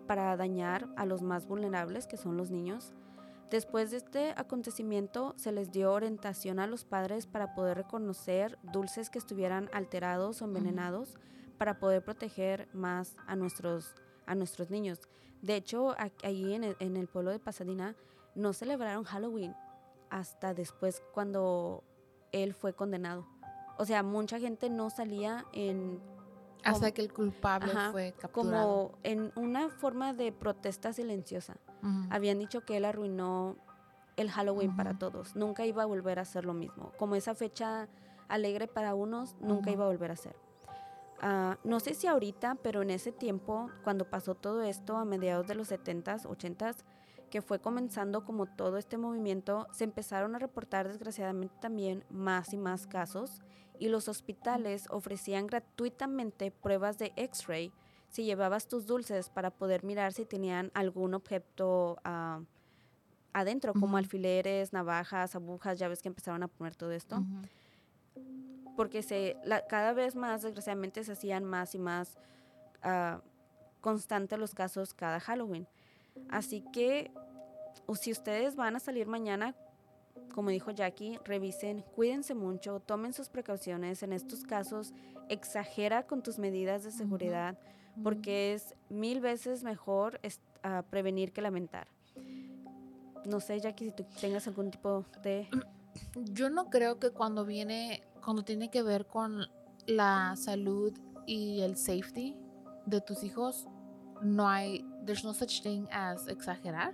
para 0.06 0.36
dañar 0.36 0.88
a 0.96 1.06
los 1.06 1.22
más 1.22 1.46
vulnerables, 1.46 2.06
que 2.06 2.16
son 2.16 2.36
los 2.36 2.50
niños. 2.50 2.94
Después 3.50 3.90
de 3.90 3.96
este 3.98 4.34
acontecimiento 4.36 5.34
se 5.36 5.52
les 5.52 5.70
dio 5.70 5.92
orientación 5.92 6.58
a 6.58 6.66
los 6.66 6.84
padres 6.84 7.26
para 7.26 7.54
poder 7.54 7.78
reconocer 7.78 8.58
dulces 8.62 9.08
que 9.08 9.18
estuvieran 9.18 9.70
alterados 9.72 10.42
o 10.42 10.44
envenenados 10.44 11.16
para 11.56 11.78
poder 11.78 12.04
proteger 12.04 12.68
más 12.74 13.16
a 13.26 13.36
nuestros, 13.36 13.94
a 14.26 14.34
nuestros 14.34 14.70
niños. 14.70 15.00
De 15.42 15.56
hecho, 15.56 15.94
allí 16.22 16.54
en 16.54 16.64
el, 16.64 16.76
en 16.80 16.96
el 16.96 17.06
pueblo 17.06 17.30
de 17.30 17.38
Pasadena 17.38 17.94
no 18.34 18.52
celebraron 18.52 19.04
Halloween 19.04 19.54
hasta 20.10 20.54
después 20.54 21.02
cuando 21.12 21.84
él 22.32 22.54
fue 22.54 22.72
condenado. 22.72 23.26
O 23.78 23.84
sea, 23.84 24.02
mucha 24.02 24.38
gente 24.40 24.68
no 24.70 24.90
salía 24.90 25.44
en 25.52 26.00
Hasta 26.64 26.90
que 26.90 27.02
el 27.02 27.12
culpable 27.12 27.70
Ajá, 27.70 27.92
fue 27.92 28.12
capturado. 28.18 28.88
como 28.88 28.98
en 29.04 29.32
una 29.36 29.68
forma 29.68 30.12
de 30.12 30.32
protesta 30.32 30.92
silenciosa. 30.92 31.56
Habían 32.10 32.40
dicho 32.40 32.62
que 32.62 32.76
él 32.76 32.84
arruinó 32.84 33.56
el 34.16 34.30
Halloween 34.30 34.74
para 34.74 34.98
todos. 34.98 35.36
Nunca 35.36 35.64
iba 35.64 35.84
a 35.84 35.86
volver 35.86 36.18
a 36.18 36.22
hacer 36.22 36.44
lo 36.44 36.52
mismo. 36.54 36.92
Como 36.98 37.14
esa 37.14 37.36
fecha 37.36 37.88
alegre 38.26 38.66
para 38.66 38.94
unos, 38.96 39.36
nunca 39.40 39.70
iba 39.70 39.84
a 39.84 39.88
volver 39.88 40.10
a 40.10 40.16
ser. 40.16 40.34
Ah, 41.20 41.58
no 41.64 41.80
sé 41.80 41.94
si 41.94 42.06
ahorita, 42.06 42.56
pero 42.62 42.82
en 42.82 42.90
ese 42.90 43.12
tiempo, 43.12 43.70
cuando 43.82 44.08
pasó 44.08 44.34
todo 44.34 44.62
esto, 44.62 44.96
a 44.96 45.04
mediados 45.04 45.46
de 45.48 45.54
los 45.54 45.70
70s, 45.70 46.26
80s, 46.26 46.84
que 47.30 47.42
fue 47.42 47.60
comenzando 47.60 48.24
como 48.24 48.46
todo 48.46 48.78
este 48.78 48.96
movimiento, 48.96 49.66
se 49.72 49.84
empezaron 49.84 50.34
a 50.34 50.38
reportar 50.38 50.88
desgraciadamente 50.88 51.54
también 51.60 52.04
más 52.08 52.52
y 52.52 52.56
más 52.56 52.86
casos 52.86 53.42
y 53.78 53.88
los 53.88 54.08
hospitales 54.08 54.86
ofrecían 54.90 55.46
gratuitamente 55.46 56.50
pruebas 56.50 56.98
de 56.98 57.12
X-ray 57.16 57.72
si 58.08 58.24
llevabas 58.24 58.66
tus 58.66 58.86
dulces 58.86 59.28
para 59.28 59.50
poder 59.50 59.84
mirar 59.84 60.12
si 60.12 60.24
tenían 60.24 60.70
algún 60.74 61.14
objeto 61.14 61.98
ah, 62.04 62.40
adentro, 63.32 63.74
como 63.74 63.96
alfileres, 63.98 64.72
navajas, 64.72 65.34
agujas, 65.34 65.78
ya 65.78 65.88
ves 65.88 66.02
que 66.02 66.08
empezaron 66.08 66.42
a 66.42 66.48
poner 66.48 66.74
todo 66.74 66.92
esto. 66.92 67.22
Porque 68.78 69.02
se, 69.02 69.36
la- 69.42 69.66
cada 69.66 69.92
vez 69.92 70.14
más, 70.14 70.42
desgraciadamente, 70.42 71.02
se 71.02 71.10
hacían 71.10 71.44
más 71.44 71.74
y 71.74 71.80
más 71.80 72.16
ah, 72.84 73.20
constantes 73.80 74.38
los 74.38 74.54
casos 74.54 74.94
cada 74.94 75.18
Halloween. 75.18 75.66
Así 76.28 76.62
que, 76.72 77.10
si 78.00 78.12
ustedes 78.12 78.54
van 78.54 78.76
a 78.76 78.78
salir 78.78 79.08
mañana, 79.08 79.56
como 80.32 80.50
dijo 80.50 80.70
Jackie, 80.70 81.18
revisen, 81.24 81.82
cuídense 81.96 82.36
mucho, 82.36 82.78
tomen 82.78 83.12
sus 83.12 83.28
precauciones. 83.28 84.04
En 84.04 84.12
estos 84.12 84.44
casos, 84.44 84.92
exagera 85.28 86.06
con 86.06 86.22
tus 86.22 86.38
medidas 86.38 86.84
de 86.84 86.92
seguridad, 86.92 87.58
porque 88.04 88.54
es 88.54 88.76
mil 88.90 89.20
veces 89.20 89.64
mejor 89.64 90.20
ah, 90.62 90.84
prevenir 90.88 91.32
que 91.32 91.42
lamentar. 91.42 91.88
No 93.24 93.40
sé, 93.40 93.58
Jackie, 93.58 93.86
si 93.86 93.90
tú 93.90 94.06
tengas 94.20 94.46
algún 94.46 94.70
tipo 94.70 95.04
de... 95.24 95.48
Yo 96.14 96.48
no 96.48 96.70
creo 96.70 97.00
que 97.00 97.10
cuando 97.10 97.44
viene, 97.44 98.02
cuando 98.24 98.42
tiene 98.44 98.70
que 98.70 98.82
ver 98.82 99.06
con 99.06 99.42
la 99.86 100.34
salud 100.36 100.92
y 101.26 101.60
el 101.60 101.76
safety 101.76 102.36
de 102.86 103.00
tus 103.00 103.22
hijos, 103.24 103.66
no 104.22 104.48
hay, 104.48 104.84
there's 105.04 105.24
no 105.24 105.32
such 105.34 105.62
thing 105.62 105.86
as 105.90 106.26
exagerar. 106.28 106.92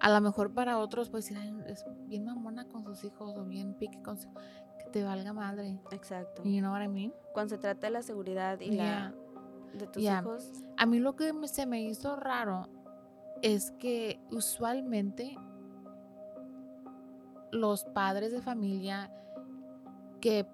A 0.00 0.10
lo 0.10 0.20
mejor 0.20 0.52
para 0.52 0.78
otros, 0.78 1.10
pues 1.10 1.30
"Ay, 1.32 1.52
es 1.66 1.84
bien 2.06 2.24
mamona 2.24 2.66
con 2.68 2.84
sus 2.84 3.02
hijos 3.04 3.36
o 3.36 3.44
bien 3.44 3.74
pique 3.74 4.00
con 4.02 4.16
su, 4.18 4.28
que 4.78 4.84
te 4.92 5.02
valga 5.02 5.32
madre. 5.32 5.80
Exacto. 5.90 6.42
You 6.44 6.60
know 6.60 6.72
what 6.72 6.82
I 6.82 6.88
mean? 6.88 7.12
cuando 7.34 7.54
se 7.54 7.58
trata 7.58 7.86
de 7.88 7.92
la 7.92 8.02
seguridad 8.02 8.58
y 8.60 8.70
Yeah. 8.70 9.14
la 9.72 9.78
de 9.78 9.86
tus 9.86 10.02
Yeah. 10.02 10.20
hijos. 10.20 10.50
A 10.76 10.86
mí 10.86 10.98
lo 10.98 11.14
que 11.16 11.32
me- 11.32 11.46
se 11.48 11.66
me 11.66 11.82
hizo 11.82 12.16
raro 12.16 12.68
es 13.42 13.70
que 13.72 14.20
usualmente 14.32 15.36
los 17.52 17.84
padres 17.84 18.32
de 18.32 18.40
familia 18.42 19.10
que 20.20 20.46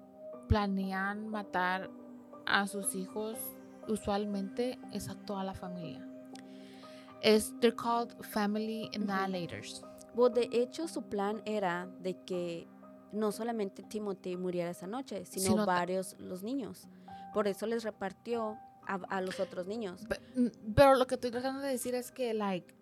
planean 0.47 1.27
matar 1.27 1.89
a 2.45 2.67
sus 2.67 2.95
hijos 2.95 3.37
usualmente 3.87 4.79
es 4.91 5.09
a 5.09 5.15
toda 5.15 5.43
la 5.43 5.53
familia. 5.53 6.05
Es, 7.21 7.53
they're 7.59 7.75
called 7.75 8.13
family 8.23 8.89
annihilators. 8.95 9.83
Bueno, 10.13 10.35
de 10.35 10.49
hecho, 10.51 10.87
su 10.87 11.03
plan 11.03 11.41
era 11.45 11.87
de 12.01 12.15
que 12.25 12.67
no 13.11 13.31
solamente 13.31 13.83
Timothy 13.83 14.37
muriera 14.37 14.69
esa 14.69 14.87
noche, 14.87 15.25
sino, 15.25 15.49
Sino 15.51 15.65
varios 15.65 16.15
los 16.19 16.43
niños. 16.43 16.87
Por 17.33 17.47
eso 17.47 17.65
les 17.65 17.83
repartió 17.83 18.57
a, 18.87 18.95
a 19.09 19.21
los 19.21 19.39
otros 19.39 19.67
niños. 19.67 20.05
Pe- 20.07 20.21
mm, 20.35 20.73
Pero 20.75 20.95
lo 20.95 21.07
que 21.07 21.15
estoy 21.15 21.31
tratando 21.31 21.61
de 21.61 21.69
decir 21.69 21.95
es 21.95 22.11
que, 22.11 22.33
like, 22.33 22.75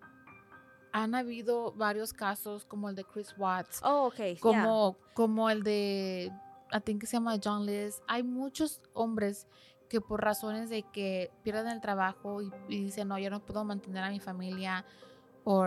han 0.92 1.14
habido 1.14 1.72
varios 1.72 2.12
casos 2.12 2.64
como 2.64 2.88
el 2.88 2.94
de 2.94 3.04
Chris 3.04 3.34
Watts, 3.38 3.80
Oh, 3.82 4.06
ok. 4.08 4.16
yeah. 4.16 4.36
como, 4.40 4.96
como 5.14 5.50
el 5.50 5.62
de, 5.64 6.30
I 6.72 6.80
think 6.80 7.00
que 7.00 7.06
se 7.06 7.16
llama 7.16 7.36
John 7.42 7.66
Liz. 7.66 8.02
Hay 8.08 8.22
muchos 8.22 8.80
hombres 8.92 9.46
que 9.88 10.00
por 10.00 10.22
razones 10.22 10.70
de 10.70 10.82
que 10.82 11.30
pierden 11.42 11.68
el 11.68 11.80
trabajo 11.80 12.42
y, 12.42 12.50
y 12.68 12.84
dicen, 12.84 13.08
no, 13.08 13.18
yo 13.18 13.30
no 13.30 13.44
puedo 13.44 13.64
mantener 13.64 14.02
a 14.02 14.10
mi 14.10 14.18
familia, 14.18 14.84
o 15.44 15.64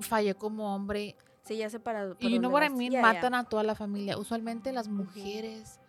fallé 0.00 0.34
como 0.34 0.74
hombre. 0.74 1.16
Sí, 1.42 1.56
ya 1.56 1.70
sé 1.70 1.80
para. 1.80 2.14
Y 2.18 2.38
what 2.38 2.62
I 2.64 2.70
mean, 2.70 3.00
matan 3.00 3.34
a 3.34 3.44
toda 3.44 3.62
la 3.62 3.74
familia. 3.74 4.18
Usualmente 4.18 4.72
las 4.72 4.88
mujeres, 4.88 5.80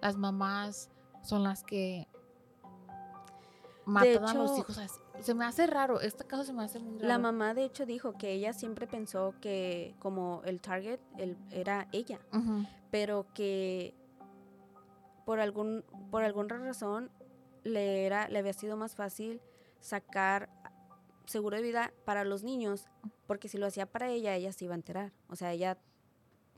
las 0.00 0.16
mamás, 0.16 0.90
son 1.22 1.42
las 1.42 1.64
que 1.64 2.08
matan 3.84 4.24
a 4.24 4.34
los 4.34 4.58
hijos. 4.58 4.78
así. 4.78 5.00
Se 5.20 5.34
me 5.34 5.44
hace 5.44 5.66
raro, 5.66 6.00
este 6.00 6.24
caso 6.24 6.44
se 6.44 6.52
me 6.52 6.62
hace 6.64 6.78
muy 6.78 6.94
raro. 6.98 7.08
La 7.08 7.18
mamá, 7.18 7.54
de 7.54 7.64
hecho, 7.64 7.84
dijo 7.86 8.12
que 8.16 8.32
ella 8.32 8.52
siempre 8.52 8.86
pensó 8.86 9.34
que 9.40 9.94
como 9.98 10.42
el 10.44 10.60
target 10.60 11.00
el- 11.18 11.36
era 11.50 11.88
ella, 11.92 12.20
pero 12.90 13.26
que 13.34 13.94
por 15.24 15.40
algún 15.40 15.84
por 16.10 16.22
alguna 16.22 16.56
razón 16.58 17.10
le 17.64 18.06
era 18.06 18.28
le 18.28 18.38
había 18.38 18.52
sido 18.52 18.76
más 18.76 18.94
fácil 18.94 19.40
sacar 19.80 20.48
seguro 21.26 21.56
de 21.56 21.62
vida 21.64 21.92
para 22.04 22.22
los 22.24 22.44
niños 22.44 22.86
porque 23.26 23.48
si 23.48 23.58
lo 23.58 23.66
hacía 23.66 23.86
para 23.86 24.08
ella 24.08 24.36
ella 24.36 24.52
se 24.52 24.66
iba 24.66 24.74
a 24.74 24.76
enterar 24.76 25.12
o 25.28 25.34
sea 25.34 25.52
ella 25.52 25.76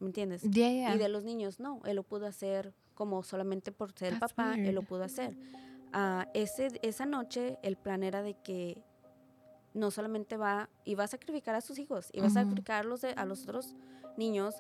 ¿me 0.01 0.09
entiendes? 0.09 0.43
Yeah, 0.43 0.71
yeah. 0.71 0.95
y 0.95 0.99
de 0.99 1.09
los 1.09 1.25
niños 1.25 1.61
no 1.61 1.81
él 1.87 1.97
lo 1.97 2.03
pudo 2.03 2.27
hacer 2.27 2.75
como 2.95 3.23
solamente 3.23 3.73
por 3.73 3.93
ser 3.93 4.13
el 4.13 4.19
That's 4.21 4.35
papá 4.35 4.55
él 4.57 4.75
lo 4.75 4.83
pudo 4.83 5.03
hacer 5.05 5.35
Ah, 5.93 6.29
ese 6.35 6.69
esa 6.83 7.07
noche 7.07 7.59
el 7.63 7.77
plan 7.77 8.03
era 8.03 8.23
de 8.23 8.35
que 8.35 8.83
no 9.75 9.91
solamente 9.91 10.37
va 10.37 10.69
iba 10.85 11.05
a 11.05 11.09
sacrificar 11.09 11.55
a 11.55 11.61
sus 11.61 11.79
hijos 11.79 12.11
iba 12.13 12.27
a 12.27 12.29
Ujú. 12.29 12.35
sacrificar 12.35 12.81
a 12.85 12.89
los 12.89 13.01
de- 13.01 13.13
a 13.13 13.25
los 13.25 13.43
otros 13.45 13.75
niños 14.17 14.57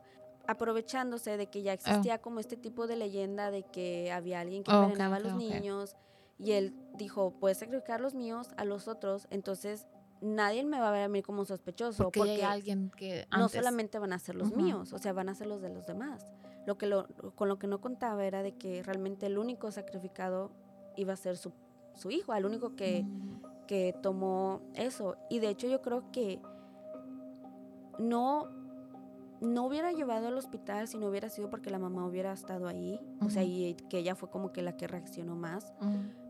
aprovechándose 0.46 1.36
de 1.36 1.46
que 1.48 1.62
ya 1.62 1.72
existía 1.74 2.18
como 2.22 2.40
este 2.40 2.56
tipo 2.56 2.86
de 2.86 2.96
leyenda 2.96 3.50
de 3.50 3.64
que 3.64 4.10
había 4.12 4.40
alguien 4.40 4.64
que 4.64 4.70
Oh, 4.72 4.82
envenenaba 4.84 5.16
a 5.16 5.20
los 5.20 5.34
niños 5.34 5.94
y 6.38 6.52
él 6.52 6.74
dijo, 6.94 7.32
puedes 7.38 7.58
sacrificar 7.58 8.00
los 8.00 8.14
míos 8.14 8.48
a 8.56 8.64
los 8.64 8.88
otros, 8.88 9.26
entonces 9.30 9.86
nadie 10.22 10.64
me 10.64 10.80
va 10.80 10.88
a 10.88 10.92
ver 10.92 11.02
a 11.02 11.08
mí 11.08 11.20
como 11.22 11.44
sospechoso 11.44 12.04
porque, 12.04 12.22
hay 12.22 12.40
alguien 12.40 12.90
que 12.96 13.26
no 13.36 13.48
solamente 13.50 13.98
van 13.98 14.12
a 14.14 14.18
ser 14.18 14.36
los 14.36 14.52
míos, 14.52 14.92
o 14.92 14.98
sea, 14.98 15.12
van 15.12 15.28
a 15.28 15.34
ser 15.34 15.48
los 15.48 15.60
de 15.60 15.68
los 15.68 15.86
demás. 15.86 16.24
Lo 16.66 16.78
que 16.78 16.86
lo, 16.86 17.06
con 17.34 17.48
lo 17.48 17.58
que 17.58 17.66
no 17.66 17.80
contaba 17.80 18.24
era 18.24 18.42
de 18.42 18.52
que 18.52 18.82
realmente 18.82 19.26
el 19.26 19.36
único 19.38 19.70
sacrificado 19.70 20.50
iba 20.98 21.12
a 21.12 21.16
ser 21.16 21.36
su, 21.36 21.52
su 21.94 22.10
hijo, 22.10 22.34
el 22.34 22.44
único 22.44 22.76
que, 22.76 23.06
que 23.66 23.94
tomó 24.02 24.60
eso. 24.74 25.16
Y 25.30 25.38
de 25.38 25.48
hecho 25.48 25.66
yo 25.68 25.80
creo 25.80 26.10
que 26.12 26.40
no, 27.98 28.46
no 29.40 29.66
hubiera 29.66 29.92
llevado 29.92 30.28
al 30.28 30.36
hospital 30.36 30.88
si 30.88 30.98
no 30.98 31.06
hubiera 31.06 31.28
sido 31.28 31.48
porque 31.50 31.70
la 31.70 31.78
mamá 31.78 32.06
hubiera 32.06 32.32
estado 32.32 32.68
ahí. 32.68 33.00
O 33.24 33.30
sea, 33.30 33.42
y 33.44 33.74
que 33.88 33.98
ella 33.98 34.14
fue 34.14 34.30
como 34.30 34.52
que 34.52 34.62
la 34.62 34.76
que 34.76 34.86
reaccionó 34.86 35.36
más. 35.36 35.72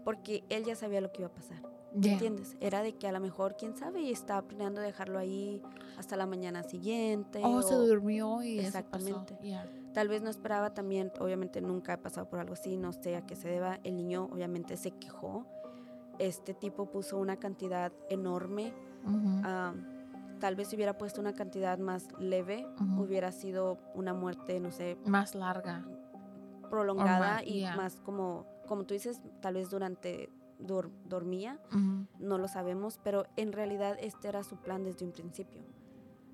Porque 0.04 0.44
él 0.48 0.64
ya 0.64 0.76
sabía 0.76 1.00
lo 1.00 1.12
que 1.12 1.22
iba 1.22 1.28
a 1.28 1.34
pasar. 1.34 1.62
Yeah. 1.98 2.12
¿Entiendes? 2.12 2.56
Era 2.60 2.82
de 2.82 2.94
que 2.94 3.08
a 3.08 3.12
lo 3.12 3.20
mejor, 3.20 3.56
quién 3.56 3.74
sabe, 3.76 4.02
y 4.02 4.10
estaba 4.12 4.42
planeando 4.46 4.80
dejarlo 4.80 5.18
ahí 5.18 5.62
hasta 5.98 6.16
la 6.16 6.26
mañana 6.26 6.62
siguiente. 6.62 7.40
Oh, 7.42 7.62
se 7.62 7.74
durmió 7.74 8.42
y 8.42 8.58
eso 8.58 8.68
Exactamente. 8.68 9.34
pasó. 9.34 9.42
Yeah. 9.42 9.66
Tal 9.92 10.08
vez 10.08 10.22
no 10.22 10.30
esperaba 10.30 10.74
también, 10.74 11.12
obviamente 11.20 11.60
nunca 11.60 11.94
he 11.94 11.98
pasado 11.98 12.28
por 12.28 12.38
algo 12.38 12.54
así, 12.54 12.76
no 12.76 12.92
sé 12.92 13.16
a 13.16 13.26
qué 13.26 13.36
se 13.36 13.48
deba. 13.48 13.78
El 13.84 13.96
niño 13.96 14.28
obviamente 14.32 14.76
se 14.76 14.90
quejó. 14.92 15.46
Este 16.18 16.54
tipo 16.54 16.86
puso 16.90 17.18
una 17.18 17.36
cantidad 17.36 17.92
enorme. 18.08 18.72
Ah, 19.44 19.72
tal 20.40 20.56
vez 20.56 20.68
si 20.68 20.76
hubiera 20.76 20.98
puesto 20.98 21.20
una 21.20 21.32
cantidad 21.32 21.78
más 21.78 22.08
leve, 22.18 22.66
hubiera 22.96 23.32
sido 23.32 23.78
una 23.94 24.14
muerte, 24.14 24.60
no 24.60 24.70
sé, 24.70 24.98
Más 25.06 25.34
larga. 25.34 25.84
prolongada 26.70 27.18
más, 27.18 27.42
y 27.44 27.60
yeah. 27.60 27.76
más 27.76 28.00
como, 28.00 28.46
como 28.66 28.84
tú 28.84 28.94
dices, 28.94 29.20
tal 29.40 29.54
vez 29.54 29.70
durante 29.70 30.28
dor- 30.58 30.90
dormía. 31.06 31.58
No 32.18 32.38
lo 32.38 32.48
sabemos, 32.48 32.98
pero 33.02 33.26
en 33.36 33.52
realidad 33.52 33.96
este 34.00 34.28
era 34.28 34.42
su 34.44 34.56
plan 34.56 34.84
desde 34.84 35.04
un 35.06 35.12
principio. 35.12 35.62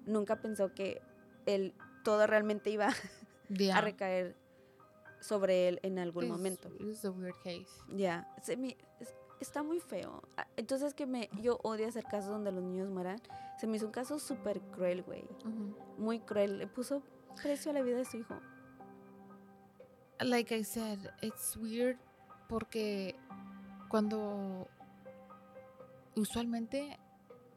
Nunca 0.06 0.36
pensó 0.40 0.74
que 0.74 1.00
él, 1.46 1.74
todo 2.02 2.26
realmente 2.26 2.70
iba 2.70 2.88
Yeah. 3.48 3.78
a 3.78 3.80
recaer 3.80 4.36
sobre 5.20 5.68
él 5.68 5.80
en 5.82 5.98
algún 5.98 6.24
It's- 6.24 6.30
momento. 6.36 6.68
it's 6.80 7.04
a 7.04 7.10
weird 7.10 7.36
case. 7.42 7.66
Ya, 7.94 8.28
se 8.42 8.56
me- 8.56 8.76
es- 9.00 9.14
está 9.40 9.62
muy 9.62 9.80
feo. 9.80 10.22
Entonces 10.56 10.94
que 10.94 11.06
me, 11.06 11.28
yo 11.40 11.58
odio 11.62 11.86
hacer 11.88 12.04
casos 12.04 12.30
donde 12.30 12.52
los 12.52 12.62
niños 12.62 12.88
mueran. 12.90 13.20
Se 13.58 13.66
me 13.66 13.76
hizo 13.76 13.86
un 13.86 13.92
caso 13.92 14.18
súper 14.18 14.60
cruel, 14.60 15.02
güey. 15.02 15.24
Muy 15.98 16.20
cruel. 16.20 16.58
Le 16.58 16.66
puso 16.66 17.02
precio 17.42 17.70
a 17.70 17.74
la 17.74 17.82
vida 17.82 17.96
de 17.98 18.04
su 18.04 18.16
hijo. 18.18 18.34
like 20.20 20.54
I 20.56 20.62
said, 20.64 20.98
it's 21.22 21.56
weird 21.56 21.96
porque 22.48 23.16
cuando 23.88 24.68
usualmente 26.16 26.98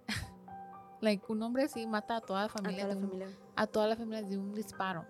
like 1.02 1.24
un 1.32 1.42
hombre 1.44 1.64
así 1.64 1.86
mata 1.86 2.18
a 2.18 2.22
toda 2.22 2.40
la 2.42 2.46
A 2.46 2.50
familia, 2.50 2.84
toda 2.84 2.96
de 2.96 3.00
la 3.02 3.06
un- 3.06 3.10
familia. 3.12 3.38
a 3.56 3.68
toda 3.68 3.88
la 3.88 3.96
familia 3.96 4.22
de 4.24 4.38
un 4.38 4.54
disparo. 4.54 5.06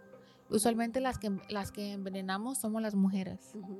Usualmente 0.49 0.99
las 1.01 1.17
que 1.17 1.31
las 1.49 1.71
que 1.71 1.93
envenenamos 1.93 2.57
somos 2.57 2.81
las 2.81 2.95
mujeres, 2.95 3.51
Ujú. 3.53 3.77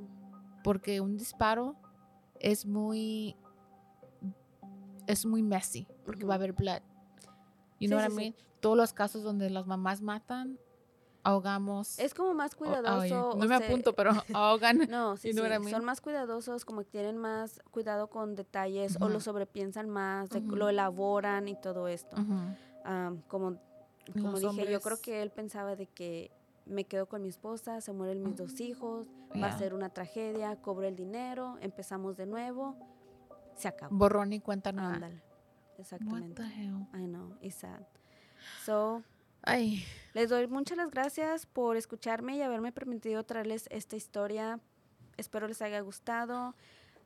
porque 0.63 0.99
un 1.01 1.18
disparo 1.18 1.76
es 2.39 2.65
muy 2.65 3.36
es 5.07 5.26
muy 5.26 5.41
messy, 5.41 5.88
porque 6.05 6.26
va 6.26 6.34
a 6.34 6.38
haber 6.38 6.53
blood. 6.53 6.82
You 7.80 7.88
Sí, 7.88 7.88
know 7.88 7.99
what 7.99 8.07
sí, 8.07 8.11
I 8.11 8.15
sí. 8.15 8.22
mean? 8.22 8.36
Todos 8.59 8.76
los 8.78 8.91
casos 8.93 9.24
donde 9.24 9.49
las 9.49 9.65
mamás 9.68 10.01
matan, 10.01 10.59
ahogamos. 11.24 11.97
Es 11.99 12.13
como 12.13 12.34
más 12.34 12.51
o- 12.55 12.65
ay, 12.65 13.09
cuidadoso. 13.09 13.38
no 13.38 13.47
me 13.47 13.57
sea, 13.57 13.68
apunto, 13.68 13.93
pero 13.93 14.11
ahogan. 14.34 14.80
No, 14.89 15.15
sí, 15.15 15.32
sí, 15.32 15.39
son 15.70 15.86
más 15.86 16.01
cuidadosos, 16.01 16.65
como 16.65 16.82
que 16.84 16.89
tienen 16.89 17.18
más 17.18 17.61
cuidado 17.72 18.09
con 18.09 18.36
detalles 18.36 18.97
o 18.99 19.07
lo 19.07 19.20
sobrepiensan 19.22 19.89
más, 19.89 20.30
de- 20.30 20.39
Ujú. 20.39 20.55
lo 20.57 20.70
elaboran 20.70 21.47
y 21.47 21.55
todo 21.59 21.88
esto. 21.88 22.20
Ujú. 22.20 22.34
Am, 22.84 23.22
como 23.28 23.57
como 24.13 24.32
Los 24.32 24.39
dije, 24.39 24.72
yo 24.72 24.80
creo 24.80 24.95
hombres- 24.95 25.01
que 25.01 25.22
él 25.22 25.32
pensaba 25.32 25.76
de 25.76 25.86
que 25.88 26.32
me 26.70 26.86
quedo 26.86 27.07
con 27.07 27.22
mi 27.22 27.30
esposa, 27.30 27.82
se 27.82 27.93
mueren 27.93 28.24
mis 28.24 28.36
dos 28.36 28.59
hijos, 28.59 29.07
va 29.41 29.47
a 29.47 29.57
ser 29.57 29.74
una 29.74 29.89
tragedia, 29.89 30.55
cobro 30.57 30.88
el 30.88 30.95
dinero, 30.95 31.57
empezamos 31.61 32.18
de 32.18 32.26
nuevo, 32.26 32.76
se 33.55 33.68
acabó. 33.68 33.95
Borrón 33.95 34.34
y 34.34 34.39
cuenta 34.39 34.72
nueva. 34.72 34.93
Ándale. 34.93 35.15
What 35.15 35.80
Exactamente. 35.80 36.41
the 36.41 36.49
hell? 36.49 36.88
I 36.93 37.05
know, 37.05 37.38
it's 37.41 37.55
sad. 37.55 37.82
So, 38.65 39.03
Ay, 39.43 39.84
les 40.13 40.30
doy 40.30 40.47
muchas 40.47 40.78
las 40.78 40.89
gracias 40.89 41.45
por 41.45 41.78
escucharme 41.78 42.36
y 42.36 42.41
haberme 42.41 42.72
permitido 42.72 43.24
traerles 43.24 43.68
esta 43.72 43.95
historia. 43.95 44.59
Espero 45.15 45.47
les 45.47 45.61
haya 45.61 45.80
gustado. 45.82 46.55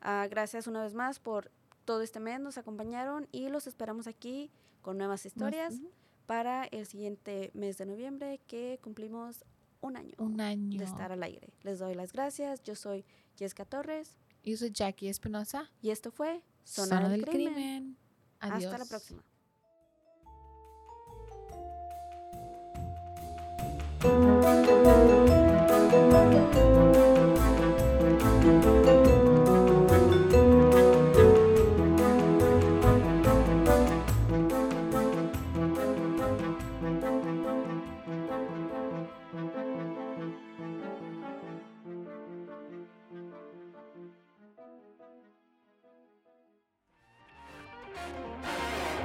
Ah, 0.02 0.28
gracias 0.30 0.68
una 0.68 0.82
vez 0.82 0.94
más 0.94 1.20
por 1.20 1.52
todo 1.86 2.02
este 2.02 2.20
mes, 2.20 2.40
nos 2.40 2.58
acompañaron 2.58 3.28
y 3.32 3.50
los 3.50 3.68
esperamos 3.68 4.08
aquí 4.08 4.52
con 4.82 4.98
nuevas 4.98 5.26
historias 5.26 5.82
para 6.26 6.66
el 6.66 6.86
siguiente 6.86 7.52
mes 7.54 7.78
de 7.78 7.86
noviembre 7.86 8.40
que 8.48 8.80
cumplimos 8.82 9.44
un 9.82 9.98
año 9.98 10.14
un 10.18 10.40
año. 10.40 10.80
de 10.80 10.86
estar 10.86 11.12
al 11.12 11.24
aire. 11.24 11.54
Les 11.64 11.80
doy 11.80 11.96
las 11.96 12.14
gracias. 12.14 12.62
Yo 12.64 12.76
soy 12.76 13.06
Jessica 13.38 13.66
Torres 13.66 14.18
Yo 14.44 14.58
soy 14.58 14.72
Jackie 14.72 15.10
Espinosa. 15.10 15.70
y 15.82 15.90
esto 15.90 16.12
fue 16.12 16.44
Zona, 16.64 16.98
Zona, 16.98 17.10
del 17.10 17.22
del, 17.22 17.30
crimen. 17.30 17.54
Crimen. 17.54 17.98
Adiós. 18.40 18.74
Hasta 18.74 18.78
la 18.78 18.86
próxima. 18.86 19.24